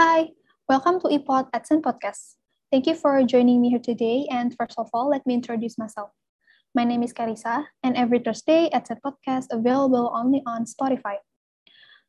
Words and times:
Hi, 0.00 0.32
welcome 0.64 0.96
to 1.04 1.12
ePod 1.12 1.52
AdSense 1.52 1.84
Podcast. 1.84 2.40
Thank 2.72 2.88
you 2.88 2.96
for 2.96 3.20
joining 3.20 3.60
me 3.60 3.68
here 3.68 3.84
today. 3.84 4.24
And 4.32 4.48
first 4.56 4.80
of 4.80 4.88
all, 4.96 5.12
let 5.12 5.20
me 5.28 5.36
introduce 5.36 5.76
myself. 5.76 6.08
My 6.72 6.88
name 6.88 7.04
is 7.04 7.12
Carissa, 7.12 7.68
and 7.84 8.00
every 8.00 8.24
Thursday, 8.24 8.72
AdSense 8.72 9.04
Podcast 9.04 9.52
available 9.52 10.08
only 10.16 10.40
on 10.48 10.64
Spotify. 10.64 11.20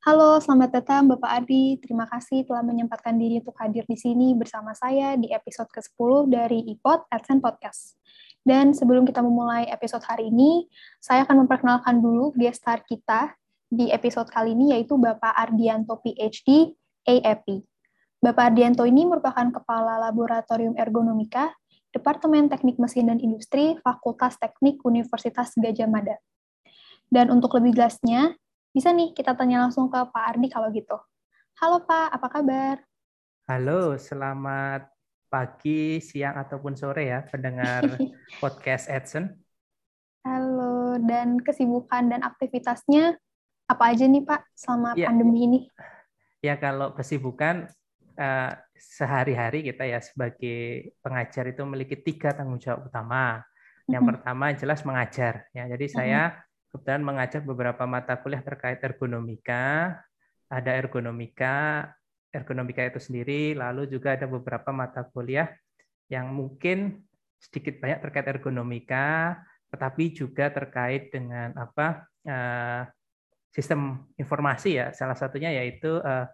Halo, 0.07 0.39
selamat 0.39 0.71
datang 0.71 1.11
Bapak 1.11 1.43
Adi. 1.43 1.83
Terima 1.83 2.07
kasih 2.07 2.47
telah 2.47 2.63
menyempatkan 2.63 3.19
diri 3.19 3.43
untuk 3.43 3.59
hadir 3.59 3.83
di 3.83 3.99
sini 3.99 4.39
bersama 4.39 4.71
saya 4.71 5.19
di 5.19 5.27
episode 5.27 5.67
ke-10 5.75 6.31
dari 6.31 6.63
iPod 6.71 7.11
AdSense 7.11 7.43
Podcast. 7.43 7.99
Dan 8.39 8.71
sebelum 8.71 9.03
kita 9.03 9.19
memulai 9.19 9.67
episode 9.67 10.07
hari 10.07 10.31
ini, 10.31 10.63
saya 11.03 11.27
akan 11.27 11.43
memperkenalkan 11.43 11.99
dulu 11.99 12.31
guest 12.39 12.63
star 12.63 12.87
kita 12.87 13.35
di 13.67 13.91
episode 13.91 14.31
kali 14.31 14.55
ini 14.55 14.79
yaitu 14.79 14.95
Bapak 14.95 15.35
Ardianto 15.35 15.99
PhD 15.99 16.71
AEP. 17.03 17.70
Bapak 18.21 18.53
Ardianto 18.53 18.85
ini 18.85 19.01
merupakan 19.01 19.49
Kepala 19.49 19.97
Laboratorium 19.97 20.77
Ergonomika, 20.77 21.57
Departemen 21.89 22.53
Teknik 22.53 22.77
Mesin 22.77 23.09
dan 23.09 23.17
Industri, 23.17 23.81
Fakultas 23.81 24.37
Teknik 24.37 24.77
Universitas 24.85 25.57
Gajah 25.57 25.89
Mada. 25.89 26.21
Dan 27.09 27.33
untuk 27.33 27.57
lebih 27.57 27.73
jelasnya, 27.73 28.37
bisa 28.77 28.93
nih 28.93 29.17
kita 29.17 29.33
tanya 29.33 29.65
langsung 29.65 29.89
ke 29.89 29.97
Pak 29.97 30.37
Ardi 30.37 30.53
kalau 30.53 30.69
gitu. 30.69 31.01
Halo 31.57 31.81
Pak, 31.81 32.13
apa 32.13 32.27
kabar? 32.29 32.75
Halo, 33.49 33.97
selamat 33.97 34.85
pagi, 35.25 35.97
siang, 35.97 36.37
ataupun 36.37 36.77
sore 36.77 37.09
ya 37.09 37.25
pendengar 37.25 37.97
podcast 38.45 38.85
Edson. 38.85 39.33
Halo, 40.21 41.01
dan 41.01 41.41
kesibukan 41.41 42.05
dan 42.05 42.21
aktivitasnya 42.21 43.17
apa 43.65 43.83
aja 43.89 44.05
nih 44.05 44.21
Pak 44.21 44.45
selama 44.53 44.93
ya, 44.93 45.09
pandemi 45.09 45.49
ini? 45.49 45.59
Ya 46.45 46.53
kalau 46.61 46.93
kesibukan 46.93 47.65
uh, 48.21 48.53
sehari-hari 48.77 49.65
kita 49.65 49.89
ya 49.89 49.97
sebagai 49.97 50.93
pengajar 51.01 51.49
itu 51.49 51.61
memiliki 51.65 51.97
tiga 51.97 52.37
tanggung 52.37 52.61
jawab 52.61 52.85
utama. 52.93 53.41
Yang 53.89 54.03
pertama 54.13 54.45
jelas 54.53 54.85
mengajar 54.85 55.49
ya. 55.51 55.65
Jadi 55.65 55.85
saya 55.89 56.37
kebetulan 56.69 57.01
mengajar 57.01 57.41
beberapa 57.41 57.83
mata 57.89 58.15
kuliah 58.21 58.45
terkait 58.45 58.77
ergonomika. 58.85 59.97
Ada 60.51 60.75
ergonomika, 60.77 61.87
ergonomika 62.29 62.83
itu 62.83 62.99
sendiri, 62.99 63.55
lalu 63.55 63.87
juga 63.87 64.19
ada 64.19 64.27
beberapa 64.27 64.69
mata 64.75 65.03
kuliah 65.07 65.47
yang 66.11 66.31
mungkin 66.31 67.07
sedikit 67.39 67.79
banyak 67.79 68.03
terkait 68.03 68.27
ergonomika, 68.27 69.39
tetapi 69.71 70.11
juga 70.11 70.51
terkait 70.51 71.07
dengan 71.09 71.55
apa 71.55 72.03
uh, 72.27 72.83
sistem 73.51 74.07
informasi 74.15 74.79
ya 74.79 74.87
salah 74.95 75.15
satunya 75.15 75.51
yaitu 75.51 75.99
uh, 75.99 76.23
eh, 76.23 76.25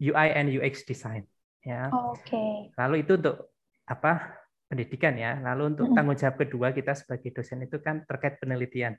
UI 0.00 0.28
and 0.32 0.48
UX 0.48 0.88
design 0.88 1.28
ya. 1.60 1.92
Oke. 1.92 2.24
Okay. 2.24 2.54
Lalu 2.74 3.04
itu 3.04 3.20
untuk 3.20 3.52
apa 3.84 4.40
pendidikan 4.66 5.14
ya. 5.14 5.36
Lalu 5.38 5.76
untuk 5.76 5.86
tanggung 5.92 6.16
jawab 6.16 6.36
kedua 6.40 6.72
kita 6.72 6.96
sebagai 6.96 7.30
dosen 7.36 7.66
itu 7.66 7.78
kan 7.84 8.02
terkait 8.08 8.40
penelitian. 8.40 8.96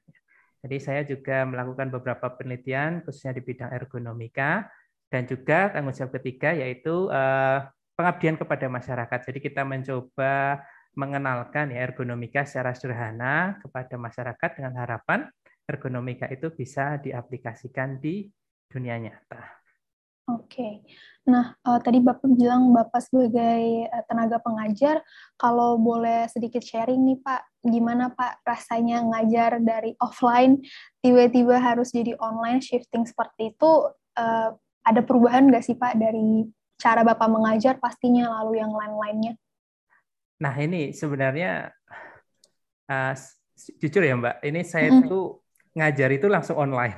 Jadi 0.62 0.78
saya 0.78 1.02
juga 1.02 1.42
melakukan 1.44 1.90
beberapa 1.90 2.38
penelitian 2.38 3.02
khususnya 3.02 3.34
di 3.34 3.42
bidang 3.42 3.74
ergonomika 3.74 4.70
dan 5.10 5.26
juga 5.26 5.74
tanggung 5.74 5.96
jawab 5.98 6.22
ketiga 6.22 6.54
yaitu 6.54 7.10
uh, 7.10 7.66
pengabdian 7.98 8.38
kepada 8.38 8.70
masyarakat. 8.70 9.20
Jadi 9.26 9.40
kita 9.42 9.66
mencoba 9.66 10.62
mengenalkan 10.92 11.72
ya 11.72 11.88
ergonomika 11.88 12.44
secara 12.44 12.76
sederhana 12.76 13.58
kepada 13.64 13.96
masyarakat 13.96 14.50
dengan 14.60 14.76
harapan 14.76 15.24
ergonomika 15.64 16.28
itu 16.28 16.52
bisa 16.52 17.00
diaplikasikan 17.00 17.96
di 17.98 18.28
dunia 18.68 19.00
nyata. 19.00 19.61
Oke, 20.30 20.86
nah 21.26 21.58
uh, 21.66 21.82
tadi 21.82 21.98
Bapak 21.98 22.30
bilang 22.38 22.70
Bapak 22.70 23.02
sebagai 23.02 23.90
uh, 23.90 24.04
tenaga 24.06 24.38
pengajar, 24.38 25.02
kalau 25.34 25.82
boleh 25.82 26.30
sedikit 26.30 26.62
sharing 26.62 27.02
nih 27.02 27.18
Pak, 27.26 27.66
gimana 27.66 28.14
Pak 28.14 28.46
rasanya 28.46 29.02
ngajar 29.02 29.58
dari 29.60 29.98
offline 29.98 30.62
tiba-tiba 31.02 31.58
harus 31.58 31.90
jadi 31.90 32.14
online 32.22 32.62
shifting 32.62 33.04
seperti 33.04 33.52
itu, 33.58 33.72
uh, 34.16 34.50
ada 34.86 35.02
perubahan 35.02 35.50
nggak 35.50 35.66
sih 35.66 35.76
Pak 35.76 35.98
dari 35.98 36.46
cara 36.78 37.02
Bapak 37.02 37.28
mengajar 37.28 37.81
pastinya 37.81 38.30
lalu 38.40 38.62
yang 38.62 38.72
lain-lainnya? 38.72 39.34
Nah 40.42 40.54
ini 40.58 40.94
sebenarnya 40.94 41.70
uh, 42.90 43.14
jujur 43.81 44.02
ya 44.06 44.16
Mbak, 44.18 44.36
ini 44.46 44.62
saya 44.66 44.90
mm. 44.90 45.10
tuh 45.10 45.42
ngajar 45.78 46.10
itu 46.14 46.30
langsung 46.30 46.58
online. 46.62 46.98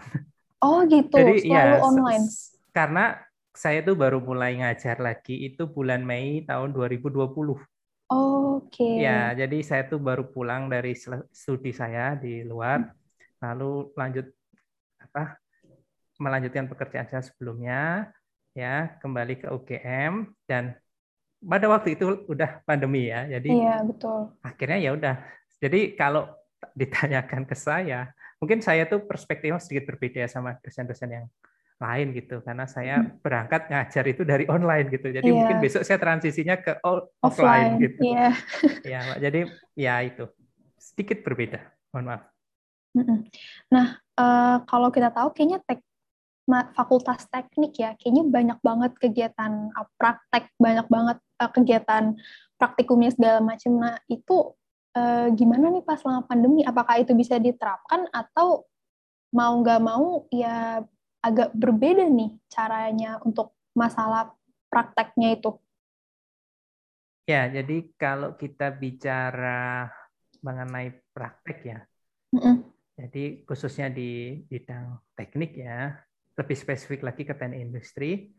Oh 0.63 0.87
gitu, 0.87 1.11
Jadi, 1.11 1.43
selalu 1.43 1.75
ya, 1.75 1.83
online. 1.83 2.25
Karena 2.73 3.21
saya 3.53 3.85
tuh 3.85 3.93
baru 3.93 4.17
mulai 4.17 4.57
ngajar 4.57 4.97
lagi 4.97 5.45
itu 5.45 5.69
bulan 5.69 6.01
Mei 6.01 6.41
tahun 6.41 6.73
2020. 6.73 7.29
Oke. 7.29 7.61
Okay. 8.73 9.05
Ya, 9.05 9.29
jadi 9.37 9.61
saya 9.61 9.85
tuh 9.85 10.01
baru 10.01 10.25
pulang 10.25 10.65
dari 10.73 10.97
studi 11.29 11.69
saya 11.69 12.17
di 12.17 12.41
luar, 12.41 12.89
lalu 13.37 13.93
lanjut 13.93 14.25
apa 14.97 15.37
melanjutkan 16.17 16.65
pekerjaan 16.65 17.05
saya 17.05 17.21
sebelumnya, 17.21 18.09
ya 18.57 18.97
kembali 19.01 19.45
ke 19.45 19.47
UGM 19.53 20.33
dan 20.49 20.73
pada 21.43 21.69
waktu 21.69 21.93
itu 21.93 22.25
udah 22.25 22.65
pandemi 22.65 23.13
ya, 23.13 23.27
jadi 23.37 23.49
iya 23.53 23.75
betul. 23.85 24.33
Akhirnya 24.41 24.79
ya 24.81 24.91
udah. 24.97 25.15
Jadi 25.61 25.93
kalau 25.93 26.25
ditanyakan 26.73 27.45
ke 27.45 27.53
saya, 27.53 28.09
mungkin 28.41 28.65
saya 28.65 28.89
tuh 28.89 29.05
perspektifnya 29.05 29.61
sedikit 29.61 29.93
berbeda 29.93 30.25
sama 30.25 30.57
dosen-dosen 30.63 31.09
yang 31.11 31.25
lain 31.83 32.15
gitu 32.15 32.39
karena 32.39 32.63
saya 32.63 33.03
berangkat 33.19 33.67
ngajar 33.67 34.03
itu 34.07 34.23
dari 34.23 34.47
online 34.47 34.87
gitu. 34.87 35.11
Jadi 35.11 35.27
yeah. 35.27 35.35
mungkin 35.35 35.57
besok 35.59 35.83
saya 35.83 35.99
transisinya 35.99 36.55
ke 36.63 36.79
offline, 36.79 37.11
offline 37.27 37.71
gitu. 37.83 37.99
yeah. 38.15 38.33
ya 38.87 39.01
jadi 39.19 39.39
ya 39.75 39.95
itu. 40.07 40.25
Sedikit 40.79 41.19
berbeda 41.27 41.59
mohon 41.91 42.15
maaf. 42.15 42.23
Nah 43.67 43.99
uh, 44.15 44.57
kalau 44.63 44.87
kita 44.87 45.11
tahu 45.11 45.35
kayaknya 45.35 45.59
tek 45.67 45.83
fakultas 46.75 47.23
teknik 47.31 47.71
ya 47.79 47.95
kayaknya 47.95 48.23
banyak 48.27 48.59
banget 48.59 48.91
kegiatan 48.99 49.71
uh, 49.79 49.87
praktek 49.95 50.51
banyak 50.59 50.83
banget 50.91 51.17
uh, 51.39 51.47
kegiatan 51.47 52.19
praktikumnya 52.59 53.15
segala 53.15 53.39
macam 53.39 53.79
nah 53.79 53.95
itu 54.11 54.51
uh, 54.97 55.27
gimana 55.33 55.73
nih 55.73 55.83
pas 55.83 55.99
selama 55.99 56.25
pandemi? 56.25 56.61
Apakah 56.63 57.01
itu 57.01 57.11
bisa 57.17 57.37
diterapkan 57.37 58.07
atau 58.13 58.65
mau 59.33 59.53
nggak 59.59 59.81
mau 59.81 60.29
ya 60.29 60.85
agak 61.23 61.55
berbeda 61.55 62.03
nih 62.11 62.35
caranya 62.51 63.17
untuk 63.23 63.55
masalah 63.71 64.35
prakteknya 64.67 65.39
itu? 65.39 65.55
Ya, 67.23 67.47
jadi 67.47 67.87
kalau 67.95 68.35
kita 68.35 68.75
bicara 68.75 69.87
mengenai 70.43 70.91
praktek 71.15 71.59
ya, 71.63 71.79
mm 72.35 72.39
-mm. 72.43 72.55
jadi 72.99 73.23
khususnya 73.47 73.87
di 73.87 74.43
bidang 74.51 74.99
teknik 75.15 75.55
ya, 75.55 75.95
lebih 76.35 76.57
spesifik 76.59 77.07
lagi 77.07 77.23
ke 77.23 77.31
teknik 77.31 77.63
industri, 77.63 78.35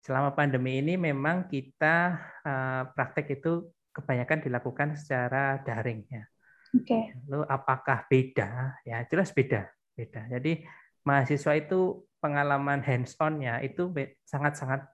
selama 0.00 0.32
pandemi 0.32 0.80
ini 0.80 0.96
memang 0.96 1.44
kita 1.44 2.16
uh, 2.40 2.82
praktek 2.96 3.36
itu 3.36 3.68
kebanyakan 3.92 4.40
dilakukan 4.48 4.88
secara 4.96 5.60
daring 5.60 6.08
ya. 6.08 6.24
Oke. 6.72 6.88
Okay. 6.88 7.02
Lalu 7.28 7.44
apakah 7.52 8.08
beda? 8.08 8.80
Ya 8.86 9.04
jelas 9.12 9.34
beda, 9.36 9.68
beda. 9.92 10.24
Jadi 10.32 10.64
mahasiswa 11.02 11.52
itu 11.58 12.05
pengalaman 12.18 12.80
hands-on-nya 12.82 13.60
itu 13.62 13.92
sangat-sangat 14.24 14.88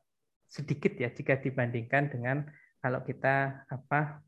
sedikit 0.49 0.93
ya 1.01 1.09
jika 1.09 1.41
dibandingkan 1.41 2.13
dengan 2.13 2.45
kalau 2.83 3.01
kita 3.07 3.65
apa 3.71 4.21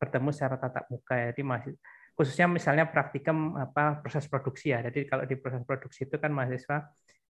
bertemu 0.00 0.32
secara 0.32 0.56
tatap 0.56 0.88
muka. 0.88 1.30
Jadi 1.30 1.42
masih 1.44 1.72
khususnya 2.16 2.48
misalnya 2.48 2.88
praktikum 2.88 3.54
apa 3.60 4.00
proses 4.00 4.24
produksi 4.26 4.72
ya. 4.72 4.80
Jadi 4.80 5.06
kalau 5.06 5.28
di 5.28 5.36
proses 5.36 5.62
produksi 5.62 6.08
itu 6.08 6.16
kan 6.16 6.32
mahasiswa 6.32 6.88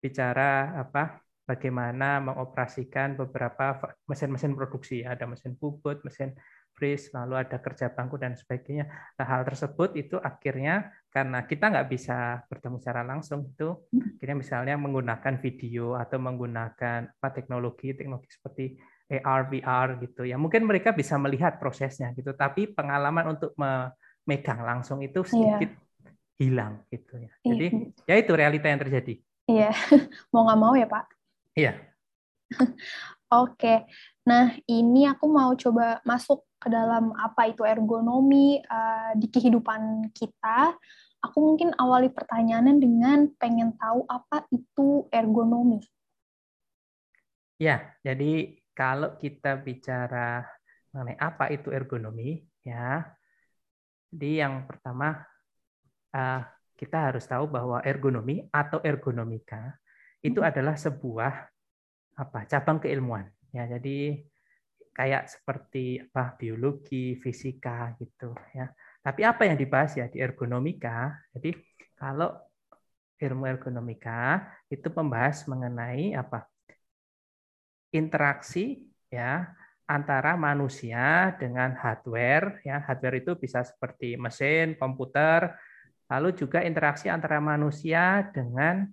bicara 0.01 0.77
apa 0.77 1.25
bagaimana 1.49 2.23
mengoperasikan 2.23 3.19
beberapa 3.19 3.97
mesin-mesin 4.07 4.55
produksi. 4.55 5.03
Ada 5.03 5.27
mesin 5.27 5.57
bubut, 5.57 6.05
mesin 6.07 6.37
freeze, 6.77 7.11
lalu 7.13 7.41
ada 7.41 7.59
kerja 7.59 7.91
bangku 7.91 8.17
dan 8.17 8.39
sebagainya. 8.39 8.87
Nah, 9.19 9.27
hal 9.27 9.43
tersebut 9.45 9.99
itu 9.99 10.17
akhirnya 10.17 10.89
karena 11.11 11.43
kita 11.43 11.75
nggak 11.75 11.89
bisa 11.91 12.47
bertemu 12.47 12.79
secara 12.79 13.03
langsung 13.03 13.43
itu 13.43 13.75
akhirnya 13.91 14.37
misalnya 14.39 14.75
menggunakan 14.79 15.43
video 15.43 15.99
atau 15.99 16.23
menggunakan 16.23 17.11
apa 17.11 17.29
teknologi 17.35 17.91
teknologi 17.99 18.31
seperti 18.31 18.79
AR 19.11 19.51
VR 19.51 19.99
gitu. 20.07 20.23
Ya 20.23 20.39
mungkin 20.39 20.71
mereka 20.71 20.95
bisa 20.95 21.19
melihat 21.19 21.59
prosesnya 21.59 22.15
gitu 22.15 22.31
tapi 22.39 22.71
pengalaman 22.71 23.35
untuk 23.35 23.51
memegang 23.59 24.63
langsung 24.63 25.03
itu 25.03 25.27
iya. 25.27 25.59
sedikit 25.59 25.71
yeah. 25.75 26.15
hilang 26.39 26.73
gitu 26.95 27.15
ya. 27.19 27.31
Iya. 27.43 27.51
jadi 27.51 27.67
ya 28.07 28.15
itu 28.23 28.33
realita 28.39 28.67
yang 28.71 28.81
terjadi. 28.81 29.15
Iya. 29.51 29.71
Mau 30.33 30.47
nggak 30.47 30.61
mau 30.63 30.75
ya 30.79 30.87
pak? 30.87 31.05
Iya. 31.59 31.73
Oke, 33.31 33.87
nah 34.27 34.51
ini 34.67 35.07
aku 35.07 35.31
mau 35.31 35.55
coba 35.55 36.03
masuk 36.03 36.50
ke 36.61 36.69
dalam 36.69 37.17
apa 37.17 37.49
itu 37.49 37.65
ergonomi 37.65 38.61
uh, 38.61 39.17
di 39.17 39.27
kehidupan 39.33 40.13
kita, 40.13 40.77
aku 41.25 41.39
mungkin 41.41 41.73
awali 41.81 42.13
pertanyaannya 42.13 42.77
dengan 42.77 43.19
pengen 43.41 43.73
tahu 43.81 44.05
apa 44.05 44.45
itu 44.53 45.09
ergonomi. 45.09 45.81
Ya, 47.57 47.97
jadi 48.05 48.61
kalau 48.77 49.17
kita 49.17 49.57
bicara 49.61 50.45
mengenai 50.93 51.17
apa 51.17 51.49
itu 51.53 51.73
ergonomi, 51.73 52.45
ya, 52.61 53.05
jadi 54.13 54.45
yang 54.45 54.69
pertama 54.69 55.25
uh, 56.13 56.43
kita 56.77 57.13
harus 57.13 57.25
tahu 57.29 57.49
bahwa 57.49 57.85
ergonomi 57.85 58.49
atau 58.49 58.81
ergonomika 58.81 59.77
itu 60.25 60.41
hmm. 60.41 60.49
adalah 60.49 60.77
sebuah 60.77 61.33
apa 62.21 62.45
cabang 62.49 62.81
keilmuan. 62.81 63.29
Ya, 63.53 63.69
jadi 63.69 64.25
kayak 65.01 65.33
seperti 65.33 65.97
apa 65.97 66.37
biologi, 66.37 67.17
fisika 67.17 67.97
gitu 67.97 68.37
ya. 68.53 68.69
Tapi 69.01 69.25
apa 69.25 69.49
yang 69.49 69.57
dibahas 69.57 69.97
ya 69.97 70.13
di 70.13 70.21
ergonomika? 70.21 71.17
Jadi 71.33 71.57
kalau 71.97 72.37
ilmu 73.17 73.49
ergonomika 73.49 74.45
itu 74.69 74.93
membahas 74.93 75.49
mengenai 75.49 76.13
apa 76.13 76.45
interaksi 77.97 78.85
ya 79.09 79.49
antara 79.89 80.37
manusia 80.37 81.33
dengan 81.41 81.73
hardware 81.81 82.61
ya 82.61 82.85
hardware 82.85 83.25
itu 83.25 83.33
bisa 83.41 83.65
seperti 83.65 84.21
mesin 84.21 84.77
komputer 84.77 85.57
lalu 86.13 86.37
juga 86.37 86.63
interaksi 86.63 87.11
antara 87.11 87.43
manusia 87.43 88.31
dengan 88.31 88.87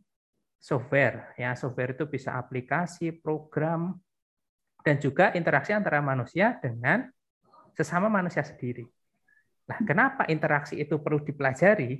software 0.57 1.38
ya 1.38 1.54
software 1.54 1.94
itu 1.94 2.09
bisa 2.09 2.36
aplikasi 2.36 3.13
program 3.13 3.94
dan 4.88 5.04
juga 5.04 5.36
interaksi 5.36 5.75
antara 5.75 6.00
manusia 6.00 6.56
dengan 6.63 7.12
sesama 7.75 8.07
manusia 8.07 8.39
sendiri. 8.48 8.88
Nah 9.68 9.84
kenapa 9.84 10.24
interaksi 10.31 10.80
itu 10.80 10.95
perlu 11.04 11.19
dipelajari? 11.28 12.00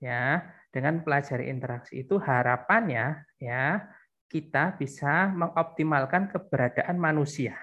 Ya 0.00 0.48
dengan 0.72 1.04
pelajari 1.04 1.52
interaksi 1.52 2.00
itu 2.00 2.16
harapannya 2.16 3.20
ya 3.36 3.84
kita 4.32 4.80
bisa 4.80 5.28
mengoptimalkan 5.28 6.32
keberadaan 6.32 6.96
manusia 6.96 7.56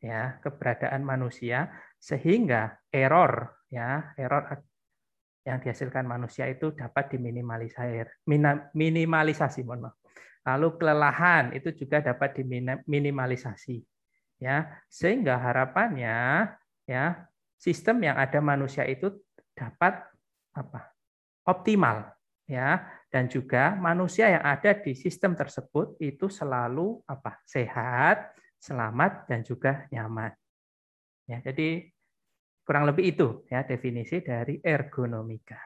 ya 0.00 0.40
keberadaan 0.40 1.04
manusia 1.04 1.68
sehingga 2.00 2.76
error 2.88 3.64
ya 3.68 4.16
error 4.16 4.60
yang 5.44 5.60
dihasilkan 5.60 6.04
manusia 6.04 6.48
itu 6.48 6.72
dapat 6.72 7.16
diminimalisir 7.16 8.08
minimalisasi 8.76 9.60
mohon 9.64 9.88
maaf. 9.88 9.96
Lalu 10.40 10.68
kelelahan 10.80 11.52
itu 11.52 11.72
juga 11.76 12.00
dapat 12.00 12.40
diminimalisasi 12.40 13.89
ya. 14.40 14.66
Sehingga 14.88 15.38
harapannya 15.38 16.50
ya 16.88 17.28
sistem 17.60 18.02
yang 18.02 18.16
ada 18.16 18.40
manusia 18.40 18.88
itu 18.88 19.12
dapat 19.54 20.00
apa? 20.56 20.90
Optimal 21.46 22.10
ya. 22.48 22.82
Dan 23.10 23.26
juga 23.26 23.74
manusia 23.74 24.30
yang 24.30 24.44
ada 24.46 24.70
di 24.74 24.94
sistem 24.94 25.34
tersebut 25.34 25.98
itu 26.00 26.30
selalu 26.30 27.02
apa? 27.06 27.42
Sehat, 27.44 28.32
selamat 28.58 29.26
dan 29.26 29.42
juga 29.42 29.86
nyaman. 29.90 30.30
Ya, 31.26 31.42
jadi 31.42 31.90
kurang 32.62 32.86
lebih 32.86 33.04
itu 33.10 33.28
ya 33.50 33.66
definisi 33.66 34.22
dari 34.22 34.62
ergonomika. 34.62 35.58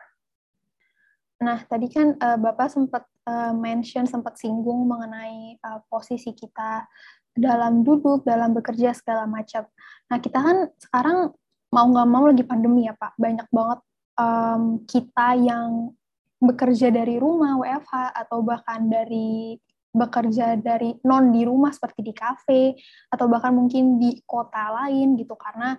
Nah, 1.45 1.61
tadi 1.69 1.93
kan 1.93 2.17
uh, 2.17 2.39
Bapak 2.41 2.73
sempat 2.73 3.05
uh, 3.29 3.53
mention, 3.53 4.09
sempat 4.09 4.41
singgung 4.41 4.89
mengenai 4.89 5.61
uh, 5.61 5.85
posisi 5.91 6.33
kita 6.33 6.89
dalam 7.35 7.83
duduk, 7.83 8.23
dalam 8.23 8.55
bekerja 8.55 8.95
segala 8.95 9.27
macam. 9.27 9.67
Nah, 10.09 10.19
kita 10.23 10.39
kan 10.39 10.57
sekarang 10.79 11.35
mau 11.75 11.87
nggak 11.91 12.09
mau 12.09 12.25
lagi 12.31 12.47
pandemi 12.47 12.87
ya 12.87 12.95
Pak, 12.95 13.19
banyak 13.19 13.51
banget 13.51 13.81
um, 14.19 14.63
kita 14.87 15.35
yang 15.39 15.91
bekerja 16.39 16.95
dari 16.95 17.19
rumah 17.19 17.59
WFH 17.59 18.15
atau 18.15 18.39
bahkan 18.47 18.87
dari 18.87 19.59
bekerja 19.95 20.59
dari 20.59 20.99
non 21.07 21.31
di 21.31 21.47
rumah 21.47 21.71
seperti 21.71 22.03
di 22.03 22.11
kafe 22.11 22.75
atau 23.15 23.31
bahkan 23.31 23.55
mungkin 23.55 24.03
di 24.03 24.19
kota 24.27 24.75
lain 24.75 25.15
gitu 25.15 25.39
karena 25.39 25.79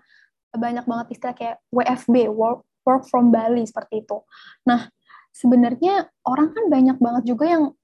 banyak 0.55 0.87
banget 0.87 1.07
istilah 1.19 1.35
kayak 1.35 1.57
WFB 1.67 2.31
work 2.31 2.63
work 2.87 3.03
from 3.11 3.33
Bali 3.33 3.67
seperti 3.67 4.07
itu. 4.07 4.23
Nah, 4.63 4.87
sebenarnya 5.35 6.07
orang 6.23 6.55
kan 6.55 6.65
banyak 6.71 6.97
banget 7.01 7.23
juga 7.27 7.45
yang 7.49 7.75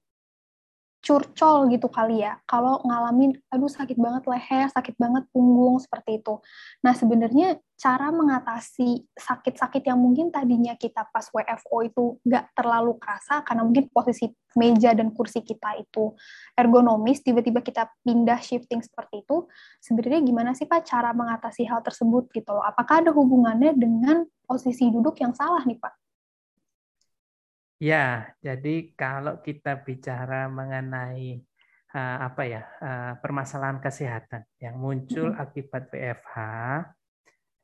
curcol 1.02 1.66
gitu 1.74 1.90
kali 1.90 2.22
ya. 2.22 2.38
Kalau 2.46 2.78
ngalamin 2.86 3.34
aduh 3.50 3.66
sakit 3.66 3.98
banget 3.98 4.22
leher 4.30 4.70
sakit 4.70 4.94
banget 4.94 5.26
punggung 5.34 5.82
seperti 5.82 6.22
itu. 6.22 6.38
Nah 6.86 6.94
sebenarnya 6.94 7.58
cara 7.74 8.14
mengatasi 8.14 9.02
sakit-sakit 9.18 9.82
yang 9.82 9.98
mungkin 9.98 10.30
tadinya 10.30 10.78
kita 10.78 11.02
pas 11.10 11.26
WFO 11.34 11.76
itu 11.82 12.04
nggak 12.22 12.54
terlalu 12.54 12.94
kerasa 13.02 13.42
karena 13.42 13.66
mungkin 13.66 13.90
posisi 13.90 14.30
meja 14.54 14.94
dan 14.94 15.10
kursi 15.10 15.42
kita 15.42 15.82
itu 15.82 16.14
ergonomis 16.54 17.18
tiba-tiba 17.26 17.58
kita 17.58 17.90
pindah 18.06 18.38
shifting 18.38 18.78
seperti 18.78 19.26
itu 19.26 19.50
sebenarnya 19.82 20.22
gimana 20.22 20.50
sih 20.54 20.70
Pak 20.70 20.86
cara 20.86 21.10
mengatasi 21.10 21.66
hal 21.66 21.82
tersebut 21.82 22.30
gitu 22.30 22.54
loh? 22.54 22.62
Apakah 22.62 23.02
ada 23.02 23.10
hubungannya 23.10 23.74
dengan 23.74 24.22
posisi 24.46 24.86
duduk 24.86 25.18
yang 25.18 25.34
salah 25.34 25.66
nih 25.66 25.82
Pak 25.82 26.02
Ya, 27.82 28.30
jadi 28.38 28.94
kalau 28.94 29.42
kita 29.42 29.82
bicara 29.82 30.46
mengenai 30.46 31.42
uh, 31.90 32.30
apa 32.30 32.42
ya 32.46 32.62
uh, 32.78 33.18
permasalahan 33.18 33.82
kesehatan 33.82 34.46
yang 34.62 34.78
muncul 34.78 35.34
akibat 35.34 35.90
WFH, 35.90 36.36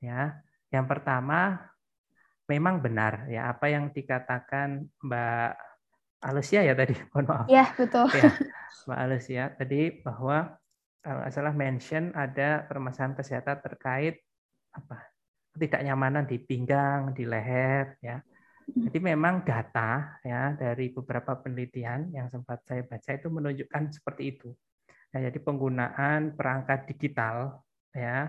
ya, 0.03 0.43
yang 0.75 0.91
pertama 0.91 1.63
memang 2.51 2.83
benar 2.83 3.31
ya 3.31 3.47
apa 3.47 3.71
yang 3.71 3.95
dikatakan 3.95 4.91
Mbak 5.07 5.51
Alusia 6.27 6.67
ya 6.67 6.75
tadi, 6.75 6.99
mohon 7.15 7.27
maaf. 7.31 7.47
Ya 7.47 7.71
betul. 7.79 8.11
Ya, 8.11 8.35
Mbak 8.91 8.99
Alusia 8.99 9.43
tadi 9.55 10.03
bahwa 10.03 10.59
kalau 10.99 11.23
nggak 11.23 11.31
salah 11.31 11.55
mention 11.55 12.11
ada 12.19 12.67
permasalahan 12.67 13.15
kesehatan 13.15 13.63
terkait 13.63 14.19
apa 14.75 14.99
ketidaknyamanan 15.55 16.27
di 16.27 16.43
pinggang, 16.43 17.15
di 17.15 17.23
leher, 17.23 17.95
ya 18.03 18.19
jadi 18.69 18.99
memang 19.01 19.49
data 19.49 20.21
ya 20.21 20.53
dari 20.53 20.93
beberapa 20.93 21.41
penelitian 21.41 22.13
yang 22.13 22.29
sempat 22.29 22.65
saya 22.69 22.85
baca 22.85 23.11
itu 23.17 23.29
menunjukkan 23.33 23.83
seperti 23.97 24.37
itu. 24.37 24.53
Nah, 25.09 25.21
jadi 25.25 25.39
penggunaan 25.41 26.37
perangkat 26.37 26.85
digital 26.93 27.65
ya 27.97 28.29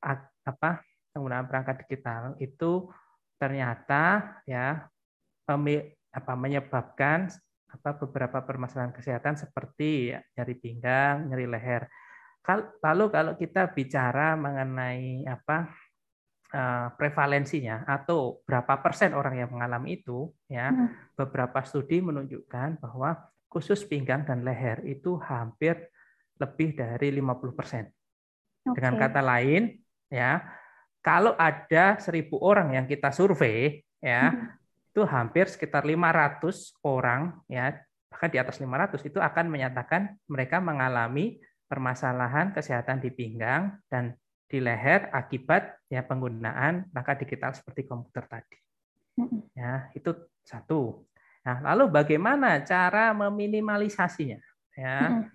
apa 0.00 0.80
penggunaan 1.12 1.44
perangkat 1.44 1.84
digital 1.84 2.32
itu 2.40 2.88
ternyata 3.36 4.36
ya 4.48 4.88
apa 6.08 6.32
menyebabkan 6.32 7.28
apa 7.68 7.90
beberapa 8.00 8.40
permasalahan 8.40 8.96
kesehatan 8.96 9.36
seperti 9.36 10.16
ya, 10.16 10.24
nyeri 10.40 10.56
pinggang, 10.56 11.28
nyeri 11.28 11.44
leher. 11.44 11.84
Lalu 12.80 13.04
kalau 13.12 13.32
kita 13.36 13.68
bicara 13.76 14.32
mengenai 14.32 15.28
apa 15.28 15.68
prevalensinya 16.96 17.84
atau 17.84 18.40
berapa 18.48 18.80
persen 18.80 19.12
orang 19.12 19.36
yang 19.36 19.52
mengalami 19.52 20.00
itu 20.00 20.32
ya 20.48 20.72
hmm. 20.72 21.12
beberapa 21.12 21.60
studi 21.60 22.00
menunjukkan 22.00 22.80
bahwa 22.80 23.28
khusus 23.52 23.84
pinggang 23.84 24.24
dan 24.24 24.40
leher 24.44 24.80
itu 24.88 25.20
hampir 25.20 25.76
lebih 26.40 26.72
dari 26.72 27.12
50 27.12 27.52
persen. 27.58 27.84
Okay. 28.64 28.72
Dengan 28.80 28.96
kata 28.96 29.20
lain 29.20 29.76
ya 30.08 30.40
kalau 31.04 31.36
ada 31.36 32.00
seribu 32.00 32.40
orang 32.40 32.80
yang 32.80 32.86
kita 32.88 33.12
survei 33.12 33.84
ya 34.00 34.32
hmm. 34.32 34.92
itu 34.92 35.02
hampir 35.04 35.52
sekitar 35.52 35.84
500 35.84 36.80
orang 36.88 37.44
ya 37.44 37.76
bahkan 38.08 38.32
di 38.32 38.38
atas 38.40 38.56
500 38.56 39.04
itu 39.04 39.20
akan 39.20 39.46
menyatakan 39.52 40.16
mereka 40.32 40.64
mengalami 40.64 41.36
permasalahan 41.68 42.56
kesehatan 42.56 43.04
di 43.04 43.12
pinggang 43.12 43.76
dan 43.92 44.16
di 44.48 44.58
leher 44.64 45.12
akibat 45.12 45.84
ya 45.92 46.00
penggunaan 46.00 46.88
perangkat 46.88 47.28
digital 47.28 47.52
seperti 47.52 47.84
komputer 47.84 48.24
tadi. 48.24 48.56
Ya, 49.52 49.92
itu 49.92 50.16
satu. 50.40 51.04
Nah, 51.44 51.60
lalu 51.72 51.92
bagaimana 51.92 52.64
cara 52.64 53.12
meminimalisasinya? 53.12 54.40
Ya. 54.72 55.28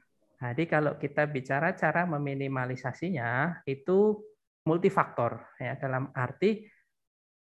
Jadi 0.43 0.67
kalau 0.67 1.00
kita 1.00 1.24
bicara 1.29 1.72
cara 1.77 2.03
meminimalisasinya 2.03 3.63
itu 3.63 4.20
multifaktor 4.67 5.39
ya 5.55 5.79
dalam 5.79 6.12
arti 6.12 6.67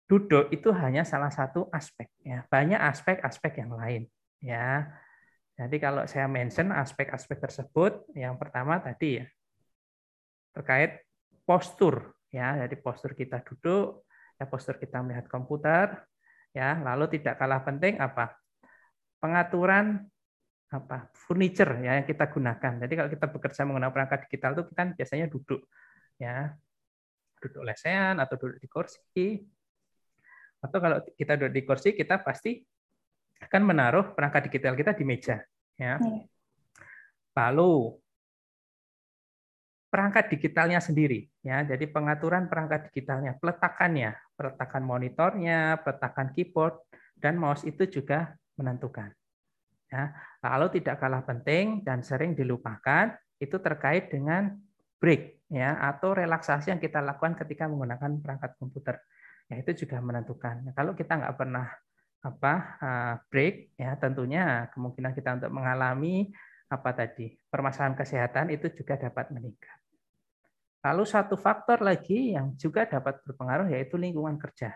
duduk 0.08 0.52
itu 0.52 0.68
hanya 0.76 1.08
salah 1.08 1.32
satu 1.32 1.70
aspek 1.72 2.12
ya. 2.26 2.44
Banyak 2.50 2.82
aspek-aspek 2.82 3.64
yang 3.64 3.72
lain 3.78 4.04
ya. 4.44 4.90
Jadi 5.54 5.78
kalau 5.78 6.04
saya 6.10 6.26
mention 6.26 6.74
aspek-aspek 6.74 7.38
tersebut 7.40 8.10
yang 8.18 8.36
pertama 8.42 8.82
tadi 8.82 9.22
ya 9.22 9.26
terkait 10.54 11.02
postur 11.44 12.16
ya. 12.34 12.58
Jadi 12.66 12.76
postur 12.80 13.14
kita 13.14 13.44
duduk 13.44 14.08
ya 14.40 14.50
postur 14.50 14.76
kita 14.82 15.00
melihat 15.06 15.30
komputer 15.30 16.04
ya. 16.56 16.80
Lalu 16.82 17.20
tidak 17.20 17.38
kalah 17.40 17.62
penting 17.62 18.00
apa? 18.00 18.34
Pengaturan 19.22 20.04
apa? 20.74 21.08
Furniture 21.14 21.80
ya 21.80 22.02
yang 22.02 22.08
kita 22.08 22.28
gunakan. 22.28 22.74
Jadi 22.88 22.94
kalau 22.98 23.10
kita 23.12 23.26
bekerja 23.30 23.62
menggunakan 23.68 23.94
perangkat 23.94 24.20
digital 24.28 24.52
itu 24.58 24.64
kita 24.74 24.82
biasanya 24.98 25.28
duduk 25.30 25.62
ya. 26.18 26.52
Duduk 27.40 27.62
lesehan 27.62 28.18
atau 28.18 28.36
duduk 28.40 28.58
di 28.60 28.68
kursi. 28.72 29.28
Atau 30.64 30.80
kalau 30.80 30.98
kita 31.16 31.36
duduk 31.36 31.54
di 31.54 31.64
kursi 31.68 31.90
kita 31.92 32.24
pasti 32.24 32.64
akan 33.44 33.62
menaruh 33.68 34.16
perangkat 34.16 34.48
digital 34.48 34.74
kita 34.80 34.96
di 34.96 35.04
meja 35.04 35.44
ya. 35.76 36.00
Iya. 36.00 36.24
lalu 37.34 37.98
perangkat 39.94 40.34
digitalnya 40.34 40.82
sendiri 40.82 41.30
ya. 41.46 41.62
Jadi 41.62 41.86
pengaturan 41.86 42.50
perangkat 42.50 42.90
digitalnya, 42.90 43.38
peletakannya, 43.38 44.18
peletakan 44.34 44.82
monitornya, 44.82 45.78
peletakan 45.86 46.34
keyboard 46.34 46.82
dan 47.14 47.38
mouse 47.38 47.62
itu 47.62 47.86
juga 47.86 48.34
menentukan. 48.58 49.14
Ya. 49.94 50.10
Lalu 50.42 50.82
tidak 50.82 50.98
kalah 50.98 51.22
penting 51.22 51.86
dan 51.86 52.02
sering 52.02 52.34
dilupakan 52.34 53.14
itu 53.38 53.62
terkait 53.62 54.10
dengan 54.10 54.58
break 54.98 55.46
ya 55.54 55.78
atau 55.78 56.18
relaksasi 56.18 56.74
yang 56.74 56.82
kita 56.82 56.98
lakukan 56.98 57.38
ketika 57.38 57.70
menggunakan 57.70 58.18
perangkat 58.18 58.58
komputer. 58.58 58.98
Ya 59.46 59.62
itu 59.62 59.86
juga 59.86 60.02
menentukan. 60.02 60.66
Nah, 60.66 60.74
kalau 60.74 60.98
kita 60.98 61.22
nggak 61.22 61.38
pernah 61.38 61.70
apa 62.24 62.54
uh, 62.80 63.16
break 63.28 63.76
ya 63.76 64.00
tentunya 64.00 64.72
kemungkinan 64.72 65.12
kita 65.12 65.30
untuk 65.44 65.52
mengalami 65.52 66.32
apa 66.72 66.90
tadi 66.96 67.36
permasalahan 67.52 68.00
kesehatan 68.00 68.50
itu 68.50 68.72
juga 68.74 68.98
dapat 68.98 69.30
meningkat. 69.30 69.83
Lalu 70.84 71.04
satu 71.08 71.40
faktor 71.40 71.80
lagi 71.80 72.36
yang 72.36 72.60
juga 72.60 72.84
dapat 72.84 73.24
berpengaruh 73.24 73.72
yaitu 73.72 73.96
lingkungan 73.96 74.36
kerja. 74.36 74.76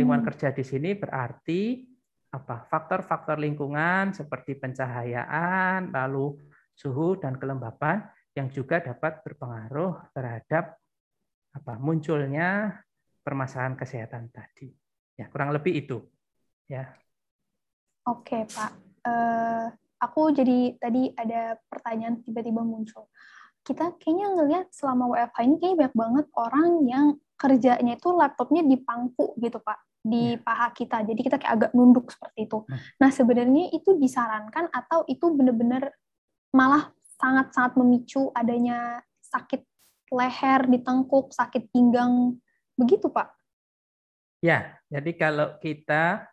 Lingkungan 0.00 0.24
hmm. 0.24 0.28
kerja 0.32 0.48
di 0.56 0.64
sini 0.64 0.96
berarti 0.96 1.84
apa? 2.32 2.64
Faktor-faktor 2.64 3.36
lingkungan 3.36 4.16
seperti 4.16 4.56
pencahayaan, 4.56 5.92
lalu 5.92 6.40
suhu 6.72 7.20
dan 7.20 7.36
kelembapan 7.36 8.08
yang 8.32 8.48
juga 8.48 8.80
dapat 8.80 9.20
berpengaruh 9.20 10.10
terhadap 10.16 10.80
apa? 11.54 11.72
munculnya 11.76 12.80
permasalahan 13.20 13.76
kesehatan 13.76 14.32
tadi. 14.32 14.72
Ya, 15.14 15.28
kurang 15.28 15.52
lebih 15.52 15.76
itu. 15.76 16.08
Ya. 16.66 16.96
Oke, 18.08 18.48
Pak. 18.48 18.72
Uh, 19.04 19.68
aku 20.00 20.32
jadi 20.32 20.80
tadi 20.80 21.12
ada 21.12 21.60
pertanyaan 21.68 22.24
tiba-tiba 22.24 22.64
muncul 22.64 23.12
kita 23.64 23.96
kayaknya 23.96 24.28
ngelihat 24.36 24.66
selama 24.76 25.08
WFH 25.16 25.38
ini 25.40 25.56
kayaknya 25.56 25.76
banyak 25.80 25.96
banget 25.96 26.26
orang 26.36 26.68
yang 26.84 27.06
kerjanya 27.34 27.92
itu 27.96 28.08
laptopnya 28.12 28.62
di 28.62 28.76
pangku 28.76 29.34
gitu 29.40 29.58
Pak, 29.58 30.04
di 30.04 30.36
yeah. 30.36 30.40
paha 30.44 30.68
kita. 30.76 31.02
Jadi 31.02 31.20
kita 31.24 31.36
kayak 31.40 31.52
agak 31.58 31.70
nunduk 31.72 32.12
seperti 32.12 32.44
itu. 32.44 32.62
Hmm. 32.68 32.78
Nah 33.00 33.10
sebenarnya 33.10 33.72
itu 33.72 33.96
disarankan 33.96 34.68
atau 34.68 35.08
itu 35.08 35.26
benar-benar 35.32 35.90
malah 36.54 36.92
sangat-sangat 37.18 37.80
memicu 37.80 38.30
adanya 38.36 39.00
sakit 39.24 39.64
leher 40.12 40.60
di 40.70 40.78
tengkuk, 40.84 41.32
sakit 41.34 41.72
pinggang, 41.74 42.38
begitu 42.78 43.10
Pak? 43.10 43.34
Ya, 44.44 44.76
jadi 44.92 45.10
kalau 45.16 45.56
kita 45.58 46.28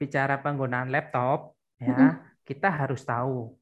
bicara 0.00 0.40
penggunaan 0.40 0.88
laptop, 0.88 1.54
ya 1.76 1.92
mm 1.92 1.94
-hmm. 1.94 2.12
kita 2.42 2.68
harus 2.72 3.04
tahu. 3.04 3.52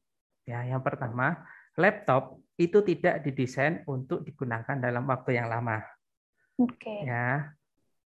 Ya, 0.47 0.63
yang 0.63 0.79
pertama 0.81 1.43
laptop 1.77 2.42
itu 2.57 2.85
tidak 2.85 3.25
didesain 3.25 3.81
untuk 3.89 4.21
digunakan 4.21 4.77
dalam 4.77 5.03
waktu 5.09 5.41
yang 5.41 5.49
lama. 5.49 5.81
Oke. 6.61 6.77
Okay. 6.77 6.99
Ya. 7.09 7.53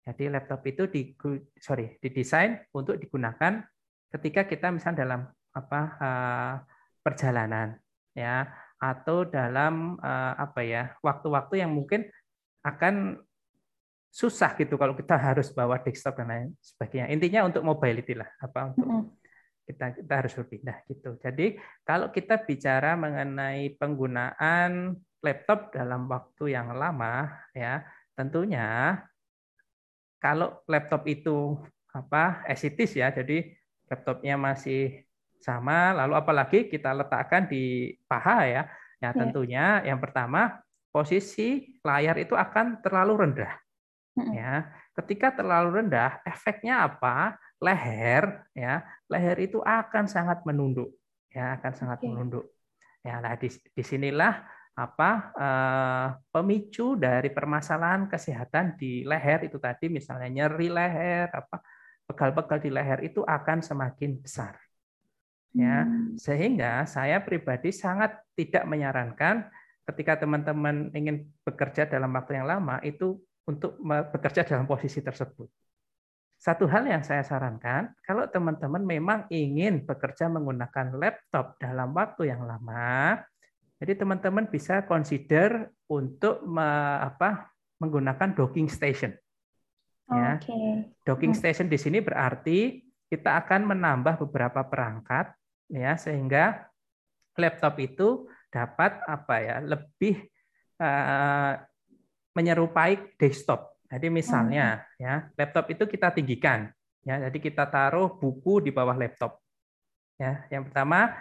Jadi 0.01 0.33
laptop 0.33 0.65
itu 0.65 0.89
di 0.89 1.13
sorry 1.61 2.01
didesain 2.01 2.57
untuk 2.73 2.97
digunakan 2.97 3.61
ketika 4.09 4.49
kita 4.49 4.73
misalnya 4.73 5.05
dalam 5.05 5.21
apa 5.53 5.81
uh, 6.01 6.53
perjalanan 7.05 7.77
ya 8.17 8.49
atau 8.81 9.29
dalam 9.29 10.01
uh, 10.01 10.33
apa 10.41 10.65
ya 10.65 10.97
waktu-waktu 11.05 11.61
yang 11.61 11.69
mungkin 11.77 12.09
akan 12.65 13.21
susah 14.09 14.57
gitu 14.57 14.73
kalau 14.73 14.97
kita 14.97 15.21
harus 15.31 15.53
bawa 15.53 15.77
desktop 15.77 16.17
dan 16.17 16.27
lain 16.33 16.47
sebagainya. 16.57 17.13
Intinya 17.13 17.45
untuk 17.45 17.61
mobility 17.61 18.17
lah 18.17 18.27
apa 18.41 18.73
untuk 18.73 18.89
mm 18.89 18.97
-hmm 19.05 19.20
kita 19.71 19.95
kita 19.95 20.13
harus 20.19 20.33
berpindah 20.35 20.77
gitu. 20.91 21.15
Jadi 21.23 21.55
kalau 21.87 22.11
kita 22.11 22.43
bicara 22.43 22.99
mengenai 22.99 23.71
penggunaan 23.79 24.99
laptop 25.23 25.71
dalam 25.71 26.11
waktu 26.11 26.51
yang 26.51 26.75
lama 26.75 27.31
ya, 27.55 27.87
tentunya 28.13 28.99
kalau 30.21 30.61
laptop 30.67 31.07
itu 31.07 31.57
apa 31.95 32.43
esitis 32.51 32.93
ya, 32.93 33.09
jadi 33.09 33.55
laptopnya 33.89 34.35
masih 34.37 35.07
sama, 35.41 35.95
lalu 35.97 36.13
apalagi 36.19 36.69
kita 36.69 36.93
letakkan 36.93 37.49
di 37.49 37.97
paha 38.05 38.45
ya, 38.45 38.63
ya 39.01 39.09
iya. 39.09 39.17
tentunya 39.17 39.65
yang 39.81 39.97
pertama 39.97 40.61
posisi 40.93 41.79
layar 41.81 42.19
itu 42.21 42.37
akan 42.37 42.83
terlalu 42.85 43.25
rendah. 43.25 43.53
Ya, 44.11 44.67
ketika 44.99 45.31
terlalu 45.31 45.81
rendah, 45.81 46.19
efeknya 46.27 46.83
apa? 46.83 47.39
Leher 47.61 48.49
ya 48.57 48.81
leher 49.05 49.37
itu 49.37 49.61
akan 49.61 50.09
sangat 50.09 50.41
menunduk 50.43 50.97
ya 51.29 51.61
akan 51.61 51.73
sangat 51.77 51.99
okay. 52.01 52.09
menunduk 52.09 52.45
ya 53.05 53.21
nah 53.21 53.37
di 53.37 53.47
di 53.49 53.83
sinilah 53.85 54.41
apa 54.75 55.11
eh, 55.35 56.07
pemicu 56.33 56.97
dari 56.97 57.29
permasalahan 57.29 58.09
kesehatan 58.09 58.75
di 58.75 59.05
leher 59.05 59.45
itu 59.45 59.61
tadi 59.61 59.93
misalnya 59.93 60.27
nyeri 60.27 60.67
leher 60.73 61.29
apa 61.29 61.61
pegal-pegal 62.09 62.59
di 62.59 62.69
leher 62.73 62.99
itu 63.05 63.21
akan 63.21 63.61
semakin 63.61 64.17
besar 64.17 64.57
ya 65.53 65.83
hmm. 65.85 66.17
sehingga 66.17 66.87
saya 66.87 67.21
pribadi 67.21 67.69
sangat 67.69 68.15
tidak 68.33 68.63
menyarankan 68.65 69.51
ketika 69.91 70.23
teman-teman 70.23 70.89
ingin 70.95 71.27
bekerja 71.43 71.85
dalam 71.85 72.09
waktu 72.15 72.39
yang 72.39 72.47
lama 72.47 72.79
itu 72.81 73.19
untuk 73.43 73.75
bekerja 73.83 74.47
dalam 74.47 74.63
posisi 74.63 75.03
tersebut 75.03 75.51
satu 76.41 76.65
hal 76.65 76.89
yang 76.89 77.05
saya 77.05 77.21
sarankan, 77.21 77.93
kalau 78.01 78.25
teman-teman 78.25 78.81
memang 78.81 79.29
ingin 79.29 79.85
bekerja 79.85 80.25
menggunakan 80.25 80.89
laptop 80.97 81.53
dalam 81.61 81.93
waktu 81.93 82.33
yang 82.33 82.49
lama, 82.49 83.21
jadi 83.77 83.93
teman-teman 83.93 84.49
bisa 84.49 84.81
consider 84.89 85.69
untuk 85.85 86.41
me, 86.41 86.65
apa, 86.97 87.45
menggunakan 87.77 88.33
docking 88.33 88.65
station. 88.73 89.13
Ya. 90.09 90.41
Okay. 90.41 90.89
Docking 91.05 91.37
hmm. 91.37 91.41
station 91.45 91.69
di 91.69 91.77
sini 91.77 92.01
berarti 92.01 92.89
kita 93.05 93.37
akan 93.45 93.77
menambah 93.77 94.25
beberapa 94.25 94.65
perangkat, 94.65 95.37
ya, 95.69 95.93
sehingga 95.93 96.65
laptop 97.37 97.77
itu 97.77 98.25
dapat 98.49 98.97
apa 99.05 99.35
ya 99.39 99.55
lebih 99.61 100.25
uh, 100.81 101.53
menyerupai 102.33 103.13
desktop 103.21 103.77
jadi 103.91 104.07
misalnya 104.07 104.87
hmm. 104.87 105.03
ya 105.03 105.13
laptop 105.35 105.67
itu 105.67 105.83
kita 105.85 106.15
tinggikan 106.15 106.71
ya. 107.05 107.15
Jadi 107.27 107.37
kita 107.41 107.67
taruh 107.67 108.09
buku 108.17 108.69
di 108.69 108.71
bawah 108.73 108.95
laptop. 108.95 109.41
Ya, 110.21 110.45
yang 110.53 110.69
pertama 110.69 111.17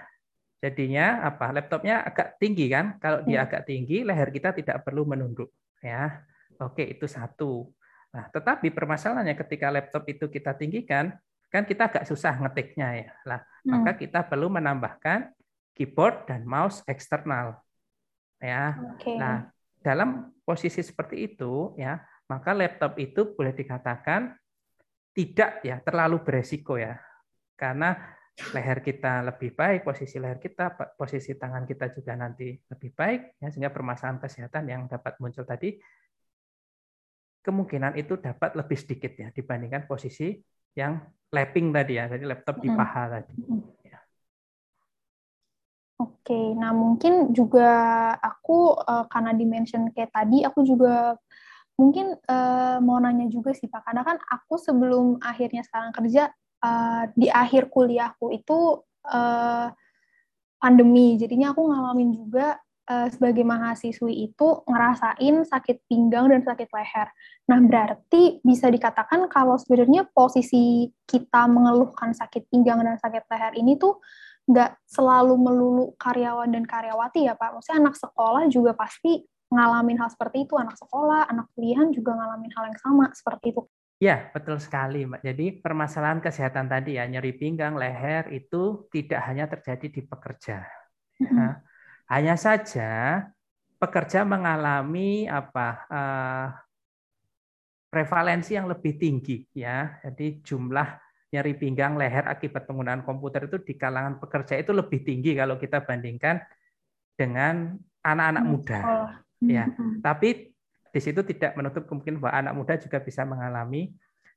jadinya 0.60 1.24
apa? 1.24 1.56
Laptopnya 1.56 2.04
agak 2.04 2.36
tinggi 2.36 2.68
kan? 2.68 3.00
Kalau 3.00 3.24
dia 3.24 3.42
hmm. 3.42 3.46
agak 3.48 3.62
tinggi, 3.64 4.04
leher 4.04 4.28
kita 4.28 4.52
tidak 4.52 4.84
perlu 4.84 5.08
menunduk 5.08 5.48
ya. 5.80 6.20
Oke, 6.60 6.84
itu 6.84 7.08
satu. 7.08 7.72
Nah, 8.12 8.28
tetapi 8.28 8.68
permasalahannya 8.74 9.38
ketika 9.38 9.72
laptop 9.72 10.04
itu 10.10 10.28
kita 10.28 10.52
tinggikan, 10.52 11.16
kan 11.48 11.64
kita 11.64 11.88
agak 11.88 12.04
susah 12.04 12.36
ngetiknya 12.36 12.88
ya. 13.08 13.10
Lah, 13.24 13.40
hmm. 13.40 13.70
maka 13.72 13.96
kita 13.96 14.20
perlu 14.28 14.52
menambahkan 14.52 15.32
keyboard 15.72 16.28
dan 16.28 16.44
mouse 16.44 16.84
eksternal. 16.84 17.56
Ya. 18.36 18.76
Okay. 19.00 19.16
Nah, 19.16 19.48
dalam 19.80 20.36
posisi 20.44 20.84
seperti 20.84 21.32
itu 21.32 21.72
ya, 21.80 22.04
maka 22.30 22.54
laptop 22.54 22.94
itu 23.02 23.34
boleh 23.34 23.50
dikatakan 23.50 24.30
tidak 25.10 25.66
ya 25.66 25.82
terlalu 25.82 26.22
beresiko 26.22 26.78
ya. 26.78 26.94
Karena 27.58 27.92
leher 28.54 28.80
kita 28.80 29.26
lebih 29.26 29.52
baik, 29.52 29.84
posisi 29.84 30.16
leher 30.16 30.38
kita, 30.38 30.72
posisi 30.96 31.34
tangan 31.34 31.66
kita 31.66 31.90
juga 31.92 32.14
nanti 32.16 32.54
lebih 32.56 32.90
baik 32.94 33.42
ya 33.42 33.50
sehingga 33.50 33.74
permasalahan 33.74 34.22
kesehatan 34.22 34.64
yang 34.70 34.82
dapat 34.88 35.18
muncul 35.20 35.44
tadi 35.44 35.76
kemungkinan 37.40 37.96
itu 37.96 38.20
dapat 38.20 38.56
lebih 38.56 38.76
sedikit 38.76 39.12
ya 39.16 39.28
dibandingkan 39.32 39.88
posisi 39.88 40.36
yang 40.76 41.00
lapping 41.34 41.74
tadi 41.74 41.98
ya, 41.98 42.06
jadi 42.06 42.24
laptop 42.26 42.62
di 42.62 42.68
paha 42.70 43.04
tadi. 43.18 43.34
Ya. 43.86 43.98
Oke, 46.00 46.54
nah 46.58 46.70
mungkin 46.74 47.34
juga 47.34 47.70
aku 48.18 48.76
eh, 48.78 49.04
karena 49.10 49.32
dimention 49.34 49.90
kayak 49.90 50.14
tadi, 50.14 50.46
aku 50.46 50.62
juga 50.62 51.16
mungkin 51.80 52.12
uh, 52.28 52.76
mau 52.84 53.00
nanya 53.00 53.32
juga 53.32 53.56
sih 53.56 53.72
Pak, 53.72 53.88
karena 53.88 54.04
kan 54.04 54.20
aku 54.20 54.60
sebelum 54.60 55.16
akhirnya 55.24 55.64
sekarang 55.64 55.96
kerja 55.96 56.28
uh, 56.60 57.08
di 57.16 57.32
akhir 57.32 57.72
kuliahku 57.72 58.28
itu 58.36 58.84
uh, 59.08 59.72
pandemi, 60.60 61.16
jadinya 61.16 61.56
aku 61.56 61.64
ngalamin 61.72 62.12
juga 62.12 62.60
uh, 62.84 63.08
sebagai 63.08 63.40
mahasiswi 63.48 64.28
itu 64.28 64.48
ngerasain 64.68 65.48
sakit 65.48 65.88
pinggang 65.88 66.28
dan 66.28 66.44
sakit 66.44 66.68
leher. 66.68 67.08
Nah 67.48 67.58
berarti 67.64 68.44
bisa 68.44 68.68
dikatakan 68.68 69.24
kalau 69.32 69.56
sebenarnya 69.56 70.04
posisi 70.12 70.92
kita 71.08 71.48
mengeluhkan 71.48 72.12
sakit 72.12 72.52
pinggang 72.52 72.84
dan 72.84 73.00
sakit 73.00 73.24
leher 73.32 73.56
ini 73.56 73.80
tuh 73.80 73.96
nggak 74.50 74.82
selalu 74.84 75.34
melulu 75.38 75.86
karyawan 75.96 76.50
dan 76.50 76.68
karyawati 76.68 77.24
ya 77.24 77.38
Pak. 77.38 77.56
Maksudnya 77.56 77.78
anak 77.88 77.96
sekolah 77.96 78.42
juga 78.52 78.76
pasti 78.76 79.22
ngalamin 79.50 79.98
hal 79.98 80.08
seperti 80.08 80.46
itu, 80.46 80.54
anak 80.54 80.78
sekolah, 80.78 81.26
anak 81.26 81.50
kuliahan 81.58 81.90
juga 81.90 82.14
ngalamin 82.14 82.50
hal 82.54 82.64
yang 82.70 82.78
sama 82.78 83.10
seperti 83.10 83.50
itu. 83.52 83.62
Ya, 84.00 84.32
betul 84.32 84.56
sekali, 84.56 85.04
Mbak. 85.04 85.20
Jadi 85.20 85.46
permasalahan 85.60 86.24
kesehatan 86.24 86.72
tadi 86.72 86.96
ya, 86.96 87.04
nyeri 87.04 87.36
pinggang, 87.36 87.76
leher 87.76 88.32
itu 88.32 88.88
tidak 88.88 89.20
hanya 89.28 89.44
terjadi 89.44 89.86
di 89.92 90.00
pekerja. 90.06 90.64
Ya. 91.20 91.60
Hanya 92.08 92.34
saja 92.40 93.22
pekerja 93.76 94.24
mengalami 94.24 95.28
apa 95.28 95.68
uh, 95.92 96.48
prevalensi 97.92 98.56
yang 98.56 98.72
lebih 98.72 98.96
tinggi 98.96 99.44
ya. 99.52 100.00
Jadi 100.00 100.40
jumlah 100.40 100.88
nyeri 101.30 101.54
pinggang, 101.60 102.00
leher 102.00 102.24
akibat 102.24 102.64
penggunaan 102.64 103.04
komputer 103.04 103.52
itu 103.52 103.60
di 103.60 103.76
kalangan 103.76 104.16
pekerja 104.16 104.56
itu 104.56 104.72
lebih 104.72 105.04
tinggi 105.04 105.36
kalau 105.36 105.60
kita 105.60 105.84
bandingkan 105.84 106.40
dengan 107.14 107.76
anak-anak 108.00 108.44
hmm, 108.48 108.50
muda. 108.50 108.80
Oh. 108.80 109.10
Ya, 109.40 109.72
hmm. 109.72 110.04
tapi 110.04 110.52
di 110.90 111.00
situ 111.00 111.24
tidak 111.24 111.56
menutup 111.56 111.88
kemungkinan 111.88 112.20
bahwa 112.20 112.34
anak 112.36 112.54
muda 112.60 112.74
juga 112.76 113.00
bisa 113.00 113.24
mengalami 113.24 113.94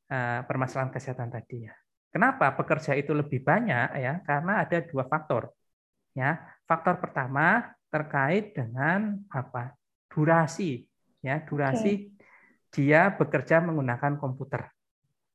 uh, 0.08 0.46
permasalahan 0.48 0.94
kesehatan 0.94 1.28
tadi 1.28 1.68
ya. 1.68 1.74
Kenapa 2.14 2.54
pekerja 2.54 2.94
itu 2.94 3.10
lebih 3.12 3.42
banyak 3.42 3.98
ya? 3.98 4.22
Karena 4.22 4.62
ada 4.62 4.78
dua 4.86 5.10
faktor. 5.10 5.50
Ya, 6.14 6.46
faktor 6.70 7.02
pertama 7.02 7.74
terkait 7.90 8.54
dengan 8.54 9.18
apa? 9.34 9.74
Durasi. 10.14 10.86
Ya, 11.26 11.42
durasi 11.42 12.14
okay. 12.14 12.20
dia 12.70 13.10
bekerja 13.10 13.60
menggunakan 13.66 14.22
komputer. 14.22 14.70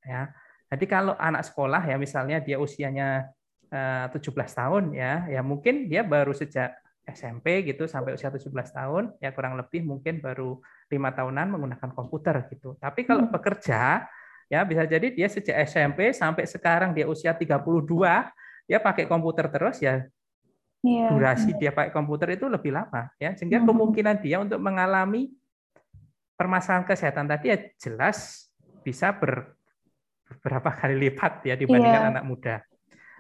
Ya. 0.07 0.31
Jadi 0.69 0.85
kalau 0.85 1.17
anak 1.17 1.49
sekolah 1.49 1.81
ya 1.83 1.97
misalnya 1.97 2.39
dia 2.45 2.61
usianya 2.61 3.33
17 3.69 4.17
eh, 4.17 4.49
tahun 4.53 4.85
ya, 4.97 5.29
ya 5.29 5.41
mungkin 5.45 5.89
dia 5.89 6.05
baru 6.05 6.33
sejak 6.33 6.73
SMP 7.13 7.65
gitu 7.65 7.89
sampai 7.89 8.17
usia 8.17 8.29
17 8.29 8.53
tahun 8.53 9.17
ya 9.19 9.33
kurang 9.33 9.57
lebih 9.57 9.85
mungkin 9.85 10.21
baru 10.21 10.61
lima 10.93 11.13
tahunan 11.13 11.57
menggunakan 11.57 11.91
komputer 11.93 12.49
gitu. 12.53 12.77
Tapi 12.81 13.05
kalau 13.09 13.27
hmm. 13.27 13.33
bekerja 13.33 14.09
Ya, 14.49 14.65
bisa 14.65 14.89
jadi 14.89 15.13
dia 15.13 15.29
sejak 15.29 15.61
SMP 15.69 16.09
sampai 16.17 16.49
sekarang 16.49 16.97
dia 16.97 17.05
usia 17.05 17.37
32, 17.37 17.69
dia 18.65 18.79
pakai 18.81 19.05
komputer 19.05 19.53
terus 19.53 19.77
ya. 19.85 20.09
Yeah. 20.81 21.13
Durasi 21.13 21.53
dia 21.61 21.69
pakai 21.69 21.93
komputer 21.93 22.33
itu 22.41 22.49
lebih 22.49 22.73
lama 22.73 23.13
ya. 23.21 23.37
Sehingga 23.37 23.61
mm-hmm. 23.61 23.69
kemungkinan 23.69 24.17
dia 24.25 24.41
untuk 24.41 24.57
mengalami 24.57 25.29
permasalahan 26.33 26.89
kesehatan 26.89 27.29
tadi 27.29 27.53
ya 27.53 27.59
jelas 27.77 28.49
bisa 28.81 29.13
ber, 29.13 29.53
beberapa 30.25 30.73
kali 30.73 30.97
lipat 30.97 31.45
ya 31.45 31.55
dibandingkan 31.61 32.03
yeah. 32.09 32.13
anak 32.17 32.25
muda. 32.25 32.55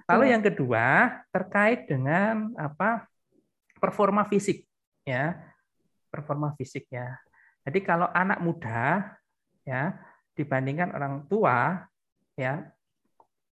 Lalu 0.09 0.33
yang 0.33 0.41
kedua 0.41 1.13
terkait 1.29 1.85
dengan 1.85 2.57
apa 2.57 3.05
performa 3.79 4.27
fisik 4.27 4.67
ya 5.07 5.39
performa 6.09 6.53
fisik 6.57 6.89
ya. 6.89 7.17
Jadi 7.69 7.85
kalau 7.85 8.09
anak 8.11 8.41
muda 8.41 9.13
ya 9.63 9.93
dibandingkan 10.33 10.97
orang 10.97 11.29
tua 11.29 11.85
ya 12.33 12.65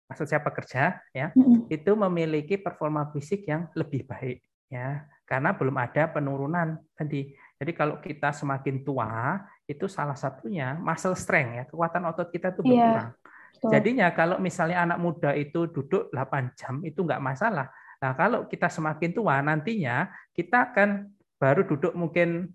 maksud 0.06 0.24
saya 0.30 0.40
pekerja 0.40 1.02
ya 1.10 1.34
mm-hmm. 1.34 1.68
itu 1.68 1.92
memiliki 1.92 2.54
performa 2.56 3.10
fisik 3.12 3.44
yang 3.50 3.68
lebih 3.74 4.06
baik 4.06 4.40
ya 4.70 5.04
karena 5.26 5.52
belum 5.52 5.74
ada 5.76 6.06
penurunan 6.08 6.78
tadi 6.94 7.34
jadi 7.58 7.72
kalau 7.74 7.98
kita 7.98 8.30
semakin 8.30 8.86
tua 8.86 9.42
itu 9.66 9.90
salah 9.90 10.14
satunya 10.14 10.78
muscle 10.78 11.18
strength 11.18 11.52
ya 11.58 11.64
kekuatan 11.66 12.06
otot 12.06 12.30
kita 12.30 12.54
itu 12.54 12.62
iya, 12.70 12.70
berkurang 12.70 13.10
yeah. 13.10 13.70
jadinya 13.74 14.06
kalau 14.14 14.36
misalnya 14.38 14.86
anak 14.86 14.98
muda 15.02 15.34
itu 15.34 15.66
duduk 15.66 16.08
8 16.14 16.54
jam 16.54 16.78
itu 16.86 17.02
nggak 17.02 17.20
masalah 17.20 17.66
nah 18.02 18.12
kalau 18.12 18.44
kita 18.44 18.68
semakin 18.68 19.10
tua 19.16 19.40
nantinya 19.40 20.10
kita 20.36 20.72
akan 20.72 21.08
baru 21.36 21.64
duduk 21.64 21.92
mungkin 21.92 22.52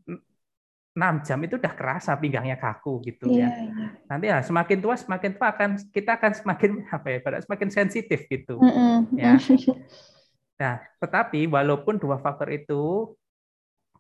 6 0.92 1.24
jam 1.24 1.40
itu 1.40 1.56
udah 1.56 1.72
kerasa 1.72 2.20
pinggangnya 2.20 2.60
kaku 2.60 3.00
gitu 3.08 3.32
yeah, 3.32 3.48
ya. 3.48 3.64
Yeah. 3.64 3.90
Nanti 4.12 4.26
ya 4.28 4.38
semakin 4.44 4.78
tua 4.84 4.96
semakin 5.00 5.32
tua 5.40 5.48
akan 5.56 5.70
kita 5.88 6.20
akan 6.20 6.32
semakin 6.36 6.72
apa 6.96 7.08
ya, 7.08 7.20
semakin 7.48 7.70
sensitif 7.72 8.28
gitu. 8.28 8.60
Mm 8.60 8.72
-hmm. 8.76 8.98
Ya. 9.16 9.40
Nah, 10.60 10.76
tetapi 11.00 11.48
walaupun 11.48 11.96
dua 11.96 12.20
faktor 12.20 12.52
itu 12.52 13.16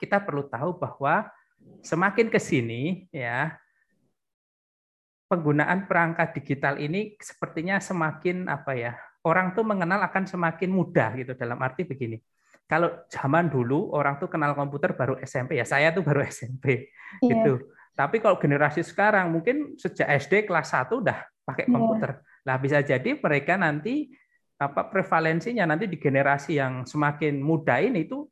kita 0.03 0.19
perlu 0.19 0.43
tahu 0.51 0.75
bahwa 0.75 1.31
semakin 1.79 2.27
ke 2.27 2.41
sini 2.41 3.07
ya 3.13 3.55
penggunaan 5.31 5.87
perangkat 5.87 6.35
digital 6.35 6.75
ini 6.75 7.15
sepertinya 7.23 7.79
semakin 7.79 8.51
apa 8.51 8.75
ya 8.75 8.93
orang 9.21 9.53
tuh 9.53 9.65
mengenal 9.65 10.01
akan 10.05 10.25
semakin 10.25 10.69
mudah 10.73 11.13
gitu 11.17 11.33
dalam 11.37 11.57
arti 11.61 11.85
begini 11.85 12.17
kalau 12.65 13.03
zaman 13.11 13.51
dulu 13.51 13.91
orang 13.91 14.15
tuh 14.15 14.31
kenal 14.31 14.55
komputer 14.55 14.95
baru 14.95 15.19
SMP 15.21 15.59
ya 15.59 15.65
saya 15.67 15.91
tuh 15.91 16.01
baru 16.07 16.23
SMP 16.23 16.89
yeah. 17.19 17.29
gitu 17.29 17.69
tapi 17.91 18.23
kalau 18.23 18.39
generasi 18.39 18.81
sekarang 18.81 19.29
mungkin 19.29 19.75
sejak 19.75 20.07
SD 20.07 20.47
kelas 20.47 20.71
1 20.71 20.87
udah 20.89 21.19
pakai 21.43 21.67
iya. 21.67 21.73
komputer 21.75 22.11
yeah. 22.17 22.47
nah 22.47 22.55
bisa 22.57 22.79
jadi 22.79 23.19
mereka 23.19 23.59
nanti 23.59 24.15
apa 24.61 24.87
prevalensinya 24.87 25.65
nanti 25.65 25.89
di 25.89 25.97
generasi 25.97 26.61
yang 26.61 26.85
semakin 26.85 27.41
muda 27.41 27.81
ini 27.81 28.05
itu 28.05 28.29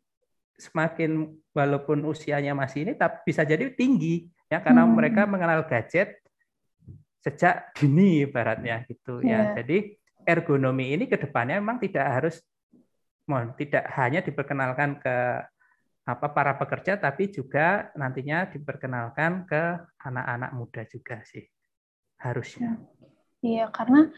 semakin 0.56 1.26
walaupun 1.52 2.06
usianya 2.06 2.54
masih 2.54 2.86
ini 2.86 2.94
tapi 2.94 3.26
bisa 3.26 3.42
jadi 3.44 3.74
tinggi 3.74 4.30
ya 4.48 4.62
karena 4.62 4.86
hmm. 4.86 4.94
mereka 4.94 5.22
mengenal 5.26 5.66
gadget 5.66 6.22
sejak 7.20 7.76
dini 7.76 8.24
baratnya 8.24 8.88
gitu 8.88 9.20
yeah. 9.20 9.28
ya 9.28 9.36
iya. 9.36 9.54
jadi 9.62 9.78
ergonomi 10.30 10.94
ini 10.94 11.10
ke 11.10 11.18
depannya 11.18 11.58
memang 11.58 11.82
tidak 11.82 12.06
harus 12.06 12.36
mohon 13.26 13.58
tidak 13.58 13.90
hanya 13.98 14.22
diperkenalkan 14.22 15.02
ke 15.02 15.16
apa 16.10 16.28
para 16.34 16.58
pekerja 16.58 16.98
tapi 16.98 17.30
juga 17.30 17.94
nantinya 17.94 18.50
diperkenalkan 18.50 19.46
ke 19.46 19.78
anak-anak 20.02 20.52
muda 20.58 20.82
juga 20.90 21.22
sih 21.26 21.46
harusnya. 22.18 22.82
Iya, 23.40 23.70
karena 23.70 24.10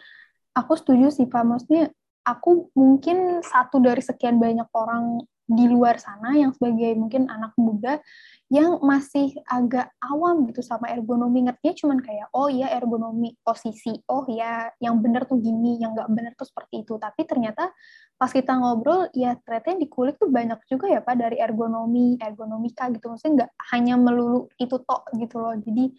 aku 0.56 0.74
setuju 0.80 1.12
sih 1.14 1.28
Pak. 1.28 1.44
Maksudnya 1.44 1.92
aku 2.26 2.72
mungkin 2.74 3.44
satu 3.44 3.84
dari 3.84 4.02
sekian 4.02 4.40
banyak 4.40 4.68
orang 4.74 5.22
di 5.52 5.68
luar 5.68 6.00
sana 6.00 6.32
yang 6.40 6.56
sebagai 6.56 6.96
mungkin 6.96 7.28
anak 7.28 7.52
muda 7.60 8.00
yang 8.48 8.80
masih 8.80 9.36
agak 9.48 9.92
awam 10.00 10.48
gitu 10.48 10.64
sama 10.64 10.88
ergonomi 10.88 11.44
ngertinya 11.44 11.76
cuman 11.76 12.00
kayak 12.00 12.28
oh 12.32 12.48
ya 12.48 12.72
ergonomi 12.72 13.36
posisi 13.44 13.96
oh 14.08 14.24
ya 14.32 14.72
yang 14.80 15.04
benar 15.04 15.28
tuh 15.28 15.40
gini 15.44 15.80
yang 15.84 15.92
nggak 15.92 16.08
benar 16.08 16.32
tuh 16.40 16.48
seperti 16.48 16.88
itu 16.88 16.96
tapi 16.96 17.28
ternyata 17.28 17.68
pas 18.16 18.32
kita 18.32 18.56
ngobrol 18.56 19.12
ya 19.12 19.36
ternyata 19.44 19.76
yang 19.76 19.82
dikulik 19.84 20.16
tuh 20.16 20.32
banyak 20.32 20.60
juga 20.72 20.88
ya 20.88 21.00
pak 21.04 21.16
dari 21.20 21.36
ergonomi 21.40 22.16
ergonomika 22.20 22.88
gitu 22.92 23.12
maksudnya 23.12 23.34
nggak 23.44 23.52
hanya 23.76 23.96
melulu 24.00 24.48
itu 24.56 24.76
tok 24.88 25.04
gitu 25.20 25.36
loh 25.36 25.56
jadi 25.60 25.92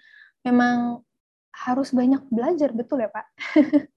memang 0.49 1.05
harus 1.53 1.93
banyak 1.93 2.25
belajar 2.33 2.73
betul 2.73 3.05
ya 3.05 3.13
pak 3.13 3.27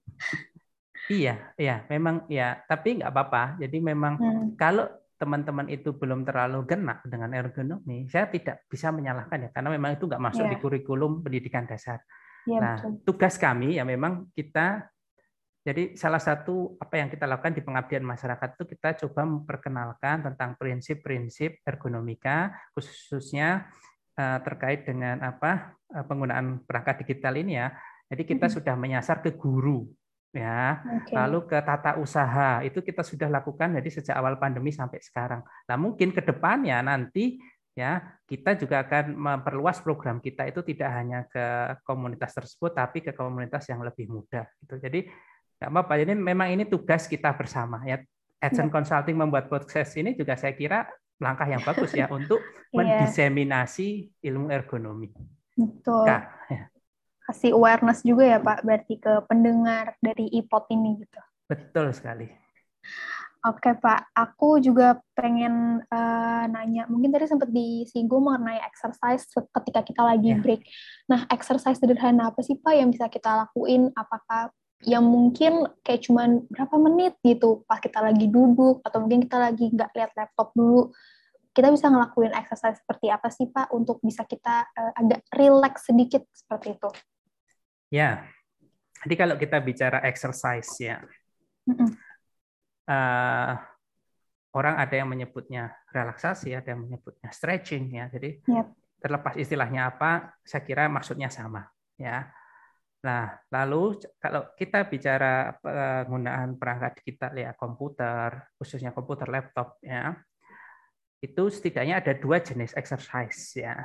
Iya, 1.06 1.54
iya, 1.54 1.86
memang 1.86 2.26
ya. 2.26 2.58
Tapi 2.66 2.98
nggak 2.98 3.14
apa-apa. 3.14 3.62
Jadi 3.62 3.78
memang 3.78 4.18
hmm. 4.18 4.58
kalau 4.58 4.90
teman-teman 5.16 5.66
itu 5.72 5.96
belum 5.96 6.28
terlalu 6.28 6.68
kena 6.68 7.00
dengan 7.04 7.32
ergonomi, 7.32 8.04
saya 8.12 8.28
tidak 8.28 8.68
bisa 8.68 8.92
menyalahkan 8.92 9.48
ya, 9.48 9.50
karena 9.52 9.72
memang 9.72 9.96
itu 9.96 10.04
nggak 10.04 10.22
masuk 10.22 10.44
yeah. 10.44 10.52
di 10.52 10.56
kurikulum 10.60 11.24
pendidikan 11.24 11.64
dasar. 11.64 12.04
Yeah, 12.46 12.60
nah, 12.62 12.76
betul. 12.78 12.92
tugas 13.02 13.40
kami 13.40 13.80
ya 13.80 13.84
memang 13.88 14.30
kita, 14.36 14.86
jadi 15.66 15.98
salah 15.98 16.22
satu 16.22 16.78
apa 16.78 16.94
yang 17.00 17.08
kita 17.10 17.26
lakukan 17.26 17.56
di 17.56 17.64
pengabdian 17.64 18.06
masyarakat 18.06 18.54
itu 18.54 18.64
kita 18.76 18.88
coba 19.02 19.26
memperkenalkan 19.26 20.22
tentang 20.22 20.54
prinsip-prinsip 20.54 21.64
ergonomika, 21.66 22.54
khususnya 22.76 23.66
uh, 24.14 24.38
terkait 24.46 24.86
dengan 24.86 25.18
apa 25.26 25.74
uh, 25.90 26.04
penggunaan 26.06 26.62
perangkat 26.62 27.02
digital 27.02 27.34
ini 27.34 27.58
ya. 27.58 27.74
Jadi 28.06 28.22
kita 28.22 28.46
mm 28.46 28.50
-hmm. 28.52 28.56
sudah 28.62 28.74
menyasar 28.78 29.18
ke 29.18 29.34
guru 29.34 29.90
ya. 30.36 30.84
Okay. 31.02 31.16
Lalu 31.16 31.38
ke 31.48 31.58
tata 31.64 31.96
usaha 31.96 32.60
itu 32.62 32.84
kita 32.84 33.00
sudah 33.00 33.26
lakukan 33.32 33.74
jadi 33.80 33.88
sejak 33.88 34.14
awal 34.14 34.36
pandemi 34.36 34.70
sampai 34.70 35.00
sekarang. 35.00 35.40
Nah 35.66 35.76
mungkin 35.80 36.12
ke 36.12 36.20
depannya 36.20 36.84
nanti 36.84 37.40
ya 37.76 38.00
kita 38.24 38.56
juga 38.56 38.84
akan 38.84 39.16
memperluas 39.16 39.80
program 39.84 40.20
kita 40.20 40.48
itu 40.48 40.64
tidak 40.64 40.90
hanya 40.92 41.24
ke 41.28 41.76
komunitas 41.84 42.32
tersebut 42.32 42.72
tapi 42.72 43.04
ke 43.04 43.16
komunitas 43.16 43.64
yang 43.72 43.80
lebih 43.80 44.12
muda. 44.12 44.44
Gitu. 44.60 44.76
Jadi 44.76 45.00
nggak 45.56 45.70
apa-apa. 45.72 45.94
Jadi 46.04 46.12
memang 46.14 46.48
ini 46.52 46.68
tugas 46.68 47.08
kita 47.08 47.32
bersama 47.32 47.80
ya. 47.88 47.98
Adson 48.36 48.68
ya. 48.68 48.72
Consulting 48.72 49.16
membuat 49.16 49.48
podcast 49.48 49.96
ini 49.96 50.12
juga 50.12 50.36
saya 50.36 50.52
kira 50.52 50.84
langkah 51.16 51.48
yang 51.48 51.64
bagus 51.64 51.96
ya 51.96 52.04
untuk 52.16 52.44
iya. 52.44 52.76
mendiseminasi 52.76 54.12
ilmu 54.20 54.52
ergonomi. 54.52 55.08
Betul. 55.56 56.04
Nah, 56.04 56.20
ya 56.52 56.68
kasih 57.26 57.58
awareness 57.58 58.06
juga 58.06 58.24
ya 58.24 58.38
Pak, 58.38 58.62
berarti 58.62 58.94
ke 59.02 59.12
pendengar 59.26 59.98
dari 59.98 60.30
iPod 60.38 60.70
ini 60.70 61.02
gitu. 61.02 61.20
Betul 61.50 61.90
sekali. 61.90 62.30
Oke 63.46 63.78
Pak, 63.78 64.10
aku 64.10 64.58
juga 64.58 64.98
pengen 65.14 65.78
uh, 65.86 66.44
nanya, 66.50 66.90
mungkin 66.90 67.14
tadi 67.14 67.30
sempat 67.30 67.46
disinggung 67.54 68.26
mengenai 68.26 68.58
exercise 68.66 69.22
ketika 69.30 69.86
kita 69.86 70.02
lagi 70.02 70.34
yeah. 70.34 70.42
break. 70.42 70.66
Nah, 71.06 71.30
exercise 71.30 71.78
sederhana 71.78 72.34
apa 72.34 72.42
sih 72.42 72.58
Pak 72.58 72.74
yang 72.74 72.90
bisa 72.90 73.06
kita 73.06 73.46
lakuin? 73.46 73.94
Apakah 73.94 74.50
yang 74.82 75.06
mungkin 75.06 75.66
kayak 75.86 76.10
cuman 76.10 76.42
berapa 76.50 76.74
menit 76.76 77.16
gitu 77.22 77.64
pas 77.64 77.80
kita 77.80 78.02
lagi 78.02 78.28
duduk 78.28 78.84
atau 78.84 78.98
mungkin 79.00 79.24
kita 79.24 79.38
lagi 79.40 79.72
nggak 79.72 79.88
lihat 79.96 80.10
laptop 80.12 80.52
dulu 80.52 80.92
kita 81.56 81.72
bisa 81.72 81.88
ngelakuin 81.88 82.36
exercise 82.36 82.76
seperti 82.84 83.08
apa 83.08 83.32
sih 83.32 83.48
Pak 83.48 83.72
untuk 83.72 83.96
bisa 84.04 84.28
kita 84.28 84.68
uh, 84.68 84.92
agak 85.00 85.24
relax 85.32 85.88
sedikit 85.88 86.28
seperti 86.28 86.76
itu? 86.76 86.90
Ya, 87.86 88.26
jadi 89.06 89.14
kalau 89.14 89.34
kita 89.38 89.62
bicara 89.62 90.02
exercise 90.02 90.70
ya, 90.82 90.98
uh, 92.90 93.52
orang 94.56 94.74
ada 94.80 94.94
yang 94.96 95.06
menyebutnya 95.06 95.70
relaksasi, 95.92 96.56
ada 96.56 96.74
yang 96.74 96.88
menyebutnya 96.88 97.30
stretching 97.30 97.92
ya. 97.92 98.08
Jadi 98.10 98.42
Yep. 98.42 98.66
terlepas 98.98 99.34
istilahnya 99.38 99.92
apa, 99.92 100.34
saya 100.42 100.64
kira 100.64 100.88
maksudnya 100.90 101.30
sama 101.30 101.68
ya. 102.00 102.26
Nah, 103.06 103.38
lalu 103.54 104.02
kalau 104.18 104.50
kita 104.58 104.82
bicara 104.90 105.54
penggunaan 105.62 106.58
perangkat 106.58 106.98
digital 107.04 107.38
ya 107.38 107.54
komputer, 107.54 108.50
khususnya 108.58 108.90
komputer 108.90 109.30
laptop 109.30 109.78
ya, 109.78 110.16
itu 111.22 111.46
setidaknya 111.46 112.02
ada 112.02 112.18
dua 112.18 112.42
jenis 112.42 112.74
exercise 112.74 113.54
ya. 113.54 113.78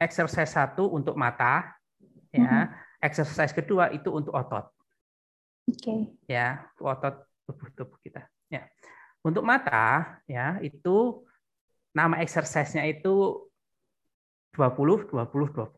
Exercise 0.00 0.56
satu 0.56 0.88
untuk 0.88 1.20
mata, 1.20 1.76
ya. 2.32 2.72
Exercise 3.00 3.56
kedua 3.56 3.88
itu 3.90 4.12
untuk 4.12 4.36
otot. 4.36 4.68
Oke. 5.66 5.80
Okay. 5.80 6.00
Ya, 6.28 6.68
otot 6.76 7.24
tubuh-tubuh 7.48 7.98
kita. 8.04 8.28
Ya. 8.52 8.68
Untuk 9.20 9.44
mata, 9.44 10.20
ya 10.24 10.56
itu 10.64 11.24
nama 11.92 12.22
exercise-nya 12.22 12.86
itu 12.88 13.44
20 14.54 15.10
20 15.10 15.50
20. 15.52 15.68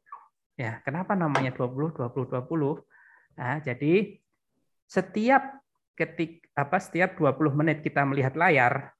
Ya, 0.61 0.79
kenapa 0.85 1.17
namanya 1.17 1.51
20 1.55 1.97
20 1.97 2.29
20? 2.29 2.85
Nah, 3.39 3.59
jadi 3.65 4.21
setiap 4.87 5.63
ketik 5.97 6.45
apa 6.53 6.77
setiap 6.77 7.17
20 7.17 7.57
menit 7.57 7.81
kita 7.81 8.05
melihat 8.05 8.37
layar 8.37 8.93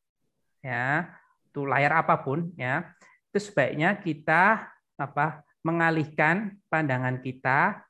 ya, 0.65 1.13
itu 1.49 1.69
layar 1.69 2.01
apa 2.01 2.17
pun 2.21 2.49
ya, 2.57 2.97
itu 3.33 3.39
sebaiknya 3.51 4.01
kita 4.01 4.73
apa 4.97 5.45
mengalihkan 5.63 6.59
pandangan 6.73 7.21
kita 7.23 7.85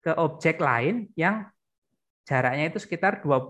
ke 0.00 0.12
objek 0.16 0.60
lain 0.60 1.12
yang 1.16 1.48
jaraknya 2.24 2.72
itu 2.72 2.78
sekitar 2.80 3.20
20 3.20 3.48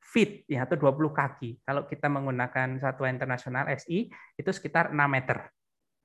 feet 0.00 0.44
ya 0.50 0.66
atau 0.66 0.74
20 0.74 1.10
kaki. 1.14 1.62
Kalau 1.62 1.86
kita 1.86 2.10
menggunakan 2.10 2.82
satuan 2.82 3.14
internasional 3.14 3.70
SI 3.78 4.10
itu 4.10 4.50
sekitar 4.50 4.90
6 4.90 4.98
meter. 5.06 5.46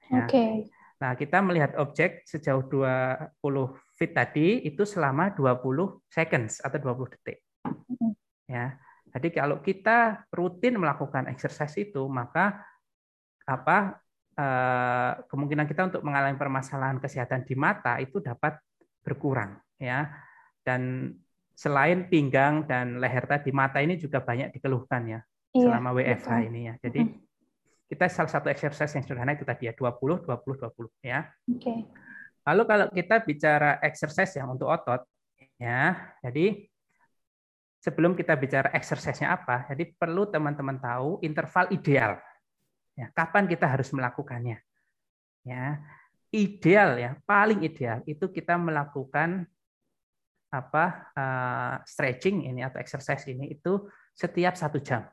Ya. 0.10 0.26
Oke. 0.26 0.30
Okay. 0.30 0.52
Nah, 0.96 1.12
kita 1.20 1.44
melihat 1.44 1.76
objek 1.76 2.24
sejauh 2.24 2.64
20 2.72 3.36
feet 4.00 4.12
tadi 4.16 4.64
itu 4.64 4.88
selama 4.88 5.34
20 5.36 6.08
seconds 6.08 6.64
atau 6.64 6.78
20 6.80 7.14
detik. 7.18 7.44
Ya. 8.48 8.80
Jadi 9.12 9.28
kalau 9.32 9.60
kita 9.60 10.28
rutin 10.32 10.80
melakukan 10.80 11.28
exercise 11.32 11.76
itu, 11.80 12.04
maka 12.08 12.64
apa 13.48 14.00
eh, 14.36 15.12
kemungkinan 15.28 15.68
kita 15.68 15.88
untuk 15.92 16.02
mengalami 16.04 16.36
permasalahan 16.40 17.00
kesehatan 17.00 17.44
di 17.44 17.56
mata 17.56 18.00
itu 18.00 18.20
dapat 18.24 18.60
berkurang 19.06 19.62
ya. 19.78 20.10
Dan 20.66 21.14
selain 21.54 22.10
pinggang 22.10 22.66
dan 22.66 22.98
leher 22.98 23.30
tadi, 23.30 23.54
mata 23.54 23.78
ini 23.80 24.02
juga 24.02 24.20
banyak 24.20 24.50
dikeluhkan 24.58 25.02
ya 25.06 25.20
iya, 25.54 25.64
selama 25.70 25.94
WFH 25.94 26.30
betul. 26.34 26.48
ini 26.50 26.60
ya. 26.66 26.74
Jadi 26.82 27.02
kita 27.86 28.06
salah 28.10 28.32
satu 28.34 28.50
exercise 28.50 28.98
yang 28.98 29.06
sederhana 29.06 29.38
itu 29.38 29.46
tadi 29.46 29.70
ya 29.70 29.74
20 29.78 30.26
20 30.26 30.26
20 30.26 31.06
ya. 31.06 31.30
Oke. 31.54 31.62
Okay. 31.62 31.80
Lalu 32.46 32.62
kalau 32.66 32.88
kita 32.90 33.16
bicara 33.22 33.78
exercise 33.82 34.34
yang 34.38 34.54
untuk 34.54 34.70
otot 34.70 35.06
ya, 35.58 36.14
jadi 36.22 36.66
sebelum 37.82 38.18
kita 38.18 38.34
bicara 38.34 38.74
exercise-nya 38.74 39.34
apa, 39.38 39.70
jadi 39.70 39.94
perlu 39.94 40.26
teman-teman 40.30 40.82
tahu 40.82 41.22
interval 41.22 41.70
ideal. 41.70 42.18
Ya, 42.98 43.14
kapan 43.14 43.46
kita 43.46 43.70
harus 43.70 43.94
melakukannya? 43.94 44.58
Ya, 45.46 45.78
ideal 46.34 46.98
ya, 46.98 47.12
paling 47.28 47.62
ideal 47.66 48.02
itu 48.10 48.30
kita 48.32 48.58
melakukan 48.58 49.46
apa 50.54 50.86
uh, 51.12 51.76
stretching 51.84 52.48
ini 52.48 52.64
atau 52.64 52.80
exercise 52.80 53.28
ini 53.28 53.52
itu 53.52 53.86
setiap 54.16 54.56
satu 54.56 54.80
jam. 54.80 55.04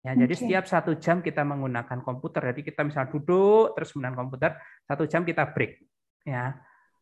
Ya, 0.00 0.16
okay. 0.16 0.24
jadi 0.24 0.34
setiap 0.38 0.64
satu 0.64 0.96
jam 0.96 1.20
kita 1.20 1.44
menggunakan 1.44 2.00
komputer. 2.00 2.54
Jadi 2.54 2.72
kita 2.72 2.86
misalnya 2.88 3.12
duduk 3.12 3.76
terus 3.76 3.92
menggunakan 3.92 4.16
komputer, 4.16 4.50
satu 4.88 5.04
jam 5.04 5.26
kita 5.28 5.44
break. 5.52 5.76
Ya, 6.24 6.56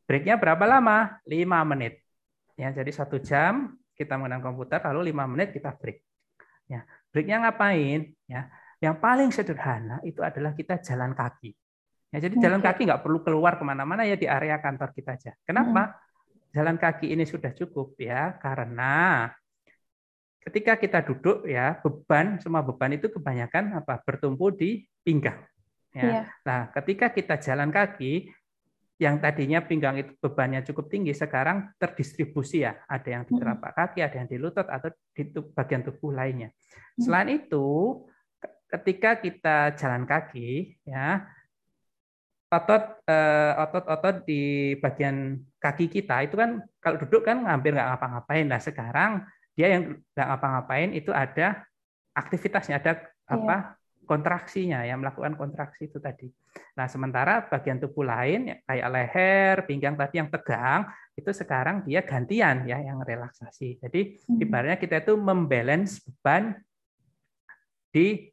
breaknya 0.08 0.34
berapa 0.34 0.64
lama? 0.66 1.22
Lima 1.22 1.62
menit. 1.62 2.02
Ya, 2.58 2.74
jadi 2.74 2.90
satu 2.90 3.22
jam 3.22 3.78
kita 3.94 4.18
menggunakan 4.18 4.42
komputer, 4.42 4.82
lalu 4.90 5.14
lima 5.14 5.30
menit 5.30 5.54
kita 5.54 5.70
break. 5.78 6.02
Ya, 6.66 6.82
breaknya 7.14 7.46
ngapain? 7.46 8.18
Ya, 8.26 8.50
yang 8.82 8.98
paling 8.98 9.30
sederhana 9.30 10.02
itu 10.02 10.18
adalah 10.26 10.54
kita 10.58 10.82
jalan 10.82 11.14
kaki. 11.14 11.54
Ya, 12.08 12.24
jadi 12.24 12.40
jalan 12.40 12.64
kaki 12.64 12.88
nggak 12.88 13.04
perlu 13.04 13.20
keluar 13.20 13.60
ke 13.60 13.64
mana-mana 13.68 14.08
ya 14.08 14.16
di 14.16 14.24
area 14.24 14.56
kantor 14.58 14.96
kita 14.96 15.16
aja. 15.16 15.32
Kenapa? 15.44 15.82
Hmm 15.92 16.06
jalan 16.52 16.80
kaki 16.80 17.12
ini 17.12 17.28
sudah 17.28 17.52
cukup 17.52 17.94
ya 18.00 18.36
karena 18.40 19.28
ketika 20.40 20.80
kita 20.80 21.04
duduk 21.04 21.44
ya 21.44 21.76
beban 21.84 22.40
semua 22.40 22.64
beban 22.64 22.96
itu 22.96 23.12
kebanyakan 23.12 23.84
apa 23.84 24.00
bertumpu 24.00 24.48
di 24.54 24.88
pinggang 25.04 25.44
ya. 25.92 26.02
Iya. 26.02 26.20
Nah, 26.44 26.60
ketika 26.72 27.12
kita 27.12 27.36
jalan 27.36 27.68
kaki 27.68 28.32
yang 28.98 29.22
tadinya 29.22 29.62
pinggang 29.62 29.94
itu 30.02 30.10
bebannya 30.18 30.66
cukup 30.66 30.90
tinggi 30.90 31.14
sekarang 31.14 31.70
terdistribusi 31.78 32.66
ya, 32.66 32.82
ada 32.90 33.06
yang 33.06 33.22
di 33.22 33.38
telapak 33.38 33.70
kaki, 33.78 34.02
ada 34.02 34.18
yang 34.18 34.26
di 34.26 34.42
lutut 34.42 34.66
atau 34.66 34.90
di 35.14 35.22
bagian 35.54 35.86
tubuh 35.86 36.10
lainnya. 36.10 36.50
Selain 36.98 37.30
itu, 37.30 37.94
ketika 38.66 39.22
kita 39.22 39.78
jalan 39.78 40.02
kaki 40.02 40.82
ya 40.82 41.30
otot 42.48 43.04
eh, 43.04 43.52
otot-otot 43.60 44.24
di 44.24 44.72
bagian 44.80 45.36
kaki 45.60 45.92
kita 45.92 46.24
itu 46.24 46.34
kan 46.40 46.64
kalau 46.80 46.96
duduk 46.96 47.28
kan 47.28 47.44
hampir 47.44 47.76
nggak 47.76 47.88
ngapa-ngapain. 47.94 48.46
Nah 48.48 48.60
sekarang 48.60 49.28
dia 49.52 49.76
yang 49.76 50.00
nggak 50.16 50.28
ngapa-ngapain 50.32 50.90
itu 50.96 51.12
ada 51.12 51.68
aktivitasnya, 52.16 52.80
ada 52.80 53.04
apa 53.28 53.56
iya. 53.76 54.06
kontraksinya, 54.08 54.80
yang 54.88 55.04
melakukan 55.04 55.36
kontraksi 55.36 55.92
itu 55.92 56.00
tadi. 56.00 56.32
Nah 56.72 56.88
sementara 56.88 57.44
bagian 57.44 57.76
tubuh 57.76 58.08
lain 58.08 58.48
ya, 58.48 58.56
kayak 58.64 58.88
leher, 58.88 59.54
pinggang 59.68 59.94
tadi 60.00 60.16
yang 60.16 60.32
tegang 60.32 60.88
itu 61.12 61.30
sekarang 61.36 61.84
dia 61.84 62.00
gantian 62.00 62.64
ya 62.64 62.80
yang 62.80 63.04
relaksasi. 63.04 63.76
Jadi 63.84 64.16
hmm. 64.24 64.40
ibaratnya 64.40 64.80
kita 64.80 65.04
itu 65.04 65.20
membalance 65.20 66.00
beban 66.00 66.56
di 67.92 68.32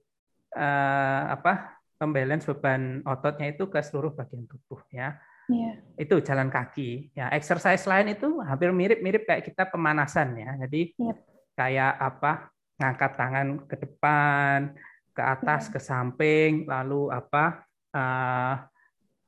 eh, 0.55 1.23
apa 1.35 1.74
membalance 1.99 2.45
beban 2.47 2.99
ototnya 3.07 3.55
itu 3.55 3.71
ke 3.71 3.79
seluruh 3.79 4.11
bagian 4.11 4.45
tubuh 4.47 4.83
ya. 4.91 5.15
Yeah. 5.45 5.77
Itu 5.95 6.19
jalan 6.25 6.49
kaki. 6.49 7.13
Ya, 7.13 7.29
exercise 7.31 7.85
lain 7.85 8.17
itu 8.17 8.41
hampir 8.41 8.73
mirip-mirip 8.73 9.29
kayak 9.29 9.45
kita 9.45 9.69
pemanasan 9.69 10.33
ya. 10.37 10.51
Jadi 10.65 10.93
yep. 10.97 11.17
kayak 11.57 11.93
apa? 12.01 12.33
ngangkat 12.75 13.11
tangan 13.15 13.47
ke 13.71 13.75
depan, 13.79 14.75
ke 15.15 15.23
atas, 15.23 15.71
yeah. 15.71 15.71
ke 15.71 15.79
samping, 15.79 16.51
lalu 16.67 17.07
apa? 17.07 17.63
Uh, 17.95 18.59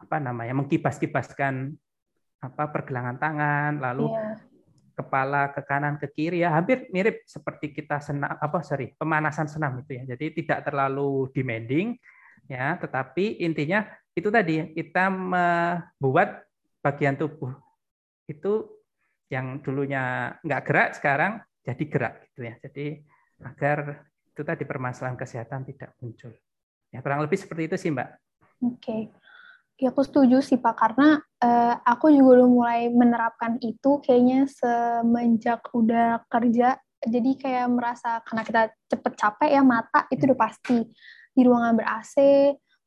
apa 0.03 0.17
namanya? 0.19 0.51
mengkibas-kibaskan 0.51 1.71
apa 2.43 2.63
pergelangan 2.75 3.15
tangan, 3.15 3.71
lalu 3.80 4.12
yeah. 4.12 4.36
kepala 4.99 5.56
ke 5.56 5.62
kanan 5.63 5.95
ke 5.95 6.12
kiri 6.12 6.41
ya 6.41 6.49
hampir 6.58 6.89
mirip 6.89 7.23
seperti 7.30 7.69
kita 7.69 8.01
senam 8.01 8.34
apa 8.34 8.65
sorry 8.65 8.97
pemanasan 8.97 9.45
senam 9.45 9.77
itu 9.77 9.93
ya 9.93 10.17
jadi 10.17 10.25
tidak 10.34 10.60
terlalu 10.65 11.30
demanding 11.38 11.93
ya 12.47 12.79
tetapi 12.79 13.43
intinya 13.43 13.86
itu 14.17 14.33
tadi 14.33 14.73
kita 14.73 15.12
membuat 15.13 16.47
bagian 16.81 17.19
tubuh 17.19 17.53
itu 18.27 18.65
yang 19.27 19.60
dulunya 19.60 20.36
nggak 20.41 20.63
gerak 20.63 20.89
sekarang 20.95 21.43
jadi 21.67 21.83
gerak 21.86 22.13
gitu 22.31 22.47
ya. 22.47 22.55
Jadi 22.63 22.86
agar 23.43 24.07
itu 24.31 24.41
tadi 24.41 24.63
permasalahan 24.63 25.19
kesehatan 25.19 25.67
tidak 25.67 25.91
muncul. 25.99 26.31
Ya 26.89 27.03
kurang 27.03 27.27
lebih 27.27 27.36
seperti 27.36 27.67
itu 27.67 27.75
sih 27.75 27.91
mbak. 27.91 28.15
Oke. 28.63 28.79
Okay. 28.79 29.01
Ya, 29.77 29.93
aku 29.93 30.01
setuju 30.01 30.41
sih 30.41 30.57
Pak, 30.57 30.73
karena 30.73 31.21
uh, 31.38 31.77
aku 31.86 32.10
juga 32.10 32.41
udah 32.41 32.49
mulai 32.49 32.81
menerapkan 32.89 33.62
itu 33.62 34.01
kayaknya 34.01 34.49
semenjak 34.49 35.69
udah 35.69 36.25
kerja, 36.33 36.81
jadi 37.05 37.31
kayak 37.38 37.67
merasa 37.69 38.25
karena 38.25 38.41
kita 38.41 38.62
cepet 38.89 39.13
capek 39.13 39.49
ya 39.53 39.62
mata 39.62 40.10
itu 40.10 40.25
udah 40.25 40.33
hmm. 40.33 40.47
pasti 40.49 40.77
di 41.38 41.45
ruangan 41.45 41.78
ber-AC, 41.78 42.15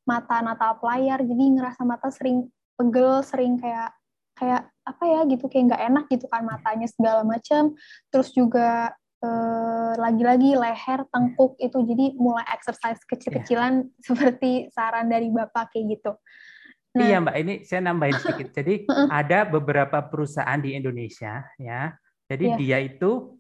mata 0.02 0.42
natap 0.42 0.82
layar, 0.82 1.22
jadi 1.22 1.44
ngerasa 1.54 1.86
mata 1.86 2.10
sering 2.10 2.50
pegel, 2.74 3.22
sering 3.22 3.62
kayak 3.62 3.94
kayak 4.34 4.62
apa 4.88 5.04
ya 5.04 5.20
gitu 5.28 5.44
kayak 5.46 5.64
nggak 5.70 5.82
enak 5.92 6.04
gitu 6.08 6.26
kan 6.32 6.42
matanya 6.42 6.88
segala 6.88 7.20
macam 7.22 7.76
terus 8.08 8.32
juga 8.32 8.96
eh, 9.20 9.92
lagi-lagi 10.00 10.56
leher 10.56 11.04
tengkuk 11.12 11.60
itu 11.60 11.78
jadi 11.84 12.16
mulai 12.16 12.48
exercise 12.48 13.04
kecil-kecilan 13.04 13.84
yeah. 13.84 14.00
seperti 14.08 14.72
saran 14.72 15.12
dari 15.12 15.28
bapak 15.28 15.76
kayak 15.76 16.00
gitu. 16.00 16.12
Nah, 16.90 17.06
iya 17.06 17.22
mbak 17.22 17.36
ini 17.38 17.54
saya 17.62 17.86
nambahin 17.86 18.18
sedikit. 18.18 18.50
Jadi 18.58 18.82
ada 19.14 19.46
beberapa 19.46 20.02
perusahaan 20.02 20.58
di 20.58 20.74
Indonesia 20.74 21.46
ya. 21.54 21.94
Jadi 22.26 22.50
yeah. 22.50 22.58
dia 22.58 22.78
itu 22.82 23.38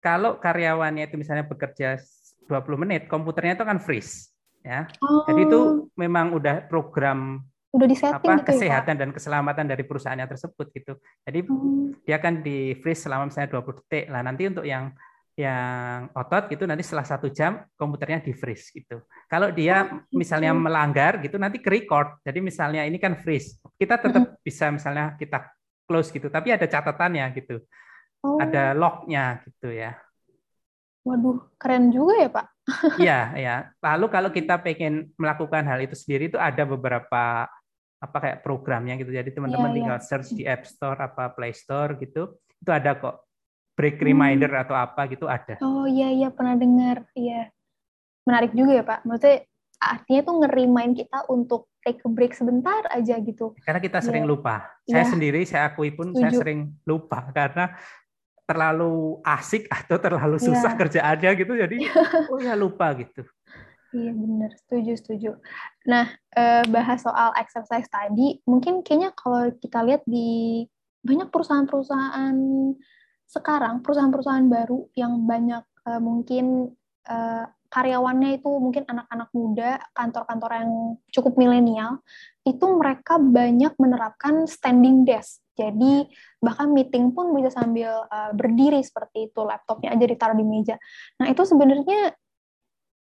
kalau 0.00 0.40
karyawannya 0.40 1.04
itu 1.04 1.20
misalnya 1.20 1.44
bekerja 1.44 2.00
20 2.48 2.82
menit 2.86 3.04
komputernya 3.04 3.60
itu 3.60 3.66
kan 3.68 3.76
freeze 3.84 4.32
ya. 4.66 4.90
Oh. 4.98 5.22
Jadi 5.30 5.40
itu 5.46 5.60
memang 5.94 6.34
udah 6.34 6.66
program 6.66 7.38
udah 7.76 7.86
disetting 7.86 8.24
apa 8.24 8.40
gitu 8.40 8.40
ya, 8.40 8.48
kesehatan 8.56 8.94
ya, 8.96 9.00
dan 9.04 9.10
keselamatan 9.12 9.66
dari 9.68 9.84
perusahaannya 9.84 10.26
tersebut 10.26 10.66
gitu. 10.72 10.92
Jadi 11.22 11.44
hmm. 11.44 12.02
dia 12.08 12.16
akan 12.16 12.34
di 12.40 12.72
freeze 12.80 13.04
selama 13.04 13.28
misalnya 13.28 13.52
20 13.52 13.78
detik. 13.84 14.04
Lah 14.10 14.20
nanti 14.24 14.42
untuk 14.48 14.64
yang 14.64 14.90
yang 15.36 16.08
otot 16.16 16.48
gitu 16.48 16.64
nanti 16.64 16.80
setelah 16.80 17.04
satu 17.04 17.28
jam 17.28 17.60
komputernya 17.76 18.24
di 18.24 18.32
freeze 18.32 18.72
gitu. 18.72 19.04
Kalau 19.28 19.52
dia 19.52 19.84
oh, 19.84 20.00
gitu. 20.08 20.16
misalnya 20.16 20.56
melanggar 20.56 21.20
gitu 21.20 21.36
nanti 21.36 21.60
ke 21.60 21.68
record. 21.68 22.16
Jadi 22.24 22.40
misalnya 22.40 22.88
ini 22.88 22.96
kan 22.96 23.20
freeze, 23.20 23.60
kita 23.76 24.00
tetap 24.00 24.40
bisa 24.40 24.72
misalnya 24.72 25.12
kita 25.20 25.44
close 25.84 26.08
gitu, 26.08 26.32
tapi 26.32 26.56
ada 26.56 26.64
catatannya 26.64 27.36
gitu, 27.36 27.60
oh. 28.24 28.40
ada 28.40 28.72
lognya 28.72 29.44
gitu 29.44 29.70
ya. 29.70 29.94
Waduh, 31.06 31.38
keren 31.54 31.94
juga 31.94 32.14
ya 32.18 32.30
Pak. 32.34 32.46
Iya, 32.98 33.20
ya. 33.38 33.56
Lalu 33.78 34.06
kalau 34.10 34.30
kita 34.34 34.58
pengen 34.58 35.14
melakukan 35.14 35.62
hal 35.62 35.78
itu 35.86 35.94
sendiri 35.94 36.34
itu 36.34 36.34
ada 36.34 36.66
beberapa 36.66 37.46
apa 38.02 38.16
kayak 38.18 38.42
programnya 38.42 38.98
gitu. 38.98 39.14
Jadi 39.14 39.30
teman-teman 39.30 39.70
ya, 39.70 39.76
tinggal 39.78 39.98
ya. 40.02 40.04
search 40.04 40.34
di 40.34 40.42
App 40.42 40.66
Store 40.66 40.98
apa 40.98 41.30
Play 41.30 41.54
Store 41.54 41.94
gitu. 41.94 42.34
Itu 42.58 42.70
ada 42.74 42.98
kok 42.98 43.22
break 43.78 44.02
hmm. 44.02 44.06
reminder 44.10 44.50
hmm. 44.50 44.62
atau 44.66 44.74
apa 44.74 45.06
gitu 45.06 45.30
ada. 45.30 45.54
Oh 45.62 45.86
iya 45.86 46.10
iya 46.10 46.28
pernah 46.34 46.58
dengar. 46.58 47.06
Iya. 47.14 47.54
Menarik 48.26 48.50
juga 48.50 48.72
ya 48.74 48.82
Pak. 48.82 49.00
Maksudnya 49.06 49.38
artinya 49.76 50.20
tuh 50.26 50.34
ngerimain 50.42 50.92
kita 50.96 51.18
untuk 51.30 51.70
take 51.86 52.02
a 52.02 52.10
break 52.10 52.34
sebentar 52.34 52.82
aja 52.90 53.14
gitu. 53.22 53.54
Karena 53.62 53.78
kita 53.78 54.02
sering 54.02 54.26
ya. 54.26 54.30
lupa. 54.34 54.66
Saya 54.82 55.06
ya. 55.06 55.10
sendiri 55.14 55.40
saya 55.46 55.70
akui 55.70 55.94
pun 55.94 56.10
Setuju. 56.10 56.18
saya 56.18 56.30
sering 56.34 56.60
lupa 56.82 57.30
karena 57.30 57.78
terlalu 58.46 59.18
asik 59.26 59.66
atau 59.66 59.98
terlalu 59.98 60.38
iya. 60.38 60.46
susah 60.46 60.72
ya. 60.72 60.78
kerjaannya 60.78 61.30
gitu 61.34 61.52
jadi 61.58 61.76
oh 62.32 62.38
ya 62.38 62.54
lupa 62.54 62.94
gitu. 62.94 63.26
Iya 63.94 64.12
benar, 64.12 64.50
setuju 64.66 64.92
setuju. 64.98 65.30
Nah 65.86 66.10
eh, 66.34 66.64
bahas 66.70 67.02
soal 67.02 67.34
exercise 67.38 67.86
tadi, 67.90 68.38
mungkin 68.46 68.82
kayaknya 68.86 69.14
kalau 69.14 69.50
kita 69.58 69.82
lihat 69.82 70.02
di 70.06 70.62
banyak 71.06 71.30
perusahaan-perusahaan 71.30 72.36
sekarang 73.26 73.82
perusahaan-perusahaan 73.82 74.46
baru 74.46 74.86
yang 74.94 75.26
banyak 75.26 75.62
uh, 75.86 76.00
mungkin 76.02 76.74
uh, 77.10 77.44
karyawannya 77.68 78.40
itu 78.40 78.48
mungkin 78.48 78.84
anak-anak 78.86 79.30
muda, 79.34 79.70
kantor-kantor 79.92 80.50
yang 80.56 80.70
cukup 81.12 81.34
milenial, 81.38 82.00
itu 82.46 82.64
mereka 82.78 83.18
banyak 83.18 83.74
menerapkan 83.76 84.46
standing 84.46 85.02
desk. 85.02 85.42
Jadi 85.56 86.06
bahkan 86.38 86.68
meeting 86.70 87.16
pun 87.16 87.32
bisa 87.32 87.48
sambil 87.50 88.04
uh, 88.06 88.30
berdiri 88.36 88.84
seperti 88.84 89.32
itu, 89.32 89.40
laptopnya 89.40 89.96
aja 89.96 90.04
ditaruh 90.04 90.36
di 90.36 90.44
meja. 90.44 90.76
Nah 91.16 91.32
itu 91.32 91.42
sebenarnya 91.48 92.12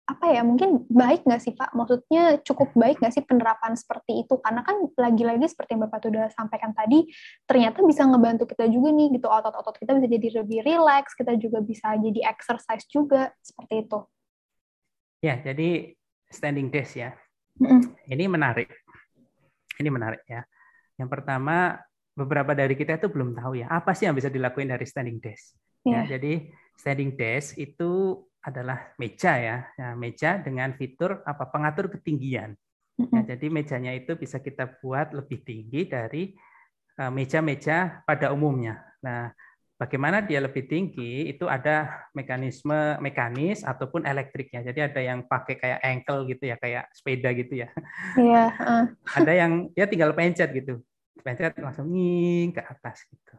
apa 0.09 0.33
ya 0.33 0.41
mungkin 0.41 0.89
baik 0.89 1.29
nggak 1.29 1.43
sih 1.45 1.53
Pak? 1.53 1.77
Maksudnya 1.77 2.41
cukup 2.41 2.73
baik 2.73 2.97
nggak 2.97 3.13
sih 3.13 3.25
penerapan 3.29 3.77
seperti 3.77 4.25
itu? 4.25 4.41
Karena 4.41 4.65
kan 4.65 4.89
lagi-lagi 4.97 5.45
seperti 5.53 5.77
yang 5.77 5.85
Bapak 5.85 6.01
sudah 6.01 6.33
sampaikan 6.33 6.73
tadi, 6.73 7.05
ternyata 7.45 7.85
bisa 7.85 8.09
ngebantu 8.09 8.49
kita 8.49 8.65
juga 8.73 8.89
nih 8.89 9.21
gitu 9.21 9.29
otot-otot 9.29 9.77
kita 9.77 9.93
bisa 10.01 10.09
jadi 10.09 10.29
lebih 10.41 10.65
rileks, 10.65 11.13
kita 11.13 11.37
juga 11.37 11.61
bisa 11.61 11.93
jadi 12.01 12.25
exercise 12.25 12.89
juga 12.89 13.37
seperti 13.45 13.85
itu. 13.85 14.01
Ya, 15.19 15.35
jadi 15.43 15.99
standing 16.31 16.71
desk 16.71 16.99
ya. 16.99 17.11
Ini 18.07 18.25
menarik. 18.31 18.71
Ini 19.79 19.89
menarik 19.91 20.23
ya. 20.27 20.47
Yang 20.99 21.09
pertama 21.11 21.79
beberapa 22.15 22.51
dari 22.55 22.75
kita 22.75 22.99
itu 22.99 23.07
belum 23.07 23.39
tahu 23.39 23.63
ya 23.63 23.71
apa 23.71 23.95
sih 23.95 24.11
yang 24.11 24.19
bisa 24.19 24.27
dilakukan 24.27 24.75
dari 24.75 24.87
standing 24.87 25.23
desk. 25.23 25.55
Yeah. 25.87 26.03
Ya, 26.07 26.19
jadi 26.19 26.51
standing 26.75 27.15
desk 27.15 27.55
itu 27.59 28.23
adalah 28.43 28.95
meja 28.99 29.39
ya, 29.39 29.57
ya 29.75 29.95
meja 29.99 30.39
dengan 30.39 30.75
fitur 30.75 31.23
apa 31.27 31.47
pengatur 31.51 31.91
ketinggian. 31.91 32.55
Ya, 32.99 33.23
jadi 33.35 33.47
mejanya 33.47 33.95
itu 33.95 34.19
bisa 34.19 34.43
kita 34.43 34.83
buat 34.83 35.15
lebih 35.15 35.47
tinggi 35.47 35.87
dari 35.87 36.35
eh, 36.99 37.13
meja-meja 37.15 38.03
pada 38.03 38.35
umumnya. 38.35 38.83
Nah, 39.07 39.31
bagaimana 39.79 40.21
dia 40.21 40.43
lebih 40.43 40.67
tinggi 40.67 41.31
itu 41.31 41.47
ada 41.47 42.05
mekanisme 42.13 42.99
mekanis 42.99 43.63
ataupun 43.63 44.05
elektriknya. 44.05 44.67
Jadi 44.67 44.81
ada 44.83 45.01
yang 45.01 45.25
pakai 45.25 45.55
kayak 45.57 45.81
ankle 45.81 46.27
gitu 46.27 46.51
ya, 46.51 46.57
kayak 46.59 46.91
sepeda 46.91 47.31
gitu 47.33 47.65
ya. 47.65 47.69
Iya. 48.19 48.45
Uh. 48.59 48.85
ada 49.15 49.33
yang 49.33 49.71
dia 49.73 49.87
tinggal 49.87 50.13
pencet 50.13 50.51
gitu, 50.51 50.83
pencet 51.23 51.55
langsung 51.63 51.89
nging 51.95 52.59
ke 52.59 52.63
atas 52.67 53.07
gitu. 53.07 53.39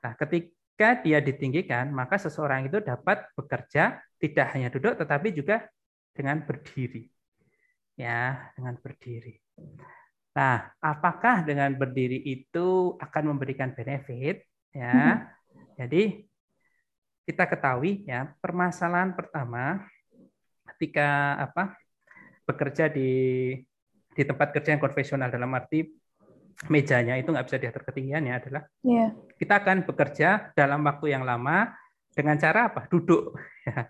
Nah, 0.00 0.14
ketika 0.14 1.02
dia 1.02 1.18
ditinggikan, 1.18 1.90
maka 1.90 2.16
seseorang 2.16 2.70
itu 2.70 2.78
dapat 2.78 3.26
bekerja 3.34 3.98
tidak 4.22 4.46
hanya 4.54 4.70
duduk 4.70 4.94
tetapi 4.94 5.34
juga 5.34 5.66
dengan 6.14 6.46
berdiri. 6.46 7.10
Ya, 7.98 8.48
dengan 8.56 8.78
berdiri. 8.80 9.36
Nah, 10.32 10.72
apakah 10.80 11.44
dengan 11.44 11.76
berdiri 11.76 12.16
itu 12.24 12.96
akan 12.96 13.36
memberikan 13.36 13.76
benefit? 13.76 14.48
Ya. 14.72 14.94
Hmm. 14.96 15.41
Jadi 15.78 16.24
kita 17.22 17.46
ketahui 17.46 18.04
ya, 18.04 18.34
permasalahan 18.42 19.14
pertama 19.14 19.86
ketika 20.74 21.38
apa? 21.38 21.78
bekerja 22.42 22.90
di 22.90 23.54
di 24.12 24.22
tempat 24.26 24.50
kerja 24.50 24.74
yang 24.74 24.82
konvensional 24.82 25.30
dalam 25.30 25.46
arti 25.54 25.86
mejanya 26.68 27.14
itu 27.16 27.30
nggak 27.30 27.46
bisa 27.48 27.58
diatur 27.62 27.86
ketinggiannya 27.86 28.34
adalah 28.34 28.62
yeah. 28.82 29.14
kita 29.38 29.62
akan 29.62 29.86
bekerja 29.88 30.52
dalam 30.58 30.82
waktu 30.84 31.16
yang 31.16 31.22
lama 31.22 31.70
dengan 32.12 32.36
cara 32.36 32.68
apa? 32.68 32.86
Duduk. 32.86 33.38
Ya. 33.64 33.88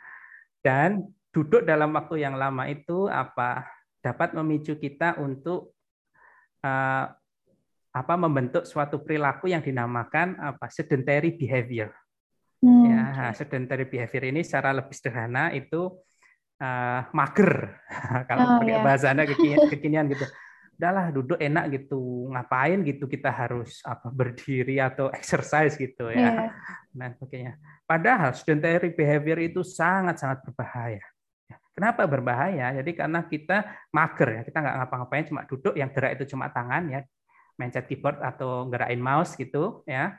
Dan 0.64 1.10
duduk 1.30 1.62
dalam 1.62 1.94
waktu 1.94 2.24
yang 2.24 2.34
lama 2.34 2.66
itu 2.66 3.06
apa 3.06 3.68
dapat 4.02 4.34
memicu 4.34 4.74
kita 4.80 5.20
untuk 5.20 5.76
uh, 6.64 7.06
apa 7.98 8.14
membentuk 8.14 8.62
suatu 8.62 9.02
perilaku 9.02 9.50
yang 9.50 9.60
dinamakan 9.60 10.38
apa 10.38 10.70
sedentary 10.70 11.34
behavior. 11.34 11.90
Hmm. 12.58 12.90
Ya, 12.90 13.30
sedentary 13.34 13.86
behavior 13.86 14.30
ini 14.30 14.42
secara 14.42 14.74
lebih 14.74 14.90
sederhana 14.90 15.54
itu 15.54 15.94
uh, 16.58 17.00
mager 17.14 17.78
kalau 18.30 18.42
oh, 18.44 18.58
pakai 18.62 18.74
yeah. 18.74 18.84
bahasanya 18.84 19.24
kekinian, 19.30 19.58
kekinian 19.70 20.06
gitu. 20.10 20.26
Udahlah 20.78 21.10
duduk 21.10 21.38
enak 21.42 21.74
gitu, 21.74 22.30
ngapain 22.30 22.86
gitu 22.86 23.10
kita 23.10 23.34
harus 23.34 23.82
apa 23.82 24.14
berdiri 24.14 24.78
atau 24.78 25.10
exercise 25.10 25.74
gitu 25.74 26.06
ya. 26.14 26.18
Yeah. 26.18 26.34
Nah, 26.94 27.10
sebagainya. 27.18 27.58
Padahal 27.82 28.30
sedentary 28.30 28.94
behavior 28.94 29.42
itu 29.42 29.66
sangat-sangat 29.66 30.46
berbahaya. 30.46 31.02
Ya, 31.50 31.56
kenapa 31.74 32.06
berbahaya? 32.06 32.78
Jadi 32.78 32.94
karena 32.94 33.26
kita 33.26 33.66
mager 33.90 34.28
ya, 34.38 34.40
kita 34.46 34.58
nggak 34.62 34.76
ngapa-ngapain, 34.78 35.24
cuma 35.26 35.42
duduk, 35.50 35.74
yang 35.74 35.90
gerak 35.90 36.14
itu 36.14 36.30
cuma 36.30 36.46
tangan 36.46 36.86
ya, 36.94 37.00
mencet 37.58 37.90
keyboard 37.90 38.22
atau 38.22 38.70
gerakin 38.70 39.02
mouse 39.02 39.34
gitu 39.34 39.82
ya. 39.84 40.16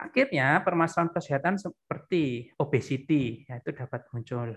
Akhirnya 0.00 0.64
permasalahan 0.64 1.12
kesehatan 1.12 1.60
seperti 1.60 2.48
obesity 2.56 3.44
ya, 3.44 3.60
itu 3.60 3.76
dapat 3.76 4.08
muncul. 4.14 4.56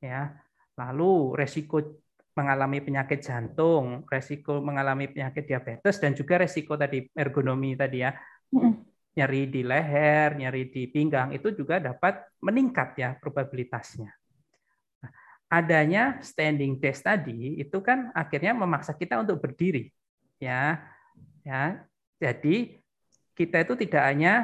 Ya. 0.00 0.40
Lalu 0.80 1.36
resiko 1.36 2.00
mengalami 2.34 2.80
penyakit 2.80 3.20
jantung, 3.22 4.08
resiko 4.08 4.58
mengalami 4.64 5.06
penyakit 5.12 5.46
diabetes 5.46 6.00
dan 6.00 6.16
juga 6.16 6.40
resiko 6.40 6.74
tadi 6.74 7.06
ergonomi 7.14 7.78
tadi 7.78 8.02
ya 8.02 8.10
nyeri 9.14 9.46
di 9.46 9.62
leher, 9.62 10.34
nyeri 10.34 10.66
di 10.66 10.90
pinggang 10.90 11.30
itu 11.30 11.54
juga 11.54 11.78
dapat 11.78 12.26
meningkat 12.42 12.98
ya 12.98 13.14
probabilitasnya. 13.14 14.10
Nah, 15.02 15.10
adanya 15.46 16.18
standing 16.18 16.82
desk 16.82 17.06
tadi 17.06 17.62
itu 17.62 17.78
kan 17.78 18.10
akhirnya 18.10 18.50
memaksa 18.50 18.98
kita 18.98 19.22
untuk 19.22 19.38
berdiri 19.38 19.94
ya. 20.42 20.82
Ya. 21.44 21.84
Jadi 22.18 22.80
kita 23.36 23.62
itu 23.62 23.74
tidak 23.86 24.02
hanya 24.08 24.34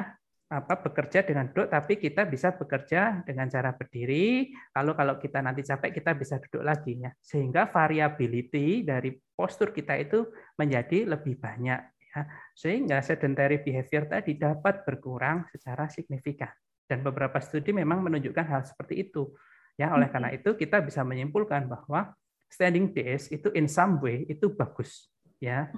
apa 0.51 0.75
bekerja 0.83 1.23
dengan 1.23 1.47
duduk 1.47 1.71
tapi 1.71 1.95
kita 1.95 2.27
bisa 2.27 2.51
bekerja 2.51 3.23
dengan 3.23 3.47
cara 3.47 3.71
berdiri 3.71 4.51
lalu 4.75 4.91
kalau 4.99 5.15
kita 5.15 5.39
nanti 5.39 5.63
capek 5.63 5.95
kita 5.95 6.11
bisa 6.11 6.43
duduk 6.43 6.67
lagi 6.67 6.99
ya 6.99 7.07
sehingga 7.23 7.71
variability 7.71 8.83
dari 8.83 9.15
postur 9.15 9.71
kita 9.71 9.95
itu 9.95 10.27
menjadi 10.59 11.07
lebih 11.07 11.39
banyak 11.39 11.81
ya, 12.11 12.21
sehingga 12.53 12.99
sedentary 12.99 13.63
behavior 13.63 14.05
tadi 14.05 14.35
dapat 14.35 14.83
berkurang 14.83 15.47
secara 15.49 15.87
signifikan. 15.87 16.51
Dan 16.85 17.01
beberapa 17.07 17.39
studi 17.39 17.71
memang 17.71 18.03
menunjukkan 18.03 18.45
hal 18.45 18.61
seperti 18.67 19.07
itu. 19.07 19.31
Ya, 19.79 19.95
oleh 19.95 20.11
karena 20.11 20.35
itu 20.35 20.53
kita 20.59 20.83
bisa 20.83 21.01
menyimpulkan 21.07 21.65
bahwa 21.71 22.11
standing 22.51 22.91
desk 22.91 23.31
itu 23.31 23.47
in 23.55 23.71
some 23.71 23.97
way 24.03 24.27
itu 24.27 24.51
bagus 24.51 25.07
ya 25.39 25.71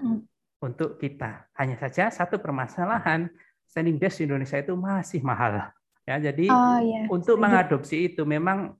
untuk 0.63 0.95
kita. 0.95 1.51
Hanya 1.59 1.75
saja 1.75 2.07
satu 2.07 2.39
permasalahan 2.39 3.27
standing 3.67 3.99
desk 3.99 4.23
di 4.23 4.31
Indonesia 4.31 4.55
itu 4.55 4.73
masih 4.79 5.19
mahal. 5.19 5.67
Ya, 6.07 6.19
jadi 6.19 6.47
oh, 6.51 6.79
yeah. 6.79 7.07
untuk 7.11 7.35
mengadopsi 7.39 8.11
itu 8.11 8.23
memang 8.23 8.75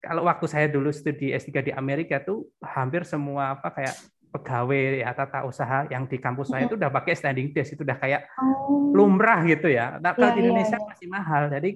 kalau 0.00 0.28
waktu 0.28 0.46
saya 0.48 0.66
dulu 0.68 0.92
studi 0.92 1.32
S3 1.32 1.70
di 1.70 1.72
Amerika 1.72 2.20
tuh 2.20 2.48
hampir 2.60 3.06
semua 3.06 3.56
apa 3.56 3.70
kayak 3.70 3.94
pegawai 4.32 5.04
ya 5.04 5.12
tata 5.12 5.44
usaha 5.44 5.84
yang 5.92 6.08
di 6.08 6.16
kampus 6.16 6.50
saya 6.50 6.64
itu 6.64 6.74
udah 6.74 6.88
pakai 6.88 7.12
standing 7.12 7.52
desk 7.52 7.76
itu 7.76 7.84
udah 7.84 8.00
kayak 8.00 8.28
oh. 8.40 8.92
lumrah 8.96 9.44
gitu 9.44 9.68
ya. 9.68 10.00
Nah, 10.00 10.16
kalau 10.16 10.32
yeah, 10.32 10.36
di 10.36 10.40
iya, 10.40 10.46
Indonesia 10.48 10.76
yeah, 10.80 10.88
masih 10.88 11.06
mahal. 11.08 11.42
Jadi 11.52 11.70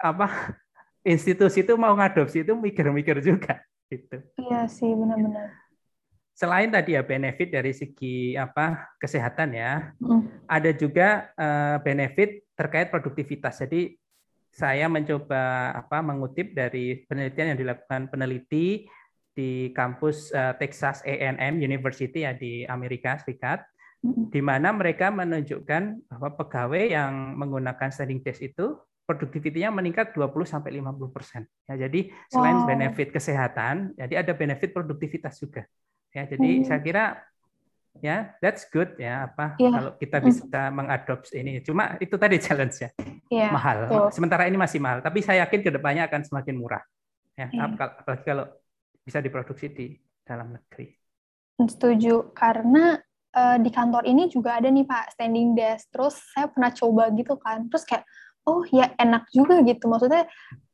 apa 0.00 0.26
institusi 1.02 1.62
itu 1.62 1.74
mau 1.74 1.92
ngadopsi 1.94 2.42
itu 2.46 2.52
mikir-mikir 2.54 3.18
juga 3.22 3.62
gitu. 3.90 4.16
Iya 4.38 4.66
sih 4.70 4.90
benar-benar. 4.90 5.69
Selain 6.40 6.72
tadi 6.72 6.96
ya 6.96 7.04
benefit 7.04 7.52
dari 7.52 7.76
segi 7.76 8.32
apa 8.32 8.96
kesehatan 8.96 9.52
ya, 9.52 9.92
mm. 10.00 10.48
ada 10.48 10.72
juga 10.72 11.28
uh, 11.36 11.76
benefit 11.84 12.48
terkait 12.56 12.88
produktivitas. 12.88 13.60
Jadi 13.60 13.92
saya 14.48 14.88
mencoba 14.88 15.76
apa 15.76 16.00
mengutip 16.00 16.56
dari 16.56 17.04
penelitian 17.04 17.52
yang 17.52 17.60
dilakukan 17.60 18.08
peneliti 18.08 18.88
di 19.36 19.68
kampus 19.76 20.32
uh, 20.32 20.56
Texas 20.56 21.04
A&M 21.04 21.60
University 21.60 22.24
ya 22.24 22.32
di 22.32 22.64
Amerika 22.64 23.20
Serikat 23.20 23.60
di 24.32 24.40
mana 24.40 24.72
mereka 24.72 25.12
menunjukkan 25.12 26.08
bahwa 26.08 26.32
pegawai 26.40 26.88
yang 26.88 27.36
menggunakan 27.36 27.92
standing 27.92 28.24
desk 28.24 28.40
itu 28.40 28.80
produktivitinya 29.04 29.76
meningkat 29.76 30.16
20 30.16 30.32
sampai 30.48 30.80
50 30.80 31.12
persen. 31.12 31.42
Ya, 31.68 31.84
jadi 31.84 32.08
selain 32.32 32.64
wow. 32.64 32.68
benefit 32.70 33.12
kesehatan, 33.12 33.92
jadi 34.00 34.24
ada 34.24 34.32
benefit 34.32 34.72
produktivitas 34.72 35.36
juga. 35.36 35.68
Ya, 36.10 36.26
jadi 36.26 36.50
hmm. 36.60 36.64
saya 36.66 36.80
kira 36.82 37.04
ya 37.98 38.38
that's 38.38 38.70
good 38.70 38.94
ya 39.02 39.26
apa 39.26 39.58
yeah. 39.58 39.74
kalau 39.74 39.90
kita 39.98 40.16
hmm. 40.22 40.26
bisa 40.30 40.60
hmm. 40.66 40.74
mengadopsi 40.74 41.34
ini. 41.42 41.52
Cuma 41.62 41.98
itu 42.02 42.14
tadi 42.18 42.36
challenge 42.42 42.76
ya, 42.82 42.90
yeah. 43.30 43.50
mahal. 43.54 43.86
Betul. 43.86 44.08
Sementara 44.14 44.46
ini 44.50 44.58
masih 44.58 44.82
mahal, 44.82 45.02
tapi 45.02 45.22
saya 45.22 45.46
yakin 45.46 45.62
ke 45.62 45.70
depannya 45.70 46.10
akan 46.10 46.26
semakin 46.26 46.54
murah. 46.58 46.82
Ya, 47.38 47.46
yeah. 47.50 47.70
apalagi 47.74 48.24
kalau 48.26 48.46
bisa 49.06 49.22
diproduksi 49.22 49.66
di 49.70 49.86
dalam 50.26 50.54
negeri. 50.54 50.92
Setuju, 51.60 52.32
karena 52.32 52.96
uh, 53.36 53.56
di 53.60 53.68
kantor 53.68 54.08
ini 54.08 54.32
juga 54.32 54.56
ada 54.56 54.72
nih 54.72 54.86
Pak 54.86 55.18
standing 55.18 55.52
desk. 55.52 55.92
Terus 55.92 56.16
saya 56.32 56.48
pernah 56.48 56.72
coba 56.72 57.12
gitu 57.12 57.34
kan. 57.36 57.68
Terus 57.68 57.84
kayak 57.84 58.04
oh 58.48 58.64
ya 58.72 58.90
enak 58.96 59.28
juga 59.30 59.60
gitu. 59.62 59.84
Maksudnya 59.86 60.24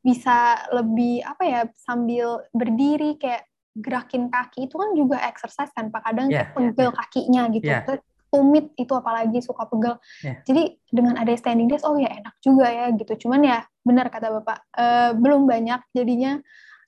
bisa 0.01 0.62
lebih 0.70 1.27
apa 1.27 1.42
ya 1.42 1.61
sambil 1.75 2.46
berdiri 2.55 3.18
kayak 3.18 3.42
gerakin 3.77 4.33
kaki 4.33 4.67
itu 4.67 4.75
kan 4.81 4.91
juga 4.97 5.21
exercise 5.29 5.71
kan 5.77 5.93
Pak. 5.93 6.03
Kadang 6.09 6.29
yeah, 6.33 6.49
pegel 6.53 6.91
yeah, 6.91 6.97
kakinya 6.97 7.43
gitu. 7.53 7.69
Yeah. 7.69 8.01
Tumit 8.27 8.75
itu 8.75 8.91
apalagi 8.91 9.39
suka 9.45 9.69
pegel. 9.71 10.01
Yeah. 10.25 10.41
Jadi 10.43 10.62
dengan 10.91 11.15
ada 11.21 11.31
standing 11.37 11.71
desk 11.71 11.87
oh 11.87 11.97
ya 12.01 12.11
enak 12.11 12.35
juga 12.41 12.67
ya 12.69 12.91
gitu. 12.97 13.29
Cuman 13.29 13.45
ya 13.45 13.62
benar 13.85 14.11
kata 14.11 14.33
Bapak 14.41 14.59
uh, 14.75 15.11
belum 15.15 15.47
banyak 15.47 15.81
jadinya 15.95 16.41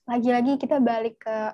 lagi-lagi 0.08 0.56
kita 0.56 0.80
balik 0.80 1.20
ke 1.20 1.52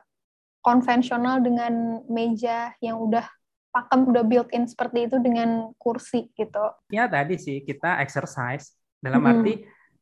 konvensional 0.65 1.45
dengan 1.45 2.01
meja 2.09 2.73
yang 2.81 2.97
udah 2.97 3.27
pakem 3.75 4.07
udah 4.07 4.23
built-in 4.23 4.65
seperti 4.71 5.11
itu 5.11 5.19
dengan 5.19 5.75
kursi 5.77 6.31
gitu. 6.39 6.73
Ya 6.95 7.11
tadi 7.11 7.37
sih 7.37 7.61
kita 7.67 7.99
exercise 8.01 8.73
dalam 9.03 9.21
hmm. 9.21 9.31
arti 9.35 9.55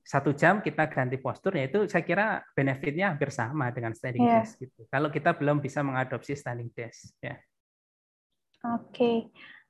satu 0.03 0.35
jam 0.35 0.59
kita 0.59 0.91
ganti 0.91 1.17
postur, 1.17 1.55
yaitu 1.55 1.87
saya 1.87 2.03
kira 2.03 2.27
benefitnya 2.59 3.15
hampir 3.15 3.31
sama 3.31 3.71
dengan 3.71 3.95
standing 3.95 4.27
yeah. 4.27 4.43
desk 4.43 4.59
gitu. 4.59 4.83
Kalau 4.91 5.09
kita 5.09 5.31
belum 5.33 5.63
bisa 5.63 5.81
mengadopsi 5.87 6.35
standing 6.35 6.75
desk, 6.75 7.15
ya. 7.23 7.39
Oke, 8.63 8.95
okay. 8.95 9.17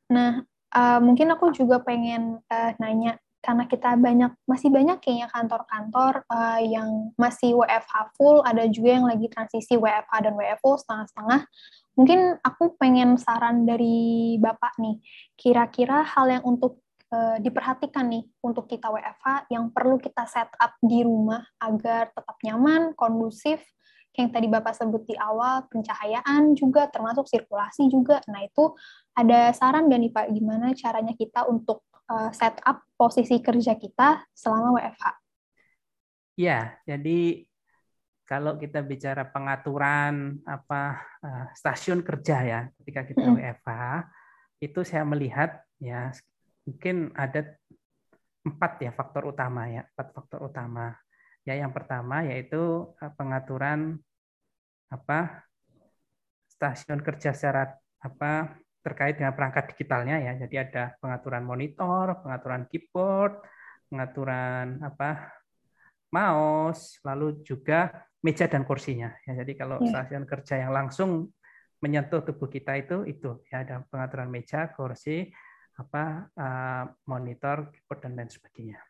nah 0.09 0.45
uh, 0.73 1.01
mungkin 1.01 1.33
aku 1.33 1.53
juga 1.53 1.81
pengen 1.81 2.41
uh, 2.49 2.73
nanya 2.77 3.17
karena 3.43 3.67
kita 3.67 3.99
banyak 3.99 4.33
masih 4.47 4.71
banyak 4.71 5.03
kayaknya 5.03 5.27
kantor-kantor 5.27 6.23
uh, 6.31 6.63
yang 6.63 7.11
masih 7.19 7.59
WFH 7.59 8.15
full, 8.15 8.39
ada 8.47 8.71
juga 8.71 9.03
yang 9.03 9.07
lagi 9.11 9.27
transisi 9.27 9.75
WFH 9.75 10.15
dan 10.23 10.35
WFO 10.39 10.79
setengah-setengah. 10.79 11.41
Mungkin 11.99 12.39
aku 12.41 12.79
pengen 12.79 13.19
saran 13.19 13.67
dari 13.67 14.39
Bapak 14.39 14.79
nih, 14.79 15.03
kira-kira 15.35 16.07
hal 16.07 16.31
yang 16.31 16.45
untuk 16.47 16.81
uh, 17.13 17.37
diperhatikan 17.39 18.09
nih 18.09 18.25
untuk 18.41 18.65
kita 18.67 18.89
WFH 18.89 19.53
yang 19.53 19.69
perlu 19.69 20.01
kita 20.01 20.25
set 20.25 20.49
up 20.57 20.75
di 20.81 21.05
rumah 21.05 21.45
agar 21.61 22.11
tetap 22.11 22.37
nyaman, 22.41 22.97
kondusif, 22.97 23.61
yang 24.17 24.29
tadi 24.29 24.49
Bapak 24.49 24.77
sebut 24.77 25.05
di 25.09 25.17
awal, 25.17 25.69
pencahayaan 25.73 26.53
juga, 26.57 26.89
termasuk 26.89 27.29
sirkulasi 27.29 27.89
juga. 27.89 28.21
Nah, 28.29 28.45
itu 28.45 28.77
ada 29.17 29.53
saran 29.57 29.89
nggak 29.89 30.01
nih 30.01 30.13
Pak, 30.13 30.27
gimana 30.33 30.67
caranya 30.77 31.15
kita 31.17 31.49
untuk 31.49 31.85
uh, 32.13 32.29
set 32.33 32.61
up 32.65 32.85
posisi 32.97 33.41
kerja 33.41 33.77
kita 33.77 34.25
selama 34.37 34.81
WFH? 34.81 35.05
Ya, 36.37 36.77
jadi 36.89 37.45
kalau 38.29 38.57
kita 38.57 38.81
bicara 38.81 39.29
pengaturan 39.29 40.41
apa 40.49 41.05
uh, 41.21 41.47
stasiun 41.53 42.01
kerja 42.01 42.37
ya 42.41 42.61
ketika 42.81 43.05
kita 43.05 43.29
mm. 43.29 43.35
WFH 43.37 43.83
itu 44.63 44.81
saya 44.89 45.05
melihat 45.05 45.61
ya 45.83 46.15
mungkin 46.69 47.11
ada 47.15 47.59
empat 48.43 48.73
ya 48.83 48.91
faktor 48.95 49.31
utama 49.31 49.71
ya 49.71 49.83
empat 49.95 50.09
faktor 50.15 50.41
utama 50.47 50.95
ya 51.47 51.55
yang 51.59 51.71
pertama 51.75 52.27
yaitu 52.27 52.91
uh, 52.99 53.13
pengaturan 53.15 53.99
apa 54.91 55.47
stasiun 56.51 57.03
kerja 57.03 57.35
secara 57.35 57.75
apa 58.03 58.59
terkait 58.83 59.15
dengan 59.15 59.35
perangkat 59.35 59.75
digitalnya 59.75 60.19
ya 60.19 60.33
jadi 60.47 60.69
ada 60.69 60.85
pengaturan 60.99 61.47
monitor 61.47 62.19
pengaturan 62.23 62.67
keyboard 62.67 63.39
pengaturan 63.91 64.83
apa 64.83 65.31
mouse 66.13 67.01
lalu 67.07 67.41
juga 67.43 68.07
meja 68.23 68.47
dan 68.47 68.63
kursinya. 68.63 69.11
Ya, 69.27 69.43
jadi 69.43 69.53
kalau 69.59 69.83
yeah. 69.83 69.91
stasiun 69.91 70.25
kerja 70.25 70.63
yang 70.63 70.71
langsung 70.71 71.35
menyentuh 71.83 72.23
tubuh 72.23 72.47
kita 72.47 72.79
itu 72.79 73.03
itu 73.11 73.43
ya 73.51 73.67
ada 73.67 73.83
pengaturan 73.91 74.31
meja, 74.31 74.71
kursi, 74.71 75.35
apa 75.83 76.31
uh, 76.39 76.85
monitor, 77.11 77.71
keyboard 77.75 78.01
dan 78.07 78.13
lain 78.15 78.31
sebagainya. 78.31 78.81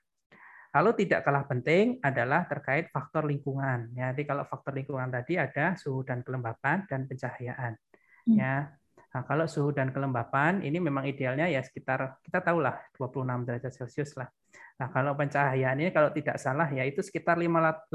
Lalu 0.72 1.04
tidak 1.04 1.20
kalah 1.28 1.44
penting 1.44 2.00
adalah 2.00 2.48
terkait 2.48 2.88
faktor 2.88 3.28
lingkungan. 3.28 3.92
Ya, 3.92 4.08
jadi 4.16 4.24
kalau 4.24 4.44
faktor 4.48 4.72
lingkungan 4.72 5.12
tadi 5.12 5.36
ada 5.36 5.76
suhu 5.76 6.00
dan 6.00 6.24
kelembapan 6.24 6.88
dan 6.88 7.04
pencahayaan. 7.04 7.76
Hmm. 8.24 8.36
Ya. 8.40 8.56
Nah, 9.12 9.22
kalau 9.28 9.44
suhu 9.44 9.76
dan 9.76 9.92
kelembapan 9.92 10.64
ini 10.64 10.80
memang 10.80 11.04
idealnya 11.04 11.44
ya 11.44 11.60
sekitar 11.60 12.16
kita 12.24 12.40
tahulah 12.40 12.80
26 12.96 13.44
derajat 13.44 13.72
Celcius 13.76 14.16
lah. 14.16 14.32
Nah, 14.80 14.88
kalau 14.88 15.12
pencahayaan 15.12 15.76
ini 15.76 15.92
kalau 15.92 16.08
tidak 16.08 16.40
salah 16.40 16.72
ya 16.72 16.88
itu 16.88 17.04
sekitar 17.04 17.36
500 17.36 17.92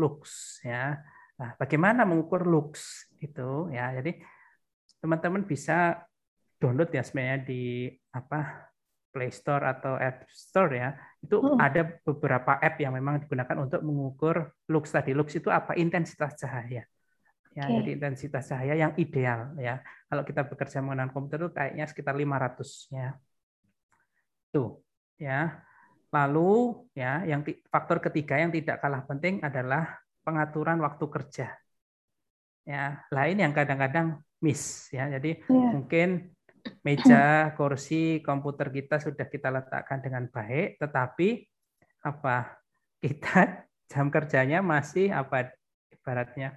lux 0.00 0.20
ya. 0.64 0.96
Nah, 1.36 1.50
bagaimana 1.60 2.08
mengukur 2.08 2.48
lux 2.48 3.04
itu 3.20 3.68
ya. 3.68 3.92
Jadi 3.92 4.16
teman-teman 5.04 5.44
bisa 5.44 6.07
download 6.58 6.90
ya 6.90 7.02
sebenarnya 7.06 7.38
di 7.46 7.88
apa 8.10 8.68
Play 9.08 9.32
Store 9.32 9.64
atau 9.64 9.96
App 9.96 10.28
Store 10.28 10.72
ya. 10.74 10.94
Itu 11.18 11.40
hmm. 11.40 11.58
ada 11.58 11.82
beberapa 12.04 12.60
app 12.60 12.76
yang 12.78 12.94
memang 12.94 13.24
digunakan 13.24 13.56
untuk 13.58 13.80
mengukur 13.82 14.52
lux 14.68 14.92
tadi. 14.92 15.16
Lux 15.16 15.32
itu 15.34 15.48
apa? 15.48 15.74
Intensitas 15.74 16.36
cahaya. 16.38 16.84
Ya, 17.56 17.64
okay. 17.66 17.82
jadi 17.82 17.90
intensitas 17.98 18.44
cahaya 18.46 18.74
yang 18.78 18.92
ideal 19.00 19.56
ya. 19.58 19.82
Kalau 20.06 20.22
kita 20.22 20.46
bekerja 20.46 20.78
menggunakan 20.78 21.10
komputer 21.10 21.42
itu 21.42 21.50
kayaknya 21.50 21.84
sekitar 21.90 22.14
500 22.14 22.94
ya. 22.94 23.08
Tuh, 24.54 24.78
ya. 25.18 25.58
Lalu 26.08 26.86
ya, 26.94 27.26
yang 27.26 27.42
faktor 27.68 27.98
ketiga 28.00 28.38
yang 28.38 28.54
tidak 28.54 28.80
kalah 28.80 29.02
penting 29.04 29.42
adalah 29.42 29.98
pengaturan 30.22 30.78
waktu 30.80 31.04
kerja. 31.10 31.46
Ya, 32.68 33.00
lain 33.10 33.40
yang 33.40 33.52
kadang-kadang 33.56 34.20
miss 34.44 34.92
ya. 34.94 35.08
Jadi 35.10 35.40
yeah. 35.48 35.70
mungkin 35.74 36.37
meja, 36.82 37.52
kursi, 37.54 38.20
komputer 38.24 38.72
kita 38.72 38.98
sudah 38.98 39.26
kita 39.26 39.48
letakkan 39.52 39.98
dengan 40.02 40.26
baik, 40.30 40.78
tetapi 40.78 41.44
apa? 42.04 42.58
Kita 42.98 43.64
jam 43.90 44.12
kerjanya 44.12 44.60
masih 44.60 45.10
apa 45.14 45.54
ibaratnya 45.88 46.56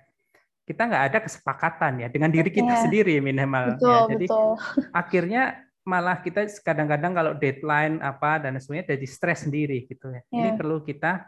kita 0.71 0.87
nggak 0.87 1.05
ada 1.11 1.19
kesepakatan 1.25 1.93
ya 2.05 2.07
dengan 2.07 2.29
diri 2.31 2.47
kita 2.53 2.71
yeah. 2.71 2.81
sendiri 2.85 3.15
minimal 3.19 3.75
betul, 3.75 3.89
ya. 3.91 3.99
Jadi 4.15 4.25
betul. 4.29 4.51
akhirnya 5.01 5.43
malah 5.81 6.17
kita 6.21 6.45
kadang-kadang 6.61 7.11
kalau 7.17 7.33
deadline 7.33 7.97
apa 7.99 8.37
dan 8.37 8.61
semuanya 8.61 8.93
jadi 8.95 9.07
stres 9.09 9.49
sendiri 9.49 9.89
gitu 9.89 10.13
ya. 10.13 10.21
Yeah. 10.31 10.31
Ini 10.31 10.49
perlu 10.55 10.85
kita 10.85 11.27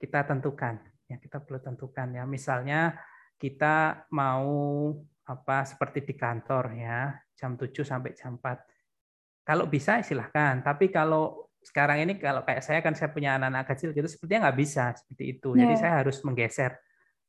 kita 0.00 0.26
tentukan 0.26 0.82
ya 1.06 1.16
kita 1.22 1.38
perlu 1.38 1.62
tentukan 1.62 2.08
ya. 2.18 2.24
Misalnya 2.26 2.98
kita 3.38 4.08
mau 4.10 4.90
apa 5.28 5.62
seperti 5.62 6.02
di 6.02 6.14
kantor 6.18 6.64
ya 6.74 7.14
jam 7.40 7.56
7 7.56 7.72
sampai 7.80 8.12
jam 8.12 8.36
4. 8.36 9.48
Kalau 9.48 9.64
bisa 9.64 10.04
silahkan, 10.04 10.60
tapi 10.60 10.92
kalau 10.92 11.48
sekarang 11.60 12.04
ini 12.04 12.16
kalau 12.16 12.44
kayak 12.44 12.64
saya 12.64 12.80
kan 12.80 12.96
saya 12.96 13.12
punya 13.12 13.36
anak-anak 13.36 13.68
kecil 13.72 13.92
gitu 13.92 14.08
sepertinya 14.08 14.48
nggak 14.48 14.58
bisa 14.60 14.84
seperti 14.96 15.24
itu. 15.36 15.56
Jadi 15.56 15.74
yeah. 15.76 15.80
saya 15.80 15.92
harus 16.04 16.16
menggeser 16.24 16.72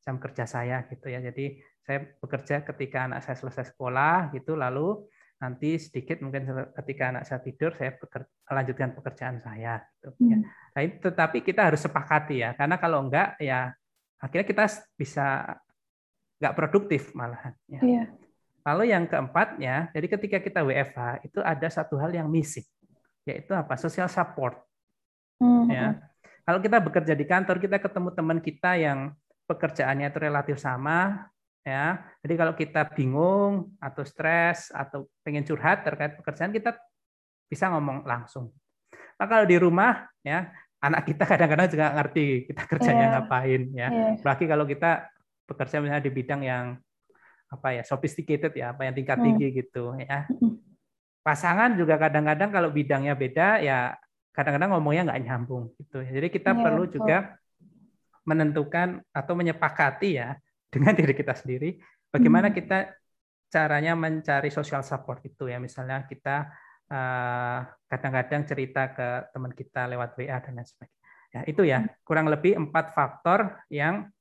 jam 0.04 0.16
kerja 0.20 0.44
saya 0.48 0.84
gitu 0.88 1.08
ya. 1.08 1.20
Jadi 1.20 1.56
saya 1.84 2.04
bekerja 2.20 2.64
ketika 2.64 3.08
anak 3.08 3.20
saya 3.24 3.36
selesai 3.36 3.74
sekolah 3.74 4.32
gitu 4.36 4.56
lalu 4.56 5.04
nanti 5.42 5.74
sedikit 5.74 6.22
mungkin 6.22 6.46
ketika 6.78 7.10
anak 7.10 7.26
saya 7.26 7.42
tidur 7.42 7.74
saya 7.74 7.98
bekerja, 7.98 8.30
lanjutkan 8.46 8.94
pekerjaan 8.94 9.42
saya 9.42 9.82
gitu 9.98 10.08
ya. 10.22 10.38
hmm. 10.38 10.46
Nah, 10.72 10.80
tetapi 11.02 11.38
kita 11.42 11.66
harus 11.66 11.82
sepakati 11.82 12.46
ya 12.46 12.54
karena 12.54 12.78
kalau 12.78 13.02
enggak 13.02 13.34
ya 13.42 13.74
akhirnya 14.22 14.46
kita 14.46 14.64
bisa 14.94 15.58
enggak 16.38 16.54
produktif 16.54 17.10
malahan 17.18 17.52
ya. 17.66 17.82
Yeah. 17.82 18.06
Lalu 18.62 18.94
yang 18.94 19.04
keempat 19.10 19.58
ya, 19.58 19.90
jadi 19.90 20.06
ketika 20.06 20.38
kita 20.38 20.60
WFH 20.62 21.26
itu 21.26 21.42
ada 21.42 21.66
satu 21.66 21.98
hal 21.98 22.14
yang 22.14 22.30
missing 22.30 22.64
yaitu 23.22 23.54
apa? 23.54 23.78
Social 23.78 24.10
support. 24.10 24.58
Hmm. 25.38 25.66
Ya. 25.70 25.98
Kalau 26.42 26.58
kita 26.58 26.82
bekerja 26.82 27.14
di 27.14 27.22
kantor 27.26 27.62
kita 27.62 27.78
ketemu 27.78 28.08
teman 28.14 28.38
kita 28.42 28.74
yang 28.74 29.14
pekerjaannya 29.46 30.10
itu 30.10 30.18
relatif 30.18 30.56
sama, 30.58 31.30
ya. 31.62 32.02
Jadi 32.22 32.34
kalau 32.34 32.54
kita 32.58 32.82
bingung 32.94 33.70
atau 33.78 34.02
stres 34.02 34.70
atau 34.74 35.06
pengen 35.22 35.46
curhat 35.46 35.86
terkait 35.86 36.18
pekerjaan 36.18 36.50
kita 36.50 36.74
bisa 37.46 37.70
ngomong 37.70 38.02
langsung. 38.02 38.50
Nah, 39.18 39.26
kalau 39.30 39.46
di 39.46 39.54
rumah 39.54 40.10
ya 40.26 40.50
anak 40.82 41.06
kita 41.06 41.22
kadang-kadang 41.30 41.68
juga 41.70 41.94
ngerti 41.94 42.50
kita 42.50 42.62
kerjanya 42.66 43.06
Iya. 43.06 43.12
ngapain 43.18 43.62
ya. 43.70 43.88
Iya. 43.90 44.08
Apalagi 44.18 44.44
kalau 44.50 44.64
kita 44.66 44.90
bekerja 45.46 45.76
misalnya 45.78 46.02
di 46.02 46.12
bidang 46.14 46.42
yang 46.42 46.64
apa 47.52 47.68
ya 47.76 47.82
sophisticated 47.84 48.56
ya, 48.56 48.72
apa 48.72 48.88
yang 48.88 48.96
tingkat 48.96 49.20
Hmm. 49.20 49.26
tinggi 49.28 49.46
gitu 49.60 49.92
ya. 50.00 50.24
Pasangan 51.22 51.76
juga 51.78 52.00
kadang-kadang 52.00 52.50
kalau 52.50 52.72
bidangnya 52.72 53.14
beda 53.14 53.60
ya 53.62 53.94
kadang-kadang 54.32 54.72
ngomongnya 54.74 55.12
nggak 55.12 55.20
nyambung 55.28 55.70
gitu. 55.76 56.00
Jadi 56.00 56.32
kita 56.32 56.56
Iya, 56.56 56.62
perlu 56.64 56.82
betul. 56.88 56.96
juga 56.98 57.18
menentukan 58.24 58.88
atau 59.12 59.34
menyepakati 59.36 60.10
ya 60.18 60.34
dengan 60.72 60.96
diri 60.96 61.12
kita 61.12 61.36
sendiri 61.36 61.78
bagaimana 62.10 62.48
Hmm. 62.50 62.56
kita 62.56 62.78
caranya 63.52 63.92
mencari 63.92 64.48
social 64.48 64.80
support 64.80 65.20
itu 65.28 65.44
ya 65.52 65.60
misalnya 65.60 66.08
kita 66.08 66.48
eh, 66.92 67.58
kadang-kadang 67.88 68.42
cerita 68.48 68.82
ke 68.92 69.08
teman 69.32 69.52
kita 69.52 69.88
lewat 69.88 70.12
WA 70.16 70.36
dan 70.44 70.60
lain 70.60 70.68
sebagainya. 70.68 71.00
Ya, 71.32 71.40
itu 71.48 71.62
ya 71.64 71.78
kurang 72.04 72.28
lebih 72.28 72.52
empat 72.60 72.92
faktor 72.92 73.64
yang 73.72 74.12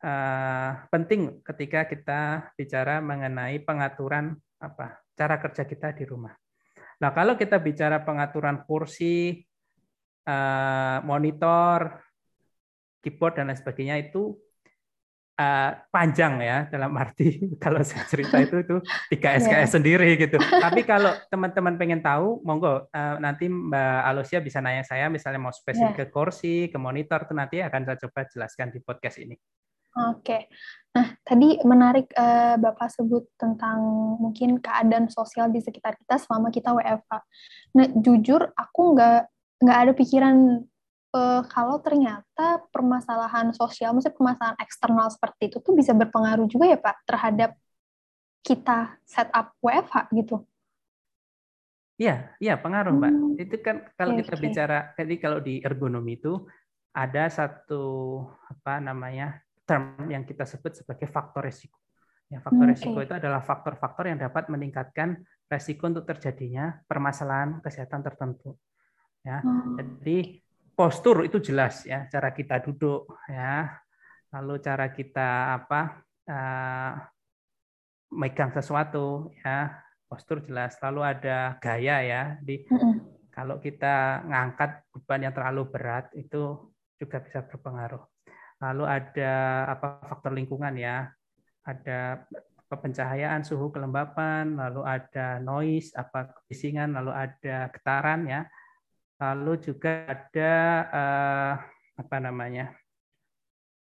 eh, 0.00 0.70
penting 0.88 1.44
ketika 1.44 1.84
kita 1.84 2.20
bicara 2.56 2.98
mengenai 3.00 3.60
pengaturan 3.60 4.32
apa 4.60 5.00
cara 5.12 5.36
kerja 5.36 5.64
kita 5.64 5.92
di 5.92 6.04
rumah. 6.08 6.32
Nah 7.00 7.10
kalau 7.12 7.36
kita 7.36 7.56
bicara 7.60 8.00
pengaturan 8.00 8.64
kursi, 8.64 9.40
eh, 10.24 10.98
monitor, 11.04 12.00
keyboard 13.00 13.40
dan 13.40 13.48
lain 13.48 13.56
sebagainya 13.56 13.96
itu 14.00 14.36
eh, 15.40 15.72
panjang 15.88 16.36
ya 16.44 16.58
dalam 16.68 16.92
arti 17.00 17.40
kalau 17.64 17.80
saya 17.80 18.04
cerita 18.04 18.36
itu 18.44 18.60
itu 18.60 18.76
tiga 19.08 19.32
Iya. 19.32 19.40
SKS 19.64 19.70
sendiri 19.80 20.20
gitu. 20.20 20.36
Tapi 20.36 20.84
kalau 20.84 21.16
teman-teman 21.32 21.80
pengen 21.80 22.04
tahu, 22.04 22.44
monggo 22.44 22.84
eh, 22.92 23.16
nanti 23.24 23.48
Mbak 23.48 24.00
Alosia 24.04 24.44
bisa 24.44 24.60
nanya 24.60 24.84
saya 24.84 25.08
misalnya 25.08 25.40
mau 25.40 25.52
spesifik 25.52 25.96
Iya. 25.96 26.04
ke 26.04 26.12
kursi, 26.12 26.68
ke 26.68 26.76
monitor 26.76 27.24
itu 27.24 27.32
nanti 27.32 27.56
akan 27.64 27.88
saya 27.88 27.96
coba 28.04 28.28
jelaskan 28.28 28.68
di 28.68 28.84
podcast 28.84 29.16
ini. 29.24 29.36
Oke, 29.90 30.46
nah 30.94 31.18
tadi 31.26 31.58
menarik 31.66 32.14
eh, 32.14 32.54
Bapak 32.54 32.94
sebut 32.94 33.26
tentang 33.34 33.82
mungkin 34.22 34.62
keadaan 34.62 35.10
sosial 35.10 35.50
di 35.50 35.58
sekitar 35.58 35.98
kita 35.98 36.14
selama 36.14 36.54
kita 36.54 36.70
WFH. 36.70 37.12
Nah, 37.74 37.86
jujur 37.98 38.54
aku 38.54 38.94
nggak 38.94 39.20
nggak 39.66 39.78
ada 39.82 39.92
pikiran 39.98 40.62
eh, 41.10 41.42
kalau 41.50 41.82
ternyata 41.82 42.62
permasalahan 42.70 43.50
sosial, 43.50 43.90
maksudnya 43.90 44.14
permasalahan 44.14 44.58
eksternal 44.62 45.10
seperti 45.10 45.50
itu 45.50 45.58
tuh 45.58 45.74
bisa 45.74 45.90
berpengaruh 45.90 46.46
juga 46.46 46.70
ya 46.70 46.78
Pak 46.78 46.96
terhadap 47.02 47.50
kita 48.46 48.94
setup 49.02 49.58
WFH 49.58 50.06
gitu. 50.14 50.46
Iya, 52.00 52.32
iya 52.40 52.54
pengaruh, 52.56 52.96
Mbak. 52.96 53.12
Hmm, 53.12 53.34
Itu 53.36 53.56
kan 53.60 53.76
kalau 53.92 54.16
oke, 54.16 54.24
kita 54.24 54.34
oke. 54.38 54.42
bicara, 54.48 54.78
jadi 54.96 55.14
kalau 55.20 55.38
di 55.44 55.60
ergonomi 55.60 56.16
itu 56.16 56.48
ada 56.96 57.28
satu 57.28 57.84
apa 58.48 58.80
namanya 58.80 59.36
term 59.70 60.10
yang 60.10 60.26
kita 60.26 60.42
sebut 60.42 60.82
sebagai 60.82 61.06
faktor 61.06 61.46
resiko. 61.46 61.78
Ya, 62.26 62.42
faktor 62.42 62.66
Hmm, 62.66 62.74
resiko 62.74 62.98
itu 62.98 63.14
adalah 63.14 63.42
faktor-faktor 63.42 64.10
yang 64.10 64.18
dapat 64.18 64.50
meningkatkan 64.50 65.22
resiko 65.46 65.86
untuk 65.86 66.06
terjadinya 66.10 66.78
permasalahan 66.90 67.62
kesehatan 67.62 68.02
tertentu. 68.02 68.58
Ya, 69.22 69.42
Oh, 69.46 69.78
jadi 69.78 70.42
postur 70.74 71.22
itu 71.22 71.38
jelas 71.38 71.86
ya, 71.86 72.10
cara 72.10 72.34
kita 72.34 72.58
duduk 72.62 73.06
ya, 73.30 73.78
lalu 74.34 74.58
cara 74.58 74.90
kita 74.90 75.60
apa 75.62 76.02
eh, 76.26 76.92
megang 78.10 78.50
sesuatu 78.54 79.30
ya, 79.42 79.70
postur 80.10 80.42
jelas. 80.42 80.78
Lalu 80.82 81.00
ada 81.06 81.58
gaya 81.62 81.96
ya, 82.02 82.22
di 82.42 82.66
mm-mm. 82.66 82.94
kalau 83.30 83.62
kita 83.62 84.26
ngangkat 84.26 84.86
beban 84.90 85.30
yang 85.30 85.34
terlalu 85.34 85.62
berat 85.70 86.10
itu 86.18 86.74
juga 86.98 87.22
bisa 87.22 87.42
berpengaruh. 87.42 88.02
Lalu 88.60 88.84
ada 88.84 89.32
apa 89.72 90.04
faktor 90.04 90.36
lingkungan 90.36 90.76
ya, 90.76 91.08
ada 91.64 92.28
pencahayaan, 92.70 93.42
suhu 93.42 93.72
kelembapan, 93.72 94.54
lalu 94.54 94.84
ada 94.86 95.40
noise, 95.42 95.90
apa 95.96 96.30
kebisingan, 96.30 96.94
lalu 96.94 97.10
ada 97.10 97.72
getaran 97.72 98.28
ya, 98.28 98.40
lalu 99.18 99.58
juga 99.58 100.06
ada 100.06 100.52
eh, 100.92 101.52
apa 101.98 102.16
namanya 102.20 102.76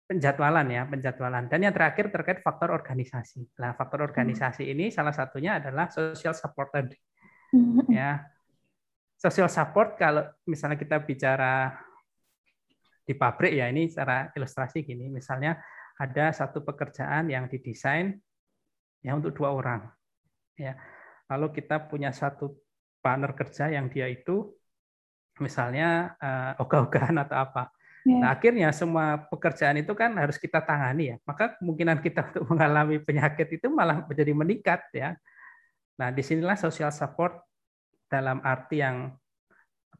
penjadwalan 0.05 0.67
ya, 0.69 0.83
penjadwalan. 0.85 1.49
Dan 1.49 1.65
yang 1.65 1.73
terakhir 1.73 2.13
terkait 2.13 2.39
faktor 2.45 2.71
organisasi. 2.71 3.57
Nah, 3.61 3.73
faktor 3.73 4.05
organisasi 4.05 4.69
ini 4.69 4.89
salah 4.89 5.13
satunya 5.13 5.57
adalah 5.57 5.89
social 5.89 6.33
support 6.37 6.69
tadi 6.73 6.97
Mm-mm. 7.49 7.89
ya 7.89 8.21
social 9.17 9.49
support 9.49 9.97
kalau 9.97 10.23
misalnya 10.45 10.77
kita 10.77 11.01
bicara 11.01 11.73
di 13.09 13.17
pabrik 13.17 13.57
ya 13.57 13.65
ini 13.73 13.89
secara 13.89 14.29
ilustrasi 14.37 14.85
gini 14.85 15.09
misalnya 15.09 15.57
ada 15.97 16.29
satu 16.29 16.61
pekerjaan 16.61 17.25
yang 17.33 17.49
didesain 17.49 18.21
ya 19.01 19.17
untuk 19.17 19.33
dua 19.33 19.49
orang 19.49 19.81
ya 20.53 20.77
lalu 21.25 21.57
kita 21.57 21.89
punya 21.89 22.13
satu 22.13 22.53
partner 23.01 23.33
kerja 23.33 23.73
yang 23.73 23.89
dia 23.89 24.05
itu 24.05 24.53
misalnya 25.41 26.13
eh, 26.21 26.61
ogah-ogahan 26.61 27.17
atau 27.17 27.37
apa 27.41 27.63
Ya. 28.07 28.15
Nah, 28.15 28.29
akhirnya 28.31 28.71
semua 28.71 29.27
pekerjaan 29.27 29.75
itu 29.83 29.91
kan 29.91 30.15
harus 30.15 30.39
kita 30.39 30.63
tangani 30.63 31.15
ya. 31.15 31.17
Maka 31.27 31.59
kemungkinan 31.59 31.99
kita 31.99 32.31
untuk 32.31 32.55
mengalami 32.55 32.97
penyakit 33.03 33.59
itu 33.59 33.67
malah 33.67 34.07
menjadi 34.07 34.31
meningkat 34.31 34.81
ya. 34.95 35.19
Nah, 35.99 36.09
di 36.15 36.23
sinilah 36.23 36.55
social 36.55 36.95
support 36.95 37.43
dalam 38.07 38.39
arti 38.39 38.79
yang 38.79 39.11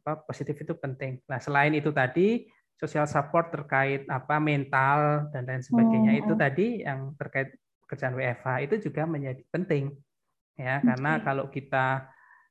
apa 0.00 0.24
positif 0.24 0.56
itu 0.56 0.72
penting. 0.80 1.20
Nah, 1.28 1.36
selain 1.44 1.76
itu 1.76 1.92
tadi 1.92 2.48
social 2.80 3.04
support 3.04 3.52
terkait 3.52 4.08
apa 4.08 4.40
mental 4.40 5.28
dan 5.30 5.44
lain 5.44 5.60
sebagainya 5.60 6.16
Hmm, 6.16 6.20
itu 6.24 6.32
hmm. 6.32 6.40
tadi 6.40 6.66
yang 6.80 7.12
terkait 7.20 7.52
pekerjaan 7.84 8.16
WFH 8.16 8.48
itu 8.64 8.74
juga 8.88 9.02
menjadi 9.04 9.42
penting 9.52 9.92
ya 10.56 10.80
karena 10.80 11.20
Oke. 11.20 11.24
kalau 11.24 11.44
kita 11.52 12.08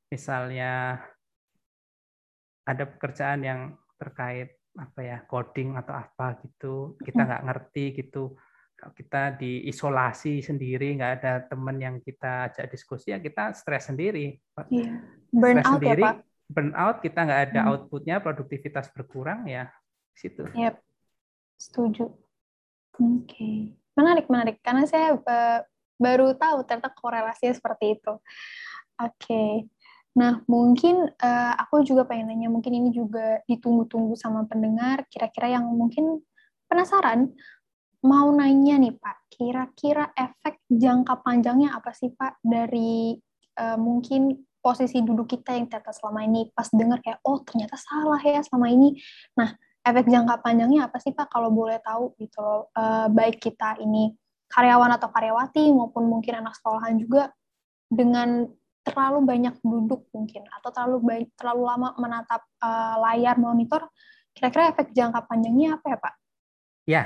misalnya 0.08 1.02
ada 2.66 2.84
pekerjaan 2.86 3.42
yang 3.42 3.62
terkait 3.98 4.54
apa 4.78 5.00
ya 5.02 5.18
coding 5.26 5.76
atau 5.76 5.98
apa 5.98 6.38
gitu 6.46 6.96
kita 7.02 7.26
Hmm. 7.26 7.28
nggak 7.28 7.44
ngerti 7.50 7.86
gitu 7.98 8.38
kalau 8.80 8.94
kita 8.96 9.36
diisolasi 9.36 10.40
sendiri 10.40 10.96
nggak 10.96 11.14
ada 11.20 11.34
teman 11.44 11.76
yang 11.82 11.96
kita 12.00 12.48
ajak 12.48 12.70
diskusi 12.72 13.12
ya 13.12 13.20
kita 13.20 13.52
stres 13.52 13.90
sendiri 13.90 14.38
Iya. 14.70 14.94
stres 15.04 15.34
Burnout 15.34 15.66
ya 15.66 15.74
sendiri 15.74 16.04
Pak. 16.06 16.16
burnout 16.48 16.98
kita 17.02 17.20
nggak 17.26 17.42
ada 17.52 17.60
Hmm. 17.60 17.70
outputnya 17.74 18.16
produktivitas 18.22 18.88
berkurang 18.94 19.50
ya 19.50 19.68
situ 20.20 20.44
Yep, 20.52 20.76
setuju. 21.56 22.12
Oke, 23.00 23.72
menarik 23.96 24.28
menarik 24.28 24.58
karena 24.60 24.84
saya 24.84 25.16
eh, 25.16 25.60
baru 25.96 26.36
tahu 26.36 26.68
ternyata 26.68 26.92
korelasinya 26.92 27.56
seperti 27.56 27.96
itu. 27.96 28.14
Oke, 29.00 29.72
nah 30.20 30.44
mungkin 30.52 31.08
eh, 31.08 31.54
aku 31.56 31.88
juga 31.88 32.04
pengen 32.04 32.36
nanya, 32.36 32.52
mungkin 32.52 32.76
ini 32.76 32.92
juga 32.92 33.40
ditunggu-tunggu 33.48 34.20
sama 34.20 34.44
pendengar, 34.44 35.08
kira-kira 35.08 35.56
yang 35.56 35.64
mungkin 35.72 36.20
penasaran, 36.68 37.32
mau 38.04 38.28
nanya 38.36 38.76
nih 38.80 38.96
Pak, 39.00 39.18
kira-kira 39.32 40.12
efek 40.16 40.60
jangka 40.68 41.24
panjangnya 41.24 41.76
apa 41.76 41.96
sih 41.96 42.12
Pak 42.12 42.44
dari 42.44 43.16
eh, 43.56 43.78
mungkin 43.80 44.36
posisi 44.60 45.00
duduk 45.00 45.32
kita 45.32 45.56
yang 45.56 45.72
ternyata 45.72 45.96
selama 45.96 46.28
ini 46.28 46.52
pas 46.52 46.68
dengar 46.68 47.00
kayak 47.00 47.24
oh 47.24 47.40
ternyata 47.48 47.80
salah 47.80 48.20
ya 48.20 48.44
selama 48.44 48.68
ini. 48.68 49.00
Nah 49.40 49.56
efek 49.92 50.08
jangka 50.08 50.40
panjangnya 50.42 50.88
apa 50.88 50.98
sih 51.02 51.12
Pak 51.12 51.30
kalau 51.30 51.50
boleh 51.50 51.82
tahu 51.82 52.14
gitu 52.22 52.40
loh 52.40 52.70
Eh, 52.74 53.08
baik 53.12 53.42
kita 53.42 53.82
ini 53.82 54.14
karyawan 54.50 54.96
atau 54.98 55.10
karyawati 55.14 55.70
maupun 55.74 56.10
mungkin 56.10 56.42
anak 56.42 56.58
sekolahan 56.58 56.98
juga 56.98 57.30
dengan 57.90 58.50
terlalu 58.82 59.20
banyak 59.26 59.56
duduk 59.62 60.10
mungkin 60.16 60.46
atau 60.50 60.70
terlalu 60.74 60.98
baik 61.06 61.28
terlalu 61.38 61.64
lama 61.66 61.90
menatap 61.98 62.42
eh, 62.62 62.96
layar 63.04 63.36
monitor 63.38 63.86
kira-kira 64.34 64.72
efek 64.72 64.96
jangka 64.96 65.26
panjangnya 65.28 65.76
apa 65.78 65.86
ya 65.86 65.98
Pak? 66.00 66.14
ya 66.90 67.04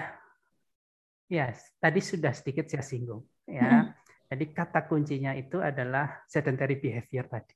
ya 1.28 1.46
tadi 1.82 2.00
sudah 2.00 2.32
sedikit 2.32 2.70
saya 2.70 2.86
singgung 2.86 3.26
ya 3.50 3.90
Mm-mm. 3.90 3.92
jadi 4.30 4.46
kata 4.54 4.86
kuncinya 4.86 5.34
itu 5.34 5.60
adalah 5.60 6.24
sedentary 6.30 6.78
behavior 6.78 7.26
tadi 7.28 7.56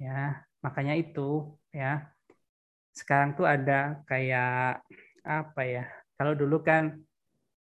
ya 0.00 0.40
makanya 0.64 0.96
itu 0.96 1.54
ya 1.70 2.08
sekarang 3.00 3.32
tuh 3.32 3.48
ada 3.48 4.04
kayak 4.04 4.84
apa 5.24 5.62
ya 5.64 5.84
kalau 6.20 6.36
dulu 6.36 6.60
kan 6.60 7.00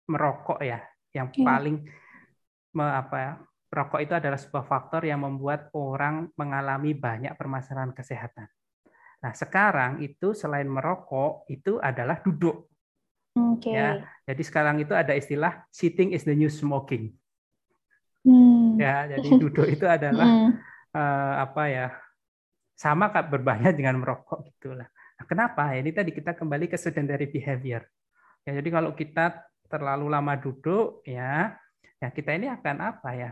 merokok 0.09 0.59
ya 0.65 0.81
yang 1.13 1.29
Iya. 1.29 1.45
paling 1.45 1.77
me- 2.73 2.95
apa 3.01 3.17
ya, 3.17 3.31
rokok 3.73 3.99
itu 4.01 4.13
adalah 4.13 4.37
sebuah 4.37 4.65
faktor 4.65 5.01
yang 5.05 5.21
membuat 5.25 5.69
orang 5.73 6.29
mengalami 6.37 6.93
banyak 6.93 7.33
permasalahan 7.33 7.93
kesehatan. 7.93 8.45
Nah, 9.19 9.33
sekarang 9.33 10.01
itu 10.05 10.37
selain 10.37 10.69
merokok 10.69 11.49
itu 11.49 11.81
adalah 11.81 12.21
duduk. 12.21 12.69
Oke. 13.37 13.73
Ya. 13.73 14.05
Jadi 14.25 14.41
sekarang 14.45 14.77
itu 14.81 14.93
ada 14.93 15.13
istilah 15.17 15.65
sitting 15.73 16.13
is 16.13 16.25
the 16.25 16.33
new 16.37 16.49
smoking. 16.49 17.13
Hmm. 18.25 18.77
Ya, 18.77 19.09
jadi 19.17 19.29
duduk 19.41 19.65
itu 19.65 19.85
adalah 19.85 20.25
Hmm. 20.29 20.49
eh, 20.93 21.33
apa 21.41 21.63
ya? 21.69 21.87
Sama 22.79 23.11
kak 23.11 23.27
berbahaya 23.33 23.75
dengan 23.75 23.99
merokok 23.99 24.45
gitulah. 24.47 24.87
Kenapa? 25.29 25.77
Ini 25.77 25.93
tadi 25.93 26.09
kita 26.09 26.33
kembali 26.33 26.65
ke 26.65 26.73
sedentary 26.73 27.29
behavior. 27.29 27.85
Ya, 28.49 28.57
jadi 28.57 28.69
kalau 28.73 28.97
kita 28.97 29.45
terlalu 29.69 30.09
lama 30.09 30.33
duduk, 30.33 31.05
ya, 31.05 31.53
ya 32.01 32.09
kita 32.09 32.33
ini 32.33 32.49
akan 32.49 32.75
apa 32.81 33.09
ya? 33.13 33.31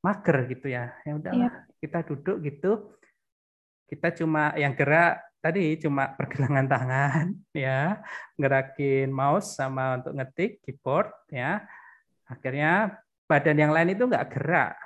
Mager 0.00 0.48
gitu 0.48 0.72
ya. 0.72 0.96
Ya 1.04 1.12
udahlah, 1.20 1.52
yeah. 1.52 1.76
kita 1.84 2.00
duduk 2.08 2.40
gitu. 2.40 2.96
Kita 3.92 4.08
cuma 4.16 4.56
yang 4.56 4.72
gerak 4.72 5.20
tadi 5.44 5.76
cuma 5.76 6.16
pergelangan 6.16 6.64
tangan, 6.64 7.24
ya, 7.52 8.00
gerakin 8.40 9.12
mouse 9.12 9.60
sama 9.60 10.00
untuk 10.00 10.16
ngetik 10.16 10.64
keyboard, 10.64 11.12
ya. 11.28 11.60
Akhirnya 12.24 12.96
badan 13.28 13.60
yang 13.60 13.72
lain 13.76 13.92
itu 13.92 14.08
nggak 14.08 14.32
gerak, 14.32 14.80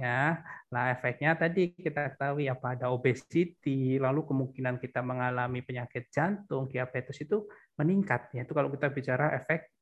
ya 0.00 0.42
Nah, 0.68 0.92
efeknya 0.92 1.32
tadi 1.32 1.72
kita 1.72 2.12
ketahui 2.12 2.44
apa 2.44 2.76
ada 2.76 2.92
obesity, 2.92 3.96
lalu 3.96 4.20
kemungkinan 4.28 4.76
kita 4.76 5.00
mengalami 5.00 5.64
penyakit 5.64 6.12
jantung, 6.12 6.68
diabetes 6.68 7.16
itu 7.24 7.48
meningkat. 7.80 8.28
Ya, 8.36 8.44
itu 8.44 8.52
kalau 8.52 8.68
kita 8.68 8.92
bicara 8.92 9.32
efek 9.32 9.72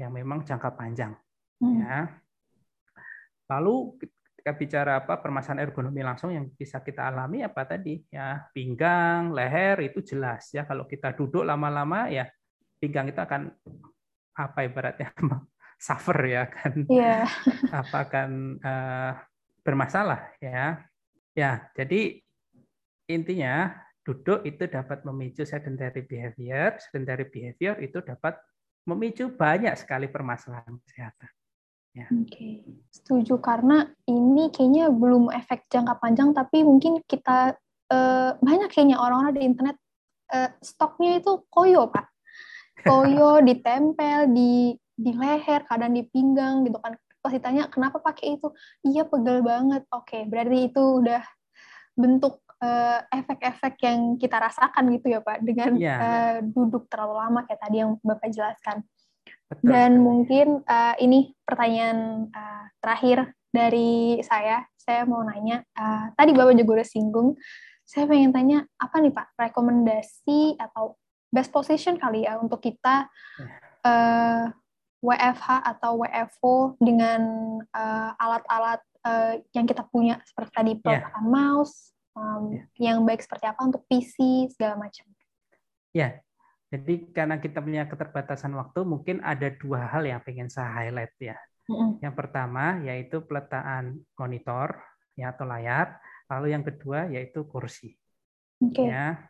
yang 0.00 0.16
memang 0.16 0.40
jangka 0.48 0.72
panjang. 0.72 1.12
Hmm. 1.60 1.84
Ya. 1.84 1.98
Lalu 3.52 4.00
kita 4.40 4.56
bicara 4.56 5.04
apa 5.04 5.20
permasalahan 5.20 5.68
ergonomi 5.68 6.00
langsung 6.00 6.32
yang 6.32 6.48
bisa 6.48 6.80
kita 6.80 7.12
alami 7.12 7.44
apa 7.44 7.68
tadi 7.68 8.00
ya 8.08 8.48
pinggang, 8.56 9.36
leher 9.36 9.84
itu 9.84 10.00
jelas 10.00 10.48
ya 10.50 10.64
kalau 10.64 10.88
kita 10.88 11.12
duduk 11.12 11.44
lama-lama 11.44 12.08
ya 12.08 12.26
pinggang 12.80 13.06
itu 13.12 13.20
akan 13.20 13.52
apa 14.34 14.58
ibaratnya 14.66 15.14
suffer 15.86 16.18
ya 16.26 16.50
kan 16.50 16.74
yeah. 16.90 17.28
apa 17.70 17.96
akan 18.02 18.30
uh, 18.58 19.12
bermasalah 19.62 20.34
ya. 20.42 20.82
Ya, 21.32 21.72
jadi 21.72 22.20
intinya 23.08 23.72
duduk 24.04 24.44
itu 24.44 24.68
dapat 24.68 25.06
memicu 25.06 25.48
sedentary 25.48 26.04
behavior, 26.04 26.76
sedentary 26.76 27.24
behavior 27.30 27.78
itu 27.80 28.04
dapat 28.04 28.36
memicu 28.84 29.32
banyak 29.32 29.72
sekali 29.78 30.10
permasalahan 30.10 30.76
kesehatan. 30.84 31.30
Ya. 31.92 32.08
Oke, 32.08 32.64
setuju 32.88 33.36
karena 33.36 33.84
ini 34.08 34.48
kayaknya 34.48 34.88
belum 34.88 35.28
efek 35.28 35.68
jangka 35.68 36.00
panjang, 36.00 36.32
tapi 36.32 36.64
mungkin 36.64 37.04
kita 37.04 37.56
eh, 37.92 38.30
banyak 38.40 38.68
kayaknya 38.72 38.96
orang-orang 38.96 39.36
di 39.36 39.42
internet 39.44 39.76
eh, 40.32 40.50
stoknya 40.64 41.20
itu 41.20 41.44
koyo 41.52 41.92
pak, 41.92 42.08
koyo 42.88 43.44
ditempel 43.44 44.32
di 44.32 44.76
di 44.92 45.10
leher, 45.16 45.64
kadang 45.68 45.92
di 45.92 46.04
pinggang 46.08 46.64
gitu 46.64 46.80
kan 46.80 46.96
pas 47.22 47.30
ditanya 47.30 47.70
kenapa 47.70 48.02
pakai 48.02 48.36
itu 48.36 48.50
iya 48.82 49.06
pegel 49.06 49.46
banget 49.46 49.86
oke 49.94 50.18
berarti 50.26 50.58
itu 50.68 50.82
udah 50.98 51.22
bentuk 51.94 52.42
uh, 52.58 52.98
efek-efek 53.14 53.78
yang 53.86 54.18
kita 54.18 54.42
rasakan 54.42 54.90
gitu 54.90 55.14
ya 55.14 55.20
pak 55.22 55.38
dengan 55.46 55.78
yeah. 55.78 55.86
Iya. 55.86 55.96
uh, 55.96 56.36
duduk 56.50 56.90
terlalu 56.90 57.14
lama 57.22 57.40
kayak 57.46 57.62
tadi 57.62 57.76
yang 57.78 57.94
bapak 58.02 58.28
jelaskan 58.34 58.82
Betul. 59.46 59.70
dan 59.70 59.90
mungkin 60.02 60.66
uh, 60.66 60.94
ini 60.98 61.30
pertanyaan 61.46 62.26
uh, 62.34 62.64
terakhir 62.82 63.30
dari 63.52 64.18
saya 64.26 64.66
saya 64.74 65.06
mau 65.06 65.22
nanya 65.22 65.62
uh, 65.78 66.10
tadi 66.18 66.34
bapak 66.34 66.58
juga 66.58 66.82
udah 66.82 66.88
singgung 66.88 67.38
saya 67.86 68.08
pengen 68.08 68.32
tanya 68.32 68.64
apa 68.80 68.98
nih 68.98 69.12
pak 69.12 69.36
rekomendasi 69.36 70.56
atau 70.58 70.96
best 71.28 71.52
position 71.52 72.00
kali 72.00 72.24
ya 72.24 72.40
untuk 72.40 72.64
kita 72.64 73.06
uh, 73.84 74.48
WFH 75.02 75.66
atau 75.66 75.98
WFO 76.06 76.78
dengan 76.78 77.20
uh, 77.74 78.10
alat-alat 78.14 78.80
uh, 79.02 79.34
yang 79.50 79.66
kita 79.66 79.82
punya 79.90 80.22
seperti 80.22 80.50
tadi 80.54 80.72
peletakan 80.78 81.26
yeah. 81.26 81.34
mouse, 81.34 81.90
um, 82.14 82.54
yeah. 82.54 82.64
yang 82.78 83.02
baik 83.02 83.18
seperti 83.18 83.50
apa 83.50 83.60
untuk 83.66 83.82
PC 83.90 84.46
segala 84.54 84.78
macam. 84.78 85.04
Ya, 85.90 85.98
yeah. 85.98 86.12
jadi 86.70 86.94
karena 87.10 87.36
kita 87.42 87.58
punya 87.58 87.82
keterbatasan 87.90 88.54
waktu, 88.54 88.86
mungkin 88.86 89.18
ada 89.26 89.50
dua 89.50 89.90
hal 89.90 90.06
yang 90.06 90.22
pengen 90.22 90.46
saya 90.46 90.70
highlight 90.70 91.12
ya. 91.18 91.36
Mm-hmm. 91.66 91.90
Yang 91.98 92.14
pertama 92.14 92.64
yaitu 92.86 93.26
peletakan 93.26 93.98
monitor 94.14 94.78
ya 95.18 95.34
atau 95.34 95.50
layar, 95.50 95.98
lalu 96.30 96.54
yang 96.54 96.62
kedua 96.62 97.10
yaitu 97.10 97.42
kursi. 97.50 97.98
Okay. 98.70 98.86
Ya. 98.86 99.26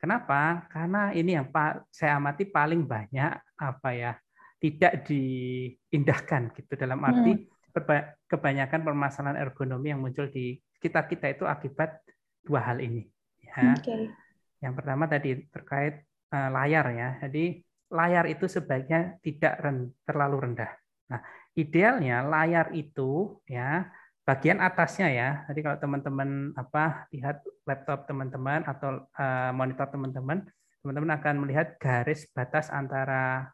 Kenapa? 0.00 0.64
Karena 0.72 1.12
ini 1.12 1.36
yang 1.36 1.52
Pak 1.52 1.92
saya 1.92 2.16
amati 2.16 2.48
paling 2.48 2.88
banyak 2.88 3.36
apa 3.60 3.90
ya 3.92 4.16
tidak 4.60 5.08
diindahkan 5.08 6.52
gitu 6.52 6.72
dalam 6.76 7.00
arti 7.00 7.32
hmm. 7.32 8.28
kebanyakan 8.28 8.80
permasalahan 8.84 9.40
ergonomi 9.40 9.88
yang 9.88 10.04
muncul 10.04 10.28
di 10.28 10.60
kita 10.80 11.08
kita 11.08 11.32
itu 11.32 11.48
akibat 11.48 12.04
dua 12.44 12.60
hal 12.68 12.78
ini 12.80 13.08
ya. 13.40 13.74
Okay. 13.80 14.12
Yang 14.60 14.74
pertama 14.76 15.04
tadi 15.08 15.30
terkait 15.48 16.04
uh, 16.32 16.48
layar 16.52 16.86
ya. 16.92 17.08
Jadi 17.24 17.64
layar 17.90 18.24
itu 18.28 18.46
sebaiknya 18.46 19.18
tidak 19.24 19.54
ren, 19.64 19.90
terlalu 20.04 20.36
rendah. 20.46 20.70
Nah, 21.10 21.20
idealnya 21.56 22.22
layar 22.22 22.70
itu 22.76 23.40
ya 23.48 23.88
bagian 24.22 24.62
atasnya 24.62 25.08
ya. 25.10 25.30
Jadi 25.50 25.60
kalau 25.64 25.78
teman-teman 25.80 26.54
apa 26.54 27.10
lihat 27.10 27.42
laptop 27.66 28.06
teman-teman 28.06 28.62
atau 28.68 29.08
uh, 29.16 29.50
monitor 29.56 29.90
teman-teman, 29.90 30.46
teman-teman 30.84 31.12
akan 31.18 31.34
melihat 31.42 31.74
garis 31.80 32.28
batas 32.30 32.70
antara 32.70 33.50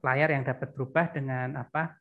layar 0.00 0.32
yang 0.32 0.44
dapat 0.44 0.72
berubah 0.72 1.12
dengan 1.12 1.60
apa 1.60 1.96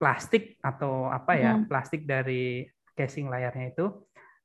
plastik 0.00 0.56
atau 0.64 1.12
apa 1.12 1.36
ya 1.36 1.52
hmm. 1.56 1.68
plastik 1.68 2.08
dari 2.08 2.64
casing 2.96 3.28
layarnya 3.28 3.72
itu. 3.72 3.86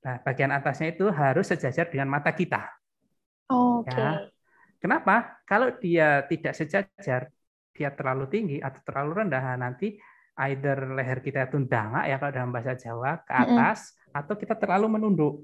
Nah, 0.06 0.22
bagian 0.22 0.54
atasnya 0.54 0.94
itu 0.94 1.10
harus 1.10 1.50
sejajar 1.50 1.90
dengan 1.90 2.12
mata 2.12 2.30
kita. 2.30 2.62
Oh, 3.50 3.82
Oke. 3.82 3.90
Okay. 3.90 4.04
Ya. 4.04 4.12
Kenapa? 4.78 5.42
Kalau 5.50 5.74
dia 5.82 6.22
tidak 6.30 6.54
sejajar, 6.54 7.34
dia 7.74 7.90
terlalu 7.90 8.30
tinggi 8.30 8.58
atau 8.62 8.80
terlalu 8.86 9.26
rendah, 9.26 9.42
nah, 9.42 9.58
nanti 9.58 9.98
either 10.46 10.94
leher 10.94 11.24
kita 11.24 11.48
itu 11.48 11.64
ya 12.06 12.20
kalau 12.20 12.32
dalam 12.36 12.52
bahasa 12.52 12.76
Jawa 12.76 13.24
ke 13.24 13.34
atas 13.34 13.96
-hmm. 13.96 14.20
atau 14.20 14.34
kita 14.38 14.54
terlalu 14.60 15.00
menunduk. 15.00 15.36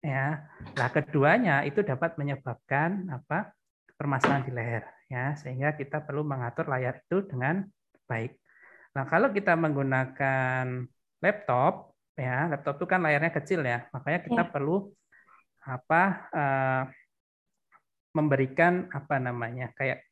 Ya. 0.00 0.48
Nah, 0.74 0.88
keduanya 0.90 1.62
itu 1.62 1.84
dapat 1.84 2.16
menyebabkan 2.18 3.06
apa? 3.12 3.54
permasalahan 4.00 4.48
di 4.48 4.52
leher 4.56 4.80
ya 5.10 5.34
sehingga 5.34 5.74
kita 5.74 6.06
perlu 6.06 6.22
mengatur 6.22 6.70
layar 6.70 7.02
itu 7.02 7.26
dengan 7.26 7.66
baik. 8.06 8.38
Nah, 8.94 9.04
kalau 9.10 9.34
kita 9.34 9.58
menggunakan 9.58 10.86
laptop 11.18 11.98
ya, 12.14 12.46
laptop 12.46 12.78
itu 12.78 12.86
kan 12.86 13.02
layarnya 13.02 13.34
kecil 13.34 13.60
ya, 13.66 13.90
makanya 13.90 14.20
kita 14.22 14.42
ya. 14.46 14.50
perlu 14.50 14.88
apa 15.60 16.02
uh, 16.32 16.82
memberikan 18.16 18.88
apa 18.90 19.20
namanya 19.20 19.70
kayak 19.76 20.08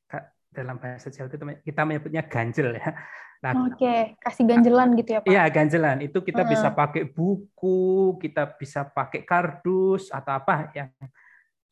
dalam 0.48 0.80
bahasa 0.80 1.12
Jawa 1.12 1.28
itu 1.28 1.36
kita 1.64 1.80
menyebutnya 1.84 2.22
ganjel 2.24 2.74
ya. 2.74 2.90
Nah, 3.38 3.54
Oke, 3.70 4.18
kasih 4.18 4.50
ganjelan 4.50 4.98
gitu 4.98 5.14
ya 5.14 5.20
Pak? 5.22 5.30
Iya 5.30 5.44
ganjelan. 5.46 6.02
Itu 6.02 6.26
kita 6.26 6.42
uh. 6.42 6.48
bisa 6.50 6.74
pakai 6.74 7.06
buku, 7.06 8.18
kita 8.18 8.58
bisa 8.58 8.82
pakai 8.82 9.22
kardus 9.22 10.10
atau 10.10 10.42
apa 10.42 10.74
yang 10.74 10.90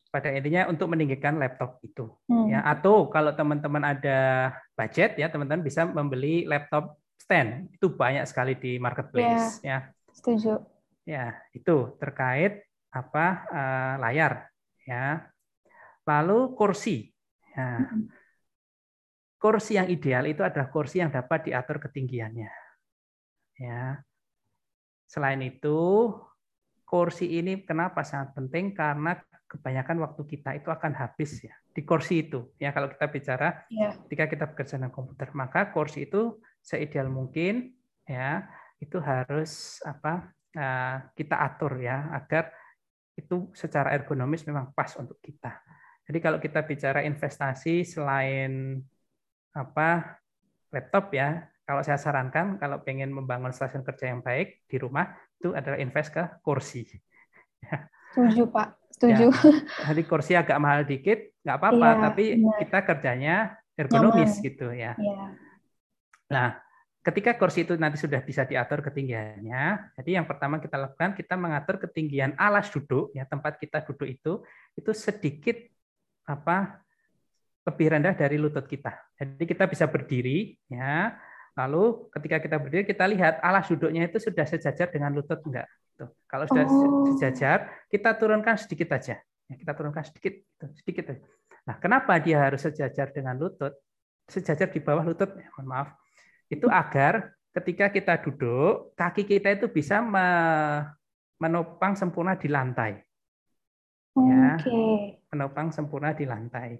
pada 0.07 0.31
intinya 0.31 0.65
untuk 0.71 0.87
meninggikan 0.91 1.35
laptop 1.37 1.83
itu 1.83 2.07
hmm. 2.31 2.47
ya 2.51 2.59
atau 2.63 3.11
kalau 3.11 3.35
teman-teman 3.35 3.83
ada 3.83 4.51
budget 4.73 5.19
ya 5.19 5.27
teman-teman 5.27 5.63
bisa 5.63 5.83
membeli 5.83 6.47
laptop 6.47 6.95
stand 7.19 7.67
itu 7.75 7.91
banyak 7.91 8.23
sekali 8.23 8.55
di 8.55 8.79
marketplace 8.79 9.59
ya, 9.61 9.83
ya. 9.83 10.13
setuju 10.15 10.63
ya 11.03 11.35
itu 11.51 11.95
terkait 11.99 12.63
apa 12.91 13.25
uh, 13.51 13.93
layar 13.99 14.47
ya 14.87 15.27
lalu 16.07 16.55
kursi 16.55 17.11
ya. 17.51 17.83
Hmm. 17.83 18.07
kursi 19.37 19.75
yang 19.75 19.91
ideal 19.91 20.23
itu 20.25 20.41
adalah 20.41 20.71
kursi 20.71 21.03
yang 21.03 21.11
dapat 21.11 21.51
diatur 21.51 21.83
ketinggiannya 21.83 22.51
ya 23.59 23.99
selain 25.07 25.39
itu 25.43 26.11
kursi 26.87 27.39
ini 27.39 27.67
kenapa 27.67 28.07
sangat 28.07 28.31
penting 28.39 28.71
karena 28.71 29.19
kebanyakan 29.47 30.03
waktu 30.03 30.21
kita 30.27 30.59
itu 30.59 30.67
akan 30.67 30.91
habis 30.93 31.39
ya 31.39 31.55
di 31.71 31.81
kursi 31.87 32.27
itu 32.27 32.51
ya 32.59 32.75
kalau 32.75 32.91
kita 32.91 33.07
bicara 33.07 33.63
yeah. 33.71 33.95
ketika 34.05 34.25
kita 34.27 34.45
bekerja 34.51 34.75
dengan 34.75 34.91
komputer 34.91 35.31
maka 35.31 35.71
kursi 35.71 36.05
itu 36.05 36.37
seideal 36.59 37.07
mungkin 37.07 37.71
ya 38.03 38.43
itu 38.83 38.99
harus 38.99 39.79
apa 39.87 40.35
uh, 40.53 40.97
kita 41.15 41.39
atur 41.39 41.79
ya 41.79 42.11
agar 42.11 42.51
itu 43.17 43.49
secara 43.55 43.95
ergonomis 43.95 44.45
memang 44.45 44.75
pas 44.75 44.91
untuk 44.99 45.17
kita 45.23 45.63
jadi 46.05 46.19
kalau 46.19 46.37
kita 46.43 46.61
bicara 46.67 47.01
investasi 47.07 47.87
selain 47.87 48.83
apa 49.55 50.19
laptop 50.69 51.15
ya 51.15 51.47
kalau 51.63 51.81
saya 51.83 51.99
sarankan 51.99 52.59
kalau 52.59 52.83
pengen 52.83 53.11
membangun 53.15 53.51
stasiun 53.55 53.83
kerja 53.83 54.11
yang 54.11 54.19
baik 54.19 54.63
di 54.67 54.77
rumah 54.79 55.07
itu 55.39 55.55
adalah 55.55 55.79
invest 55.79 56.13
ke 56.13 56.23
kursi 56.43 56.83
Setuju 58.17 58.43
Pak, 58.49 58.67
setuju. 58.89 59.25
Ya, 59.29 59.53
jadi 59.93 60.01
kursi 60.09 60.33
agak 60.33 60.57
mahal 60.57 60.89
dikit, 60.89 61.37
nggak 61.45 61.57
apa-apa, 61.61 61.87
ya, 61.93 62.01
tapi 62.09 62.25
benar. 62.41 62.57
kita 62.57 62.79
kerjanya 62.81 63.35
ergonomis 63.77 64.33
Nyaman. 64.33 64.45
gitu 64.49 64.67
ya. 64.73 64.91
ya. 64.97 65.25
Nah, 66.33 66.47
ketika 67.05 67.37
kursi 67.37 67.61
itu 67.61 67.77
nanti 67.77 68.01
sudah 68.01 68.19
bisa 68.25 68.41
diatur 68.49 68.81
ketinggiannya, 68.81 69.93
jadi 70.01 70.09
yang 70.17 70.25
pertama 70.25 70.57
kita 70.57 70.81
lakukan 70.81 71.13
kita 71.13 71.37
mengatur 71.37 71.77
ketinggian 71.77 72.33
alas 72.41 72.73
duduk 72.73 73.13
ya 73.13 73.29
tempat 73.29 73.61
kita 73.61 73.85
duduk 73.85 74.09
itu 74.09 74.41
itu 74.73 74.91
sedikit 74.97 75.61
apa 76.25 76.81
lebih 77.69 77.87
rendah 77.93 78.15
dari 78.17 78.41
lutut 78.41 78.63
kita. 78.63 78.95
Jadi 79.13 79.43
kita 79.43 79.67
bisa 79.67 79.85
berdiri, 79.85 80.55
ya. 80.71 81.13
Lalu 81.57 82.07
ketika 82.15 82.37
kita 82.39 82.55
berdiri 82.61 82.83
kita 82.87 83.03
lihat 83.09 83.43
alas 83.43 83.67
duduknya 83.67 84.07
itu 84.07 84.23
sudah 84.23 84.45
sejajar 84.47 84.87
dengan 84.87 85.11
lutut 85.11 85.41
enggak. 85.43 85.67
Tuh. 85.97 86.09
Kalau 86.29 86.45
sudah 86.45 86.65
oh. 86.69 87.09
sejajar, 87.17 87.73
kita 87.89 88.13
turunkan 88.21 88.53
sedikit 88.53 88.93
aja. 88.93 89.17
Ya, 89.49 89.55
kita 89.57 89.73
turunkan 89.73 90.05
sedikit, 90.05 90.45
sedikit 90.77 91.09
aja. 91.09 91.21
Nah, 91.65 91.75
kenapa 91.81 92.15
dia 92.21 92.37
harus 92.37 92.61
sejajar 92.61 93.09
dengan 93.09 93.33
lutut? 93.35 93.73
Sejajar 94.29 94.69
di 94.69 94.77
bawah 94.77 95.01
lutut, 95.01 95.33
ya, 95.33 95.49
mohon 95.57 95.67
maaf. 95.67 95.89
Itu 96.47 96.69
agar 96.69 97.33
ketika 97.57 97.89
kita 97.89 98.13
duduk, 98.21 98.93
kaki 98.93 99.25
kita 99.25 99.57
itu 99.57 99.65
bisa 99.71 99.99
menopang 101.41 101.97
sempurna 101.97 102.37
di 102.37 102.47
lantai. 102.47 103.01
Ya, 104.17 104.57
okay. 104.57 105.21
menopang 105.33 105.69
sempurna 105.73 106.13
di 106.13 106.25
lantai. 106.25 106.77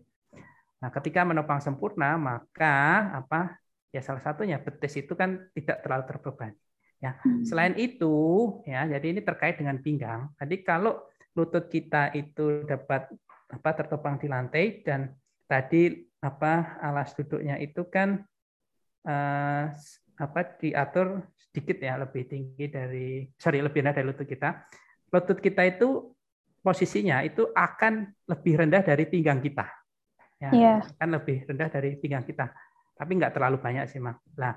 Nah, 0.77 0.89
ketika 0.93 1.25
menopang 1.25 1.57
sempurna, 1.61 2.17
maka 2.17 3.09
apa? 3.17 3.57
Ya 3.89 4.03
salah 4.03 4.21
satunya 4.21 4.61
betis 4.61 4.93
itu 4.99 5.17
kan 5.17 5.49
tidak 5.57 5.81
terlalu 5.81 6.03
terbebani. 6.05 6.57
Ya, 6.97 7.13
hmm. 7.21 7.45
selain 7.45 7.77
itu, 7.77 8.15
ya, 8.65 8.89
jadi 8.89 9.13
ini 9.13 9.21
terkait 9.21 9.61
dengan 9.61 9.77
pinggang. 9.77 10.33
Jadi 10.41 10.65
kalau 10.65 10.97
lutut 11.37 11.69
kita 11.69 12.09
itu 12.17 12.65
dapat 12.65 13.05
apa 13.53 13.69
tertopang 13.77 14.17
di 14.17 14.25
lantai 14.25 14.81
dan 14.81 15.13
tadi 15.45 15.93
apa 16.17 16.81
alas 16.81 17.13
duduknya 17.13 17.61
itu 17.61 17.85
kan 17.85 18.25
eh, 19.05 19.63
apa 20.17 20.41
diatur 20.57 21.21
sedikit 21.37 21.77
ya 21.77 22.01
lebih 22.01 22.25
tinggi 22.25 22.65
dari 22.65 23.29
sorry 23.37 23.61
lebih 23.61 23.85
rendah 23.85 23.95
dari 24.01 24.07
lutut 24.09 24.25
kita. 24.25 24.65
Lutut 25.13 25.37
kita 25.37 25.63
itu 25.69 26.17
posisinya 26.65 27.21
itu 27.21 27.47
akan 27.53 28.11
lebih 28.27 28.65
rendah 28.65 28.81
dari 28.81 29.05
pinggang 29.05 29.39
kita 29.39 29.69
ya 30.37 30.51
yeah. 30.53 30.79
kan 30.97 31.09
lebih 31.09 31.47
rendah 31.49 31.69
dari 31.69 31.97
pinggang 31.97 32.21
kita 32.25 32.53
tapi 32.97 33.11
nggak 33.17 33.33
terlalu 33.33 33.57
banyak 33.57 33.89
sih 33.89 33.97
mak 33.97 34.21
lah 34.37 34.53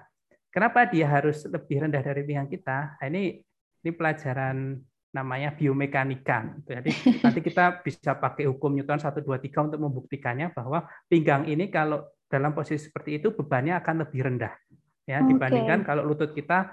kenapa 0.50 0.86
dia 0.86 1.06
harus 1.08 1.46
lebih 1.46 1.86
rendah 1.86 2.02
dari 2.02 2.22
pinggang 2.26 2.50
kita? 2.50 2.98
Nah, 2.98 3.06
ini 3.06 3.40
ini 3.80 3.90
pelajaran 3.96 4.76
namanya 5.10 5.50
biomekanika. 5.54 6.54
Jadi 6.62 6.90
nanti 7.24 7.40
kita 7.42 7.82
bisa 7.82 8.14
pakai 8.14 8.46
hukum 8.46 8.74
Newton 8.74 9.02
1 9.02 9.10
2 9.10 9.26
3 9.26 9.66
untuk 9.66 9.80
membuktikannya 9.82 10.54
bahwa 10.54 10.86
pinggang 11.10 11.46
ini 11.50 11.66
kalau 11.72 12.06
dalam 12.30 12.54
posisi 12.54 12.86
seperti 12.86 13.18
itu 13.18 13.34
bebannya 13.34 13.74
akan 13.82 14.06
lebih 14.06 14.22
rendah 14.22 14.54
ya 15.02 15.18
dibandingkan 15.26 15.82
kalau 15.82 16.06
lutut 16.06 16.30
kita 16.30 16.70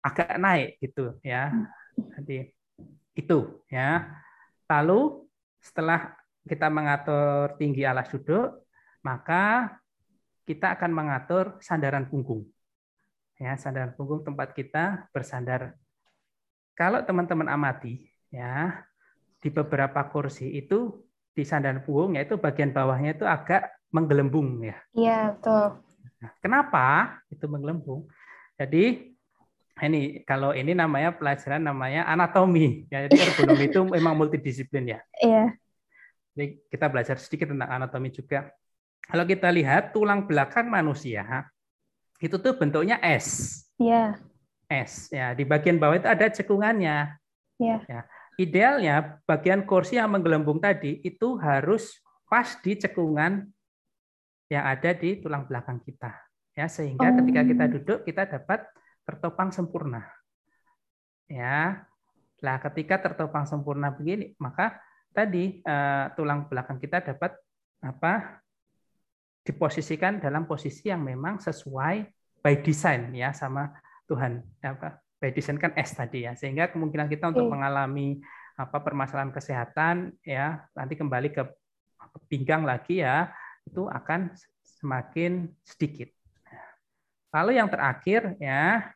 agak 0.00 0.38
naik 0.40 0.80
gitu 0.80 1.18
ya. 1.20 1.52
Jadi 2.16 2.48
itu 3.16 3.38
ya. 3.68 4.06
Lalu 4.70 5.26
setelah 5.60 6.14
kita 6.46 6.70
mengatur 6.70 7.58
tinggi 7.58 7.82
alas 7.82 8.06
duduk, 8.14 8.64
maka 9.02 9.76
kita 10.46 10.78
akan 10.78 10.90
mengatur 10.94 11.58
sandaran 11.58 12.06
punggung. 12.06 12.46
Ya, 13.36 13.52
sandaran 13.60 13.92
punggung 13.92 14.24
tempat 14.24 14.56
kita 14.56 15.12
bersandar. 15.12 15.76
Kalau 16.72 17.04
teman-teman 17.04 17.48
amati, 17.52 18.08
ya, 18.32 18.80
di 19.40 19.52
beberapa 19.52 20.00
kursi 20.08 20.56
itu 20.56 21.04
di 21.36 21.44
sandaran 21.44 21.84
punggung 21.84 22.16
yaitu 22.16 22.40
bagian 22.40 22.72
bawahnya 22.72 23.12
itu 23.12 23.28
agak 23.28 23.76
menggelembung 23.92 24.64
ya. 24.64 24.76
Iya, 24.96 25.36
betul. 25.36 25.84
Nah, 26.16 26.30
kenapa 26.40 26.86
itu 27.28 27.44
menggelembung? 27.44 28.08
Jadi 28.56 29.12
ini 29.84 30.24
kalau 30.24 30.56
ini 30.56 30.72
namanya 30.72 31.12
pelajaran 31.12 31.60
namanya 31.60 32.08
anatomi. 32.08 32.88
Ya, 32.88 33.04
jadi 33.04 33.20
ergonomi 33.20 33.68
itu 33.68 33.80
memang 34.00 34.16
multidisiplin 34.16 34.96
ya. 34.96 35.00
Iya. 35.20 35.52
Ini 36.36 36.56
kita 36.72 36.88
belajar 36.88 37.20
sedikit 37.20 37.52
tentang 37.52 37.68
anatomi 37.68 38.08
juga. 38.08 38.48
Kalau 39.04 39.28
kita 39.28 39.52
lihat 39.52 39.92
tulang 39.92 40.24
belakang 40.24 40.72
manusia 40.72 41.46
itu 42.20 42.36
tuh 42.40 42.56
bentuknya 42.56 42.96
S. 43.02 43.60
Iya. 43.76 44.16
S 44.66 45.12
ya. 45.12 45.36
Di 45.36 45.44
bagian 45.44 45.76
bawah 45.76 45.96
itu 45.96 46.08
ada 46.08 46.26
cekungannya. 46.32 47.16
Iya. 47.60 47.76
Ya. 47.86 48.00
Idealnya 48.36 48.96
bagian 49.24 49.64
kursi 49.64 49.96
yang 49.96 50.12
menggelembung 50.12 50.60
tadi 50.60 51.00
itu 51.00 51.40
harus 51.40 52.04
pas 52.28 52.58
di 52.60 52.76
cekungan 52.76 53.48
yang 54.52 54.64
ada 54.66 54.92
di 54.92 55.18
tulang 55.18 55.48
belakang 55.48 55.80
kita. 55.82 56.12
Ya, 56.56 56.68
sehingga 56.72 57.12
oh. 57.12 57.14
ketika 57.20 57.42
kita 57.44 57.64
duduk 57.68 57.98
kita 58.08 58.22
dapat 58.28 58.64
tertopang 59.04 59.52
sempurna. 59.52 60.04
Ya. 61.28 61.84
Nah, 62.40 62.56
ketika 62.60 63.00
tertopang 63.00 63.48
sempurna 63.48 63.92
begini, 63.92 64.36
maka 64.36 64.76
tadi 65.16 65.64
uh, 65.64 66.12
tulang 66.12 66.44
belakang 66.48 66.76
kita 66.76 67.00
dapat 67.00 67.32
apa 67.80 68.44
diposisikan 69.46 70.18
dalam 70.18 70.44
posisi 70.50 70.90
yang 70.90 71.06
memang 71.06 71.38
sesuai 71.38 72.02
by 72.42 72.54
design 72.66 73.14
ya 73.14 73.30
sama 73.30 73.70
Tuhan. 74.10 74.42
Apa? 74.58 74.98
By 75.22 75.30
design 75.30 75.62
kan 75.62 75.70
S 75.78 75.94
tadi 75.94 76.26
ya. 76.26 76.34
Sehingga 76.34 76.74
kemungkinan 76.74 77.06
kita 77.06 77.30
untuk 77.30 77.46
mengalami 77.46 78.18
apa 78.56 78.80
permasalahan 78.80 79.30
kesehatan 79.30 80.16
ya 80.24 80.64
nanti 80.72 80.96
kembali 80.96 81.28
ke 81.28 81.44
pinggang 82.26 82.64
lagi 82.64 83.04
ya 83.04 83.30
itu 83.68 83.86
akan 83.86 84.32
semakin 84.64 85.52
sedikit. 85.62 86.10
Lalu 87.30 87.60
yang 87.60 87.68
terakhir 87.68 88.34
ya 88.40 88.90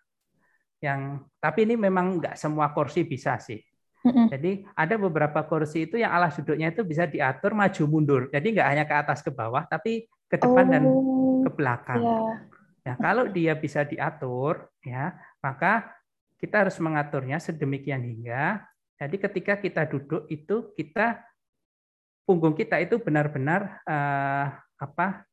yang 0.80 1.28
tapi 1.38 1.68
ini 1.68 1.76
memang 1.76 2.18
nggak 2.18 2.40
semua 2.40 2.72
kursi 2.72 3.05
bisa 3.05 3.36
sih. 3.36 3.61
Jadi 4.01 4.64
ada 4.72 4.96
beberapa 4.96 5.44
kursi 5.44 5.84
itu 5.84 6.01
yang 6.01 6.09
alas 6.09 6.40
duduknya 6.40 6.72
itu 6.72 6.80
bisa 6.88 7.05
diatur 7.05 7.53
maju 7.53 7.82
mundur. 7.84 8.22
Jadi 8.32 8.57
nggak 8.57 8.68
hanya 8.72 8.84
ke 8.88 8.94
atas 8.96 9.20
ke 9.20 9.28
bawah, 9.28 9.68
tapi 9.68 10.09
ke 10.31 10.39
depan 10.39 10.64
oh, 10.64 10.70
dan 10.70 10.85
ke 11.45 11.51
belakang. 11.53 12.01
Yeah. 12.01 12.35
Ya, 12.81 12.95
kalau 12.97 13.28
dia 13.28 13.53
bisa 13.59 13.85
diatur, 13.85 14.70
ya 14.81 15.12
maka 15.45 15.93
kita 16.41 16.64
harus 16.64 16.81
mengaturnya 16.81 17.37
sedemikian 17.37 18.01
hingga 18.01 18.64
jadi 19.01 19.16
ketika 19.16 19.57
kita 19.57 19.89
duduk 19.89 20.28
itu 20.28 20.76
kita 20.76 21.24
punggung 22.28 22.53
kita 22.53 22.76
itu 22.85 23.01
benar-benar 23.01 23.81
eh, 23.89 24.47
apa 24.76 25.24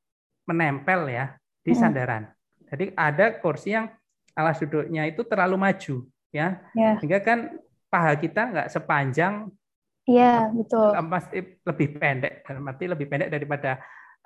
menempel 0.48 1.12
ya 1.12 1.36
di 1.60 1.76
sandaran. 1.76 2.32
Jadi 2.72 2.96
ada 2.96 3.36
kursi 3.44 3.76
yang 3.76 3.92
alas 4.32 4.64
duduknya 4.64 5.04
itu 5.04 5.28
terlalu 5.28 5.60
maju 5.60 6.08
ya, 6.32 6.64
yeah. 6.72 6.96
sehingga 7.04 7.20
kan 7.20 7.60
paha 7.92 8.16
kita 8.16 8.42
nggak 8.56 8.72
sepanjang 8.72 9.52
Iya, 10.08 10.56
betul. 10.56 10.96
Pasti 11.12 11.44
lebih 11.68 12.00
pendek, 12.00 12.48
arti 12.48 12.88
lebih 12.88 13.12
pendek 13.12 13.28
daripada 13.28 13.76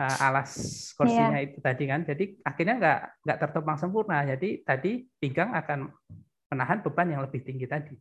uh, 0.02 0.18
alas 0.18 0.52
kursinya 0.97 1.38
yeah. 1.38 1.45
itu 1.45 1.62
tadi 1.62 1.84
kan. 1.86 2.02
Jadi 2.02 2.26
akhirnya 2.41 2.76
nggak 2.82 2.99
nggak 3.22 3.38
tertopang 3.38 3.78
sempurna. 3.78 4.26
Jadi 4.26 4.66
tadi 4.66 5.06
pinggang 5.22 5.54
akan 5.54 5.93
menahan 6.49 6.82
beban 6.82 7.14
yang 7.14 7.22
lebih 7.22 7.45
tinggi 7.45 7.70
tadi. 7.70 7.93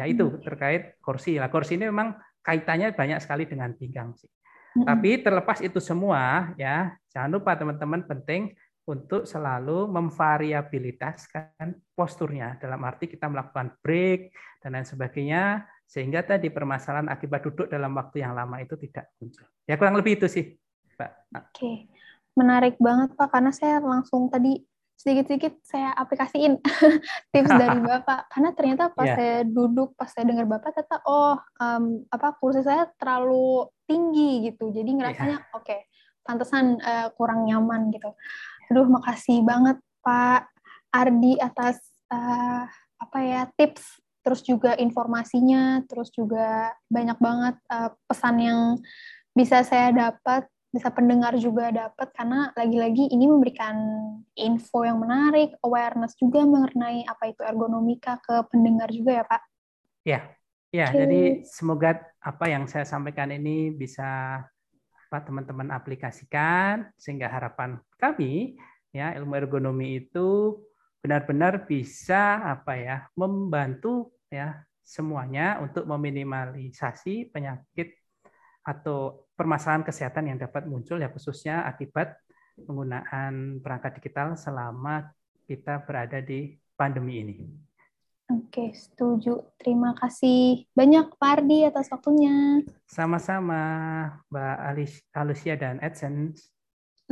Ya 0.00 0.08
itu 0.08 0.24
hmm. 0.24 0.40
terkait 0.40 0.96
kursi. 1.04 1.36
Nah, 1.36 1.52
kursi 1.52 1.76
ini 1.76 1.92
memang 1.92 2.16
kaitannya 2.40 2.96
banyak 2.96 3.20
sekali 3.20 3.44
dengan 3.44 3.76
pinggang 3.76 4.16
sih. 4.16 4.28
Hmm. 4.72 4.88
Tapi 4.88 5.20
terlepas 5.20 5.60
itu 5.60 5.78
semua 5.84 6.56
ya, 6.56 6.96
jangan 7.12 7.30
lupa 7.36 7.52
teman-teman 7.60 8.08
penting 8.08 8.56
untuk 8.88 9.28
selalu 9.28 9.86
memvariabilitaskan 9.86 11.76
posturnya 11.94 12.58
dalam 12.58 12.82
arti 12.82 13.06
kita 13.06 13.30
melakukan 13.30 13.78
break 13.78 14.34
dan 14.58 14.74
lain 14.74 14.88
sebagainya 14.88 15.62
sehingga 15.86 16.24
tadi 16.24 16.48
permasalahan 16.48 17.06
akibat 17.12 17.44
duduk 17.46 17.68
dalam 17.68 17.92
waktu 17.94 18.24
yang 18.24 18.32
lama 18.32 18.58
itu 18.64 18.74
tidak 18.80 19.12
muncul. 19.20 19.44
Ya 19.68 19.76
kurang 19.76 20.00
lebih 20.00 20.18
itu 20.18 20.26
sih, 20.26 20.56
Pak. 20.96 21.10
Oke. 21.36 21.88
Menarik 22.36 22.80
banget 22.80 23.12
Pak 23.16 23.28
karena 23.28 23.52
saya 23.52 23.78
langsung 23.80 24.32
tadi 24.32 24.60
sedikit-sedikit 25.02 25.58
saya 25.66 25.90
aplikasiin 25.98 26.62
tips 27.34 27.50
dari 27.50 27.78
Bapak 27.90 28.30
karena 28.30 28.50
ternyata 28.54 28.84
pas 28.94 29.10
yeah. 29.10 29.16
saya 29.18 29.36
duduk 29.42 29.98
pas 29.98 30.06
saya 30.06 30.30
dengar 30.30 30.46
Bapak 30.46 30.78
ternyata 30.78 31.02
oh 31.10 31.34
um, 31.58 32.06
apa 32.06 32.38
kursi 32.38 32.62
saya 32.62 32.86
terlalu 32.96 33.66
tinggi 33.90 34.46
gitu. 34.52 34.70
Jadi 34.70 34.90
ngerasanya 34.94 35.38
yeah. 35.42 35.56
oke, 35.58 35.66
okay, 35.66 35.90
pantesan 36.22 36.78
uh, 36.78 37.10
kurang 37.18 37.44
nyaman 37.44 37.90
gitu. 37.90 38.14
Aduh, 38.70 38.86
makasih 38.88 39.42
banget 39.42 39.76
Pak 40.00 40.48
Ardi 40.94 41.36
atas 41.42 41.82
uh, 42.08 42.64
apa 43.02 43.18
ya 43.20 43.42
tips, 43.58 44.00
terus 44.22 44.40
juga 44.46 44.78
informasinya, 44.78 45.82
terus 45.90 46.14
juga 46.14 46.70
banyak 46.86 47.18
banget 47.18 47.56
uh, 47.68 47.90
pesan 48.06 48.36
yang 48.38 48.60
bisa 49.34 49.66
saya 49.66 49.90
dapat, 49.90 50.46
bisa 50.72 50.88
pendengar 50.88 51.36
juga 51.36 51.68
dapat 51.68 52.08
karena 52.16 52.48
lagi-lagi 52.56 53.12
ini 53.12 53.28
memberikan 53.28 53.76
info 54.32 54.88
yang 54.88 55.04
menarik, 55.04 55.52
awareness 55.60 56.16
juga 56.16 56.48
mengenai 56.48 57.04
apa 57.04 57.28
itu 57.28 57.44
ergonomika 57.44 58.16
ke 58.24 58.40
pendengar 58.48 58.88
juga 58.88 59.20
ya 59.20 59.24
Pak. 59.28 59.42
Ya, 60.02 60.20
ya. 60.72 60.86
Okay. 60.88 60.98
Jadi 61.04 61.22
semoga 61.44 62.00
apa 62.24 62.44
yang 62.48 62.64
saya 62.72 62.88
sampaikan 62.88 63.28
ini 63.36 63.68
bisa 63.68 64.40
teman-teman 65.12 65.68
aplikasikan 65.68 66.88
sehingga 66.96 67.28
harapan 67.28 67.76
kami 68.00 68.56
ya 68.96 69.12
ilmu 69.12 69.36
ergonomi 69.36 70.00
itu 70.00 70.56
benar-benar 71.04 71.68
bisa 71.68 72.40
apa 72.40 72.72
ya 72.80 72.96
membantu 73.12 74.08
ya 74.32 74.64
semuanya 74.80 75.60
untuk 75.60 75.84
meminimalisasi 75.84 77.28
penyakit 77.28 78.01
atau 78.62 79.26
permasalahan 79.34 79.82
kesehatan 79.82 80.30
yang 80.30 80.38
dapat 80.38 80.70
muncul 80.70 80.98
ya 80.98 81.10
khususnya 81.10 81.66
akibat 81.66 82.14
penggunaan 82.54 83.58
perangkat 83.58 83.98
digital 83.98 84.38
selama 84.38 85.10
kita 85.46 85.82
berada 85.82 86.22
di 86.22 86.54
pandemi 86.78 87.20
ini. 87.20 87.36
Oke, 88.32 88.72
setuju. 88.72 89.44
Terima 89.60 89.92
kasih 89.92 90.64
banyak 90.72 91.20
Pak 91.20 91.30
Ardi 91.42 91.68
atas 91.68 91.92
waktunya. 91.92 92.64
Sama-sama 92.88 93.60
Mbak 94.32 94.56
Alicia 95.12 95.54
dan 95.58 95.76
AdSense. 95.84 96.48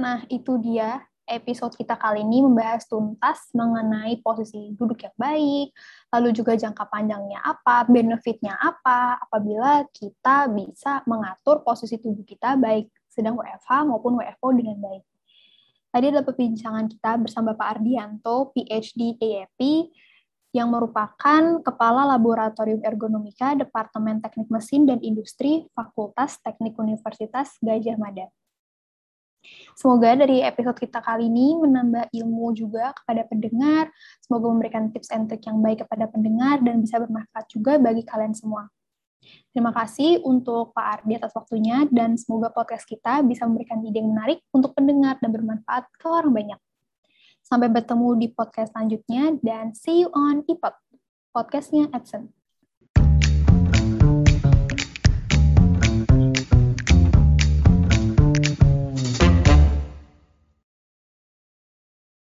Nah, 0.01 0.25
itu 0.33 0.57
dia 0.65 1.05
episode 1.31 1.79
kita 1.79 1.95
kali 1.95 2.27
ini 2.27 2.43
membahas 2.43 2.85
tuntas 2.91 3.47
mengenai 3.55 4.19
posisi 4.19 4.75
duduk 4.75 4.99
yang 5.07 5.15
baik, 5.15 5.71
lalu 6.11 6.29
juga 6.35 6.59
jangka 6.59 6.91
panjangnya 6.91 7.39
apa, 7.47 7.87
benefitnya 7.87 8.59
apa, 8.59 9.23
apabila 9.23 9.87
kita 9.95 10.51
bisa 10.51 11.07
mengatur 11.07 11.63
posisi 11.63 12.03
tubuh 12.03 12.27
kita 12.27 12.59
baik 12.59 12.91
sedang 13.07 13.39
WFH 13.39 13.87
maupun 13.87 14.19
WFO 14.19 14.51
dengan 14.51 14.77
baik. 14.83 15.07
Tadi 15.91 16.05
adalah 16.11 16.27
perbincangan 16.27 16.87
kita 16.87 17.19
bersama 17.19 17.55
Pak 17.55 17.79
Ardianto, 17.79 18.51
PhD 18.55 19.19
AAP, 19.19 19.91
yang 20.51 20.71
merupakan 20.71 21.63
Kepala 21.63 22.07
Laboratorium 22.11 22.83
Ergonomika 22.83 23.55
Departemen 23.55 24.19
Teknik 24.19 24.51
Mesin 24.51 24.83
dan 24.87 24.99
Industri 24.99 25.67
Fakultas 25.79 26.43
Teknik 26.43 26.75
Universitas 26.79 27.55
Gajah 27.63 27.95
Mada. 27.95 28.27
Semoga 29.73 30.13
dari 30.13 30.45
episode 30.45 30.77
kita 30.77 31.01
kali 31.01 31.33
ini 31.33 31.57
menambah 31.57 32.13
ilmu 32.13 32.53
juga 32.53 32.93
kepada 32.93 33.25
pendengar, 33.25 33.89
semoga 34.21 34.47
memberikan 34.53 34.93
tips 34.93 35.09
and 35.11 35.27
trick 35.33 35.45
yang 35.49 35.59
baik 35.65 35.83
kepada 35.85 36.05
pendengar 36.13 36.61
dan 36.61 36.85
bisa 36.85 37.01
bermanfaat 37.01 37.47
juga 37.49 37.81
bagi 37.81 38.05
kalian 38.05 38.37
semua. 38.37 38.69
Terima 39.53 39.73
kasih 39.75 40.23
untuk 40.25 40.73
Pak 40.73 40.87
Ardi 41.01 41.19
atas 41.19 41.33
waktunya 41.37 41.85
dan 41.93 42.17
semoga 42.17 42.49
podcast 42.49 42.89
kita 42.89 43.21
bisa 43.27 43.45
memberikan 43.45 43.83
ide 43.85 44.01
yang 44.01 44.13
menarik 44.13 44.41
untuk 44.55 44.73
pendengar 44.73 45.21
dan 45.21 45.31
bermanfaat 45.33 45.91
ke 45.97 46.07
orang 46.09 46.33
banyak. 46.33 46.61
Sampai 47.45 47.69
bertemu 47.69 48.09
di 48.21 48.27
podcast 48.31 48.73
selanjutnya 48.73 49.37
dan 49.43 49.75
see 49.75 50.07
you 50.07 50.09
on 50.15 50.47
iPod, 50.47 50.77
podcastnya 51.35 51.91
Edson. 51.91 52.40